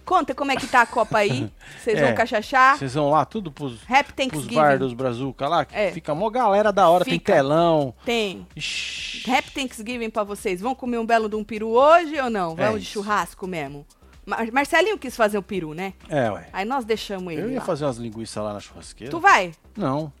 Conta 0.09 0.33
como 0.33 0.51
é 0.51 0.55
que 0.55 0.65
tá 0.65 0.81
a 0.81 0.85
Copa 0.87 1.19
aí. 1.19 1.51
Vocês 1.79 1.99
É. 1.99 2.03
vão 2.07 2.15
cachachar. 2.15 2.79
Vocês 2.79 2.95
vão 2.95 3.11
lá 3.11 3.23
tudo 3.25 3.51
pros, 3.51 3.83
Rap 3.83 4.11
pros 4.27 4.47
bar 4.47 4.79
dos 4.79 4.91
Brazuca 4.93 5.47
lá, 5.47 5.65
que 5.65 5.75
É. 5.75 5.91
fica 5.91 6.15
mó 6.15 6.31
galera 6.31 6.71
da 6.73 6.89
hora, 6.89 7.05
tem 7.05 7.13
Fica. 7.13 7.33
telão. 7.33 7.93
Tem. 8.03 8.47
Ixi. 8.55 9.29
Rap 9.29 9.51
Thanksgiving 9.51 10.09
pra 10.09 10.23
vocês. 10.23 10.61
Vão 10.61 10.73
comer 10.73 10.97
um 10.97 11.05
belo 11.05 11.29
de 11.29 11.35
um 11.35 11.43
peru 11.43 11.69
hoje 11.69 12.19
ou 12.19 12.27
não? 12.27 12.53
É 12.53 12.65
Vamos 12.65 12.81
de 12.81 12.87
churrasco 12.87 13.45
mesmo. 13.45 13.85
Mar 14.25 14.51
Marcelinho 14.51 14.97
quis 14.97 15.15
fazer 15.15 15.37
o 15.37 15.43
peru, 15.43 15.75
né? 15.75 15.93
É, 16.09 16.31
ué. 16.31 16.49
Aí 16.53 16.65
nós 16.65 16.85
deixamos 16.85 17.31
ele 17.31 17.41
Eu 17.43 17.49
ia 17.51 17.59
lá. 17.59 17.65
fazer 17.65 17.85
umas 17.85 17.97
linguiças 17.97 18.43
lá 18.43 18.53
na 18.53 18.59
churrasqueira. 18.59 19.11
Tu 19.11 19.19
vai? 19.19 19.51
Não. 19.77 20.11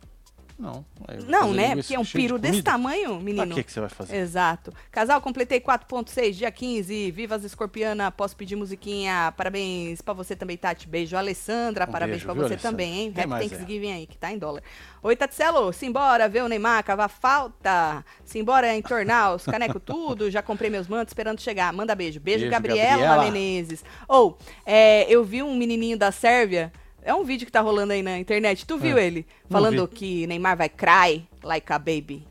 Não. 0.59 0.85
Não, 1.25 1.53
né? 1.53 1.73
Porque 1.73 1.95
é 1.95 1.99
um 1.99 2.03
cheia 2.03 2.27
de 2.27 2.37
desse 2.37 2.61
tamanho, 2.61 3.15
menino. 3.21 3.47
Pra 3.47 3.55
que, 3.55 3.63
que 3.63 3.71
você 3.71 3.79
vai 3.79 3.87
fazer? 3.87 4.17
Exato. 4.17 4.73
Casal, 4.91 5.21
completei 5.21 5.61
4.6, 5.61 6.33
dia 6.33 6.51
15. 6.51 7.11
Viva 7.11 7.35
as 7.35 7.45
escorpiana, 7.45 8.11
posso 8.11 8.35
pedir 8.35 8.57
musiquinha. 8.57 9.33
Parabéns 9.37 10.01
pra 10.01 10.13
você 10.13 10.35
também, 10.35 10.57
Tati. 10.57 10.85
Beijo, 10.85 11.15
Alessandra. 11.15 11.85
Um 11.87 11.91
parabéns 11.91 12.17
beijo, 12.17 12.25
pra 12.25 12.33
viu, 12.33 12.43
você 12.43 12.53
Alessandra? 12.55 12.71
também, 12.71 12.99
hein? 12.99 13.11
Quem 13.13 13.23
Happy 13.23 13.33
é? 13.45 13.49
Thanksgiving 13.49 13.91
aí, 13.93 14.05
que 14.05 14.17
tá 14.17 14.33
em 14.33 14.37
dólar. 14.37 14.61
Oi, 15.01 15.15
Tatselo, 15.15 15.71
simbora 15.71 16.27
ver 16.27 16.43
o 16.43 16.49
Neymar, 16.49 16.83
cavar 16.83 17.09
falta. 17.09 18.03
Simbora 18.25 18.75
entornar 18.75 19.35
os 19.35 19.45
caneco 19.47 19.79
tudo. 19.79 20.29
Já 20.29 20.41
comprei 20.41 20.69
meus 20.69 20.89
mantos 20.89 21.11
esperando 21.11 21.39
chegar. 21.39 21.71
Manda 21.71 21.95
beijo. 21.95 22.19
Beijo, 22.19 22.39
Beijo, 22.41 22.51
Gabriela, 22.51 23.01
Gabriela. 23.01 23.23
Menezes. 23.31 23.81
Ou, 24.09 24.37
é, 24.65 25.05
eu 25.09 25.23
vi 25.23 25.41
um 25.41 25.55
menininho 25.55 25.97
da 25.97 26.11
Sérvia. 26.11 26.73
É 27.03 27.13
um 27.13 27.23
vídeo 27.23 27.45
que 27.45 27.51
tá 27.51 27.61
rolando 27.61 27.93
aí 27.93 28.01
na 28.03 28.17
internet. 28.19 28.65
Tu 28.65 28.77
viu 28.77 28.97
É, 28.97 29.05
ele? 29.05 29.25
Falando 29.49 29.87
vi. 29.87 29.93
que 29.95 30.27
Neymar 30.27 30.57
vai 30.57 30.69
cry 30.69 31.27
like 31.43 31.71
a 31.71 31.79
baby. 31.79 32.27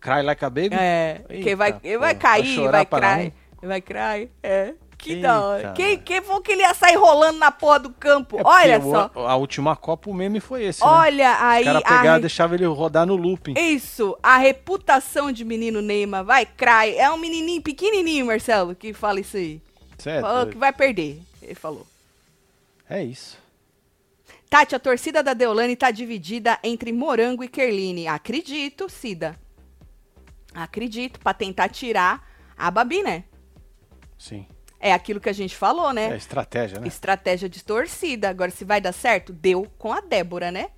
Cry 0.00 0.22
like 0.22 0.44
a 0.44 0.50
baby? 0.50 0.74
É, 0.74 1.20
Eita, 1.28 1.44
que 1.44 1.54
vai, 1.56 1.80
ele 1.84 1.98
vai 1.98 2.14
cair, 2.14 2.56
vai 2.68 2.70
vai 2.70 2.86
cry. 2.86 3.32
Vai 3.62 3.80
cry. 3.80 4.30
É. 4.42 4.74
Que 4.98 5.14
Eita, 5.14 5.22
da 5.28 5.40
hora. 5.44 5.72
Quem, 5.72 5.98
quem 5.98 6.22
falou 6.22 6.40
que 6.40 6.52
ele 6.52 6.62
ia 6.62 6.74
sair 6.74 6.94
rolando 6.96 7.38
na 7.38 7.50
porra 7.50 7.80
do 7.80 7.90
campo? 7.90 8.38
É 8.38 8.42
Olha 8.44 8.78
o- 8.78 8.90
só. 8.90 9.10
A 9.14 9.34
última 9.36 9.74
Copa, 9.76 10.08
o 10.08 10.14
meme 10.14 10.38
foi 10.40 10.64
esse, 10.64 10.80
né? 10.80 10.86
Olha 10.88 11.44
aí. 11.44 11.62
O 11.62 11.66
cara 11.66 11.80
pegava 11.82 12.12
re- 12.12 12.18
e 12.18 12.20
deixava 12.20 12.54
ele 12.54 12.66
rodar 12.66 13.04
no 13.06 13.16
looping. 13.16 13.54
Isso, 13.58 14.16
a 14.22 14.36
reputação 14.38 15.30
de 15.32 15.44
menino 15.44 15.82
Neymar 15.82 16.24
vai 16.24 16.46
cry. 16.46 16.96
É 16.96 17.10
um 17.10 17.16
menininho 17.16 17.60
pequenininho, 17.62 18.26
Marcelo, 18.26 18.74
que 18.76 18.92
fala 18.92 19.18
isso 19.20 19.36
aí. 19.36 19.60
Cê 19.98 20.10
é 20.10 20.20
falou 20.20 20.46
que 20.46 20.56
vai 20.56 20.72
perder. 20.72 21.20
Ele 21.40 21.54
falou. 21.56 21.86
É 22.88 23.02
isso. 23.02 23.38
Tati, 24.52 24.74
a 24.74 24.78
torcida 24.78 25.22
da 25.22 25.32
Deolane 25.32 25.74
tá 25.74 25.90
dividida 25.90 26.58
entre 26.62 26.92
Morango 26.92 27.42
e 27.42 27.48
Kerline. 27.48 28.06
Acredito, 28.06 28.86
Cida. 28.86 29.34
Acredito, 30.52 31.18
pra 31.20 31.32
tentar 31.32 31.70
tirar 31.70 32.22
a 32.54 32.70
Babi, 32.70 33.02
né? 33.02 33.24
Sim. 34.18 34.46
É 34.78 34.92
aquilo 34.92 35.20
que 35.20 35.30
a 35.30 35.32
gente 35.32 35.56
falou, 35.56 35.90
né? 35.94 36.12
É 36.12 36.16
estratégia, 36.18 36.78
né? 36.78 36.86
Estratégia 36.86 37.48
de 37.48 37.64
torcida. 37.64 38.28
Agora, 38.28 38.50
se 38.50 38.62
vai 38.62 38.78
dar 38.78 38.92
certo, 38.92 39.32
deu 39.32 39.66
com 39.78 39.90
a 39.90 40.02
Débora, 40.02 40.52
né? 40.52 40.68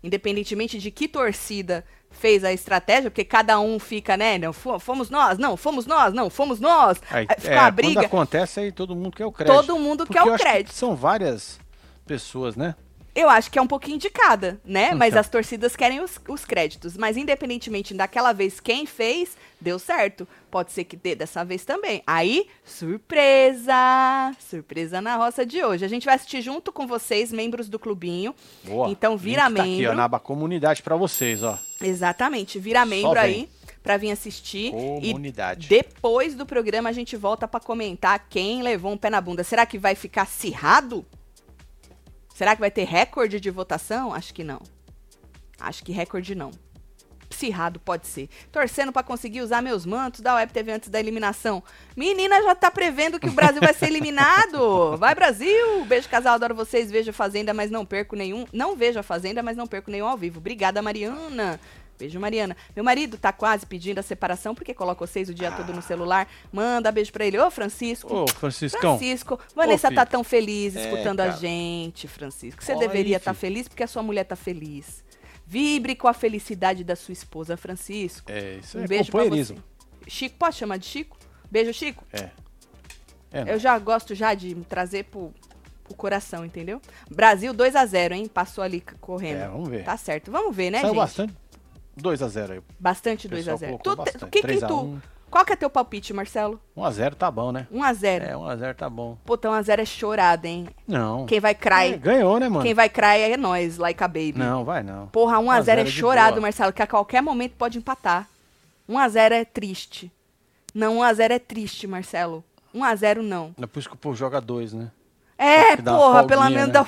Independentemente 0.00 0.78
de 0.78 0.92
que 0.92 1.08
torcida 1.08 1.84
fez 2.12 2.44
a 2.44 2.52
estratégia, 2.52 3.10
porque 3.10 3.24
cada 3.24 3.58
um 3.58 3.80
fica, 3.80 4.16
né? 4.16 4.38
Não, 4.38 4.52
fo- 4.52 4.78
fomos 4.78 5.10
nós, 5.10 5.38
não, 5.38 5.56
fomos 5.56 5.86
nós, 5.86 6.14
não, 6.14 6.30
fomos 6.30 6.60
nós. 6.60 7.02
Aí, 7.10 7.26
fica 7.40 7.52
é, 7.52 7.58
Quando 7.58 7.74
briga. 7.74 8.00
acontece, 8.02 8.60
aí 8.60 8.70
todo 8.70 8.94
mundo 8.94 9.10
quer 9.10 9.26
o 9.26 9.32
crédito. 9.32 9.56
Todo 9.56 9.76
mundo 9.76 10.06
Porque 10.06 10.22
quer 10.22 10.22
o 10.22 10.36
crédito. 10.38 10.72
São 10.72 10.94
várias 10.94 11.58
pessoas, 12.06 12.54
né? 12.54 12.76
Eu 13.14 13.30
acho 13.30 13.48
que 13.50 13.58
é 13.58 13.62
um 13.62 13.66
pouquinho 13.66 13.96
de 13.98 14.10
cada, 14.10 14.60
né? 14.64 14.92
Mas 14.92 15.10
Então. 15.10 15.20
as 15.20 15.28
torcidas 15.28 15.76
querem 15.76 16.00
os, 16.00 16.18
os 16.28 16.44
créditos. 16.44 16.96
Mas 16.96 17.16
independentemente 17.16 17.94
daquela 17.94 18.32
vez 18.32 18.58
quem 18.58 18.86
fez, 18.86 19.36
deu 19.60 19.78
certo. 19.78 20.26
Pode 20.50 20.72
ser 20.72 20.82
que 20.84 20.96
dê 20.96 21.14
dessa 21.14 21.44
vez 21.44 21.64
também. 21.64 22.02
Aí, 22.06 22.48
surpresa! 22.64 23.74
Surpresa 24.38 25.00
na 25.00 25.16
roça 25.16 25.44
de 25.46 25.62
hoje. 25.64 25.84
A 25.84 25.88
gente 25.88 26.04
vai 26.06 26.14
assistir 26.14 26.40
junto 26.42 26.72
com 26.72 26.86
vocês, 26.86 27.30
membros 27.32 27.68
do 27.68 27.78
clubinho. 27.78 28.34
Boa. 28.64 28.88
Então 28.90 29.16
vira 29.16 29.46
Link 29.48 29.56
tá 29.56 29.62
aqui, 29.62 29.70
membro. 29.76 29.92
ó, 29.92 29.94
na 29.94 30.04
aba 30.04 30.18
comunidade 30.18 30.82
pra 30.82 30.96
vocês, 30.96 31.42
ó. 31.42 31.58
Exatamente, 31.80 32.58
vira 32.58 32.84
membro 32.84 33.18
aí 33.18 33.48
pra 33.82 33.96
vir 33.96 34.10
assistir. 34.10 34.70
Comunidade. 34.72 35.66
E 35.66 35.68
depois 35.68 36.34
do 36.34 36.46
programa 36.46 36.88
a 36.88 36.92
gente 36.92 37.16
volta 37.16 37.46
pra 37.46 37.60
comentar 37.60 38.26
quem 38.28 38.62
levou 38.62 38.92
um 38.92 38.96
pé 38.96 39.10
na 39.10 39.20
bunda. 39.20 39.44
Será 39.44 39.64
que 39.66 39.78
vai 39.78 39.94
ficar 39.94 40.22
acirrado? 40.22 41.04
Será 42.34 42.56
que 42.56 42.60
vai 42.60 42.70
ter 42.70 42.84
recorde 42.84 43.38
de 43.38 43.48
votação? 43.48 44.12
Acho 44.12 44.34
que 44.34 44.42
não. 44.42 44.60
Acho 45.58 45.84
que 45.84 45.92
recorde 45.92 46.34
não. 46.34 46.50
Acirrado 47.30 47.78
pode 47.78 48.08
ser. 48.08 48.28
Torcendo 48.50 48.92
pra 48.92 49.02
conseguir 49.02 49.40
usar 49.40 49.62
meus 49.62 49.86
mantos 49.86 50.20
da 50.20 50.34
Web 50.34 50.52
TV 50.52 50.72
antes 50.72 50.88
da 50.88 50.98
eliminação. 50.98 51.62
Menina 51.96 52.42
já 52.42 52.54
tá 52.54 52.70
prevendo 52.70 53.20
que 53.20 53.28
o 53.28 53.32
Brasil 53.32 53.60
vai 53.60 53.72
ser 53.72 53.86
eliminado. 53.86 54.96
Vai 54.98 55.14
Brasil! 55.14 55.84
Beijo 55.86 56.08
casal, 56.08 56.34
adoro 56.34 56.54
vocês. 56.54 56.90
Vejo 56.90 57.10
a 57.10 57.12
Fazenda, 57.12 57.54
mas 57.54 57.70
não 57.70 57.86
perco 57.86 58.16
nenhum. 58.16 58.46
Não 58.52 58.74
vejo 58.76 58.98
a 58.98 59.02
Fazenda, 59.02 59.42
mas 59.42 59.56
não 59.56 59.66
perco 59.66 59.90
nenhum 59.90 60.06
ao 60.06 60.16
vivo. 60.16 60.38
Obrigada, 60.38 60.82
Mariana. 60.82 61.60
Beijo, 61.98 62.18
Mariana. 62.18 62.56
Meu 62.74 62.84
marido 62.84 63.16
tá 63.16 63.32
quase 63.32 63.64
pedindo 63.64 63.98
a 63.98 64.02
separação 64.02 64.54
porque 64.54 64.74
coloca 64.74 65.06
vocês 65.06 65.28
o 65.28 65.34
dia 65.34 65.50
todo 65.52 65.72
no 65.72 65.80
celular. 65.80 66.28
Manda 66.52 66.90
beijo 66.90 67.12
pra 67.12 67.24
ele. 67.24 67.38
Ô, 67.38 67.50
Francisco. 67.50 68.12
Ô, 68.12 68.26
Franciscão. 68.26 68.98
Francisco, 68.98 69.38
Vanessa 69.54 69.88
filho. 69.88 69.96
tá 70.00 70.04
tão 70.06 70.24
feliz 70.24 70.74
É, 70.74 70.84
escutando 70.90 71.20
a 71.20 71.26
cara. 71.26 71.36
gente, 71.38 72.08
Francisco. 72.08 72.62
Você 72.64 72.72
Olha 72.72 72.80
deveria 72.88 73.16
estar 73.18 73.32
filho. 73.34 73.40
feliz 73.52 73.68
porque 73.68 73.82
a 73.82 73.86
sua 73.86 74.02
mulher 74.02 74.24
tá 74.24 74.34
feliz. 74.36 75.04
Vibre 75.46 75.94
com 75.94 76.08
a 76.08 76.12
felicidade 76.14 76.82
da 76.82 76.96
sua 76.96 77.12
esposa, 77.12 77.56
Francisco. 77.56 78.30
É, 78.32 78.56
isso 78.56 78.78
Um 78.78 78.84
é 78.84 78.86
beijo 78.88 79.12
companheirismo. 79.12 79.62
Chico, 80.08 80.36
pode 80.38 80.56
chamar 80.56 80.78
de 80.78 80.86
Chico? 80.86 81.16
Beijo, 81.50 81.72
Chico. 81.72 82.04
É. 82.12 82.30
É, 83.32 83.52
Eu 83.52 83.58
já 83.58 83.78
gosto 83.78 84.14
já 84.14 84.32
de 84.34 84.54
trazer 84.68 85.04
pro, 85.04 85.32
coração, 85.96 86.44
entendeu? 86.44 86.80
Brasil 87.10 87.52
2 87.52 87.76
a 87.76 87.84
0 87.84 88.14
hein? 88.14 88.26
Passou 88.26 88.64
ali 88.64 88.82
correndo. 89.00 89.38
É, 89.42 89.48
vamos 89.48 89.68
ver. 89.68 89.84
Tá 89.84 89.96
certo. 89.96 90.30
Vamos 90.30 90.54
ver, 90.56 90.70
né, 90.70 90.80
Saiu 90.80 90.90
gente? 90.94 91.00
bastante. 91.02 91.34
2x0 92.00 92.50
aí. 92.50 92.60
Bastante 92.78 93.26
O 93.26 93.30
2 93.30 93.48
a 93.48 93.52
pessoal 93.52 93.58
0 93.58 93.78
colocou 93.78 93.96
Tu, 93.96 94.10
te- 94.10 94.12
bastante. 94.12 94.30
que, 94.30 94.40
que 94.40 94.46
3 94.46 94.62
a 94.62 94.66
tu, 94.66 94.80
1. 94.80 95.00
Qual 95.30 95.44
que 95.44 95.52
é 95.52 95.56
teu 95.56 95.68
palpite, 95.68 96.12
Marcelo? 96.12 96.60
1x0 96.76 97.14
tá 97.14 97.28
bom, 97.30 97.50
né? 97.50 97.66
1 97.72 97.82
a 97.82 97.92
0 97.92 98.24
É, 98.24 98.32
1x0 98.34 98.74
tá 98.74 98.88
bom. 98.88 99.18
Puta, 99.24 99.50
1 99.50 99.52
a 99.52 99.62
0 99.62 99.82
é 99.82 99.84
chorada, 99.84 100.46
hein? 100.46 100.68
Não. 100.86 101.26
Quem 101.26 101.40
vai 101.40 101.54
cry, 101.56 101.94
É, 101.94 101.96
ganhou, 101.98 102.38
né, 102.38 102.48
mano? 102.48 102.62
quem 102.64 102.72
vai 102.74 102.88
cry 102.88 103.32
é 103.32 103.36
nós, 103.36 103.76
like 103.76 104.02
a 104.02 104.06
baby. 104.06 104.34
Não, 104.36 104.64
vai 104.64 104.82
não. 104.84 105.08
Porra, 105.08 105.38
1 105.40 105.50
a 105.50 105.60
0 105.60 105.80
é 105.80 105.82
1 105.82 105.86
a 105.86 105.90
0 105.90 105.90
chorado. 105.90 106.40
Marcelo, 106.40 106.72
que 106.72 106.82
a 106.82 106.86
qualquer 106.86 107.20
momento 107.20 107.54
pode 107.58 107.78
empatar. 107.78 108.28
1 108.88 108.96
a 108.98 109.08
0 109.08 109.34
é 109.34 109.44
triste. 109.44 110.12
Não, 110.72 110.98
1 110.98 111.02
a 111.02 111.12
0 111.14 111.34
é 111.34 111.38
triste, 111.40 111.86
Marcelo. 111.86 112.44
1 112.72 112.84
a 112.84 112.94
0 112.94 113.22
não. 113.22 113.54
É 113.60 113.66
por 113.66 113.78
isso 113.80 113.88
que 113.88 113.94
o 113.94 113.98
povo 113.98 114.14
joga 114.14 114.40
dois, 114.40 114.72
né? 114.72 114.90
É, 115.36 115.76
porra, 115.76 116.24
pelo 116.26 116.44
menos 116.44 116.66
né? 116.68 116.72
dá... 116.72 116.86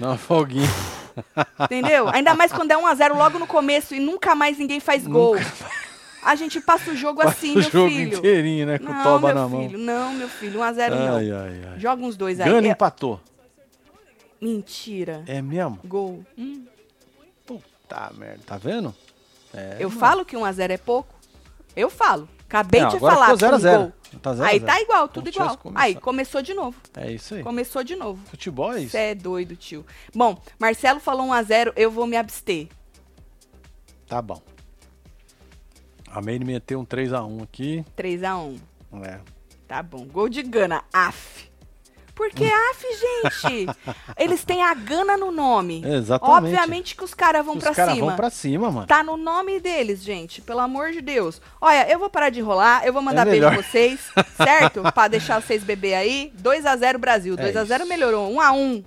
Dá 0.00 0.06
uma 0.08 0.16
folguinha. 0.16 0.68
Entendeu? 1.60 2.08
Ainda 2.08 2.34
mais 2.34 2.52
quando 2.52 2.70
é 2.70 2.76
1 2.76 2.86
a 2.86 2.94
0 2.94 3.16
logo 3.16 3.38
no 3.38 3.46
começo 3.46 3.94
e 3.94 4.00
nunca 4.00 4.34
mais 4.34 4.58
ninguém 4.58 4.80
faz 4.80 5.06
gol. 5.06 5.36
A 6.22 6.34
gente 6.34 6.60
passa 6.60 6.90
o 6.90 6.96
jogo 6.96 7.22
assim, 7.26 7.52
o 7.52 7.54
meu 7.60 7.70
jogo 7.70 7.88
filho. 7.88 8.18
inteirinho, 8.18 8.66
né? 8.66 8.78
Com 8.78 8.92
Não, 8.92 9.02
toba 9.02 9.32
meu 9.32 9.48
na 9.48 9.58
filho, 9.58 9.78
mão. 9.78 9.86
não, 9.86 10.12
meu 10.14 10.28
filho. 10.28 10.60
1 10.60 10.62
a 10.62 10.72
0 10.72 10.94
não. 10.96 11.16
Ai, 11.16 11.30
ai. 11.32 11.78
Joga 11.78 12.02
uns 12.02 12.16
dois 12.16 12.38
aí. 12.40 12.48
Gana 12.50 12.66
É- 12.68 12.70
empatou. 12.72 13.20
Mentira. 14.40 15.22
É 15.26 15.40
mesmo? 15.42 15.78
Gol. 15.84 16.24
Hum. 16.38 16.64
Puta 17.46 18.10
merda. 18.16 18.40
Tá 18.46 18.56
vendo? 18.56 18.94
É, 19.52 19.76
Eu 19.78 19.88
mano. 19.88 20.00
falo 20.00 20.24
que 20.24 20.36
1 20.36 20.44
a 20.44 20.52
0 20.52 20.72
é 20.72 20.78
pouco? 20.78 21.14
Eu 21.76 21.90
falo. 21.90 22.28
Acabei 22.50 22.80
Não, 22.80 22.88
de 22.88 22.98
falar. 22.98 23.26
ficou 23.26 23.36
0 23.36 23.54
a 23.54 23.58
0. 23.60 23.78
gol. 23.82 23.92
Tá 24.20 24.32
0 24.34 24.44
a 24.44 24.48
Aí 24.50 24.58
0. 24.58 24.66
tá 24.72 24.80
igual, 24.82 25.08
tudo 25.08 25.28
igual. 25.28 25.56
começado. 25.56 25.80
Aí, 25.84 25.94
começou 25.94 26.42
de 26.42 26.52
novo. 26.52 26.76
É 26.96 27.12
isso 27.12 27.36
aí. 27.36 27.44
Começou 27.44 27.84
de 27.84 27.94
novo. 27.94 28.20
Futebol 28.26 28.72
é 28.72 28.80
isso. 28.80 28.90
Você 28.90 28.98
é 28.98 29.14
doido, 29.14 29.54
tio. 29.54 29.86
Bom, 30.12 30.36
Marcelo 30.58 30.98
falou 30.98 31.28
1x0, 31.28 31.72
eu 31.76 31.92
vou 31.92 32.08
me 32.08 32.16
abster. 32.16 32.66
Tá 34.08 34.20
bom. 34.20 34.42
A 36.10 36.20
Meire 36.20 36.44
meteu 36.44 36.80
um 36.80 36.84
3x1 36.84 37.44
aqui. 37.44 37.84
3x1. 37.96 38.58
É. 39.04 39.20
Tá 39.68 39.80
bom. 39.80 40.04
Gol 40.06 40.28
de 40.28 40.42
Gana. 40.42 40.82
Af. 40.92 41.48
Por 42.20 42.28
que 42.32 42.44
af, 42.44 42.84
gente? 43.00 43.66
Eles 44.18 44.44
têm 44.44 44.62
a 44.62 44.74
Gana 44.74 45.16
no 45.16 45.30
nome. 45.30 45.82
Exatamente. 45.82 46.36
Obviamente 46.36 46.94
que 46.94 47.02
os 47.02 47.14
caras 47.14 47.42
vão 47.46 47.56
Os 47.56 47.62
pra 47.64 47.74
caras 47.74 47.94
cima. 47.94 48.06
vão 48.08 48.14
pra 48.16 48.28
cima, 48.28 48.70
mano. 48.70 48.86
Tá 48.86 49.02
no 49.02 49.16
nome 49.16 49.58
deles, 49.58 50.02
gente. 50.02 50.42
Pelo 50.42 50.60
amor 50.60 50.90
de 50.92 51.00
Deus. 51.00 51.40
Olha, 51.58 51.90
eu 51.90 51.98
vou 51.98 52.10
parar 52.10 52.28
de 52.28 52.40
enrolar, 52.40 52.84
eu 52.84 52.92
vou 52.92 53.00
mandar 53.00 53.22
É 53.26 53.30
beijo 53.30 53.46
melhor. 53.46 53.54
pra 53.54 53.62
vocês, 53.70 54.00
certo? 54.36 54.82
pra 54.92 55.08
deixar 55.08 55.40
vocês 55.40 55.64
beber 55.64 55.94
aí. 55.94 56.30
2x0 56.42 56.98
Brasil. 56.98 57.36
É 57.38 57.50
2x0 57.52 57.78
isso. 57.80 57.88
melhorou. 57.88 58.30
1x1. 58.30 58.84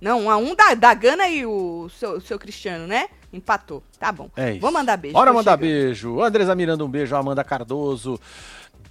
Não, 0.00 0.22
1x1 0.24 0.56
da, 0.56 0.74
da 0.74 0.94
Gana 0.94 1.28
e 1.28 1.44
o 1.44 1.90
seu, 1.90 2.22
seu 2.22 2.38
Cristiano, 2.38 2.86
né? 2.86 3.06
Empatou. 3.34 3.82
Tá 3.98 4.10
bom. 4.10 4.30
É 4.34 4.52
isso. 4.52 4.60
Vou 4.62 4.72
mandar 4.72 4.96
beijo. 4.96 5.12
Bora 5.12 5.30
mandar 5.30 5.58
chegando. 5.58 5.60
beijo. 5.68 6.22
Andresa 6.22 6.54
Miranda, 6.54 6.82
um 6.84 6.88
beijo. 6.88 7.14
Amanda 7.14 7.44
Cardoso. 7.44 8.18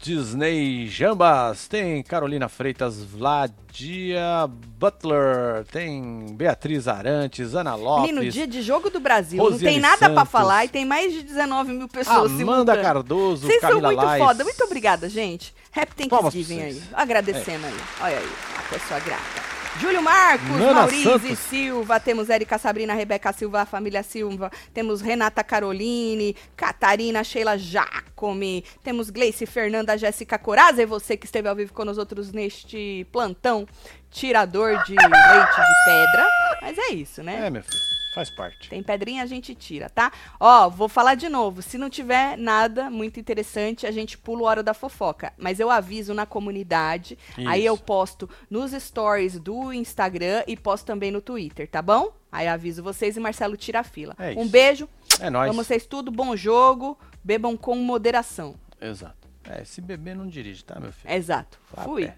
Disney 0.02 0.88
Jambas. 0.88 1.68
Tem 1.68 2.02
Carolina 2.02 2.50
Freitas, 2.50 3.04
Vladia 3.04 4.48
Butler. 4.80 5.64
Tem 5.72 6.28
Beatriz 6.34 6.88
Arantes, 6.88 7.54
Ana 7.56 7.76
Lopes. 7.76 8.12
Menino, 8.12 8.32
dia 8.32 8.48
de 8.48 8.62
jogo 8.62 8.90
do 8.90 9.00
Brasil. 9.00 9.38
não 9.38 9.52
Rosiane 9.52 9.74
tem 9.76 9.82
nada 9.82 9.98
pra 10.10 10.16
Santos. 10.22 10.32
falar 10.32 10.66
e 10.66 10.70
tem 10.70 10.86
mais 10.86 11.14
de 11.14 11.24
19 11.24 11.72
mil 11.74 11.88
pessoas 11.88 12.18
Amanda 12.32 12.38
simultâneas. 12.38 12.86
Cardoso, 12.86 13.48
Vocês 13.48 13.60
são 13.62 13.70
Camila 13.70 13.88
muito 13.90 14.04
Lais. 14.06 14.24
foda. 14.24 14.44
Muito 14.44 14.64
obrigada, 14.64 15.08
gente. 15.10 15.54
Happy 15.76 16.08
Thanksgiving 16.10 16.62
aí. 16.62 16.84
Agradecendo 16.94 17.66
aí. 17.66 17.76
Olha 18.02 18.18
aí, 18.18 18.30
a 18.58 18.74
pessoa 18.74 19.00
grata. 19.00 19.51
Júlio 19.82 20.04
Marcos, 20.04 20.48
Nana 20.48 20.74
Maurício 20.74 21.20
Santos. 21.20 21.40
Silva, 21.40 22.00
temos 22.00 22.30
Érica 22.30 22.60
Sabrina, 22.60 22.94
Rebeca 22.94 23.34
Silva, 23.34 23.62
a 23.62 23.66
família 23.66 24.04
Silva, 24.04 24.52
temos 24.74 25.02
Renata 25.02 25.44
Caroline, 25.44 26.36
Catarina, 26.56 27.24
Sheila 27.24 27.58
Jacome, 27.58 28.64
temos 28.84 29.10
Gleice 29.10 29.48
Fernanda, 29.48 29.98
Jéssica 29.98 30.38
Coraza 30.38 30.84
e 30.84 30.86
você 30.86 31.18
que 31.18 31.26
esteve 31.26 31.50
ao 31.50 31.56
vivo 31.56 31.74
com 31.74 31.84
nós 31.84 31.98
outros 31.98 32.32
neste 32.32 33.08
plantão 33.12 33.68
tirador 34.12 34.84
de 34.84 34.94
leite 34.94 35.56
de 35.56 35.86
pedra. 35.86 36.28
Mas 36.62 36.78
é 36.78 36.94
isso, 36.94 37.24
né? 37.24 37.48
É, 37.48 37.50
meu 37.50 37.64
filho. 37.64 38.01
Faz 38.14 38.30
parte. 38.30 38.70
Tem 38.70 38.84
pedrinha, 38.84 39.24
a 39.24 39.26
gente 39.26 39.56
tira, 39.56 39.90
tá? 39.90 40.12
Ó, 40.40 40.70
vou 40.70 40.90
falar 40.90 41.16
de 41.16 41.30
novo. 41.30 41.62
Se 41.62 41.78
não 41.78 41.90
tiver 41.90 42.38
nada 42.38 42.90
muito 42.90 43.20
interessante, 43.20 43.88
a 43.88 43.92
gente 43.92 44.18
pula 44.18 44.42
o 44.42 44.46
Hora 44.46 44.62
da 44.62 44.74
Fofoca. 44.74 45.32
Mas 45.38 45.60
eu 45.60 45.72
aviso 45.72 46.14
na 46.14 46.26
comunidade. 46.26 47.18
Aí 47.48 47.66
eu 47.66 47.76
Isso. 47.76 47.84
posto 47.84 48.30
nos 48.50 48.72
stories 48.72 49.40
do 49.40 49.72
Instagram 49.72 50.44
e 50.46 50.58
posto 50.58 50.86
também 50.86 51.10
no 51.10 51.22
Twitter, 51.22 51.70
tá 51.70 51.82
bom? 51.82 52.12
Aí 52.32 52.48
aviso 52.48 52.84
vocês 52.84 53.16
e 53.16 53.20
Marcelo 53.20 53.56
tira 53.56 53.80
a 53.80 53.84
fila. 53.84 54.16
É 54.18 54.32
um 54.32 54.44
isso. 54.44 54.50
beijo. 54.50 54.90
É 55.20 55.30
nóis. 55.30 55.50
Amo 55.50 55.64
vocês 55.64 55.86
tudo. 55.86 56.12
Bom 56.12 56.36
jogo. 56.36 56.98
Bebam 57.24 57.56
com 57.56 57.76
moderação. 57.76 58.56
Exato. 58.80 59.28
É, 59.44 59.64
se 59.64 59.82
beber 59.82 60.16
não 60.16 60.28
dirige, 60.28 60.64
tá, 60.64 60.80
meu 60.80 60.92
filho? 60.92 61.14
Exato. 61.14 61.60
Vá 61.74 61.84
Fui. 61.84 62.12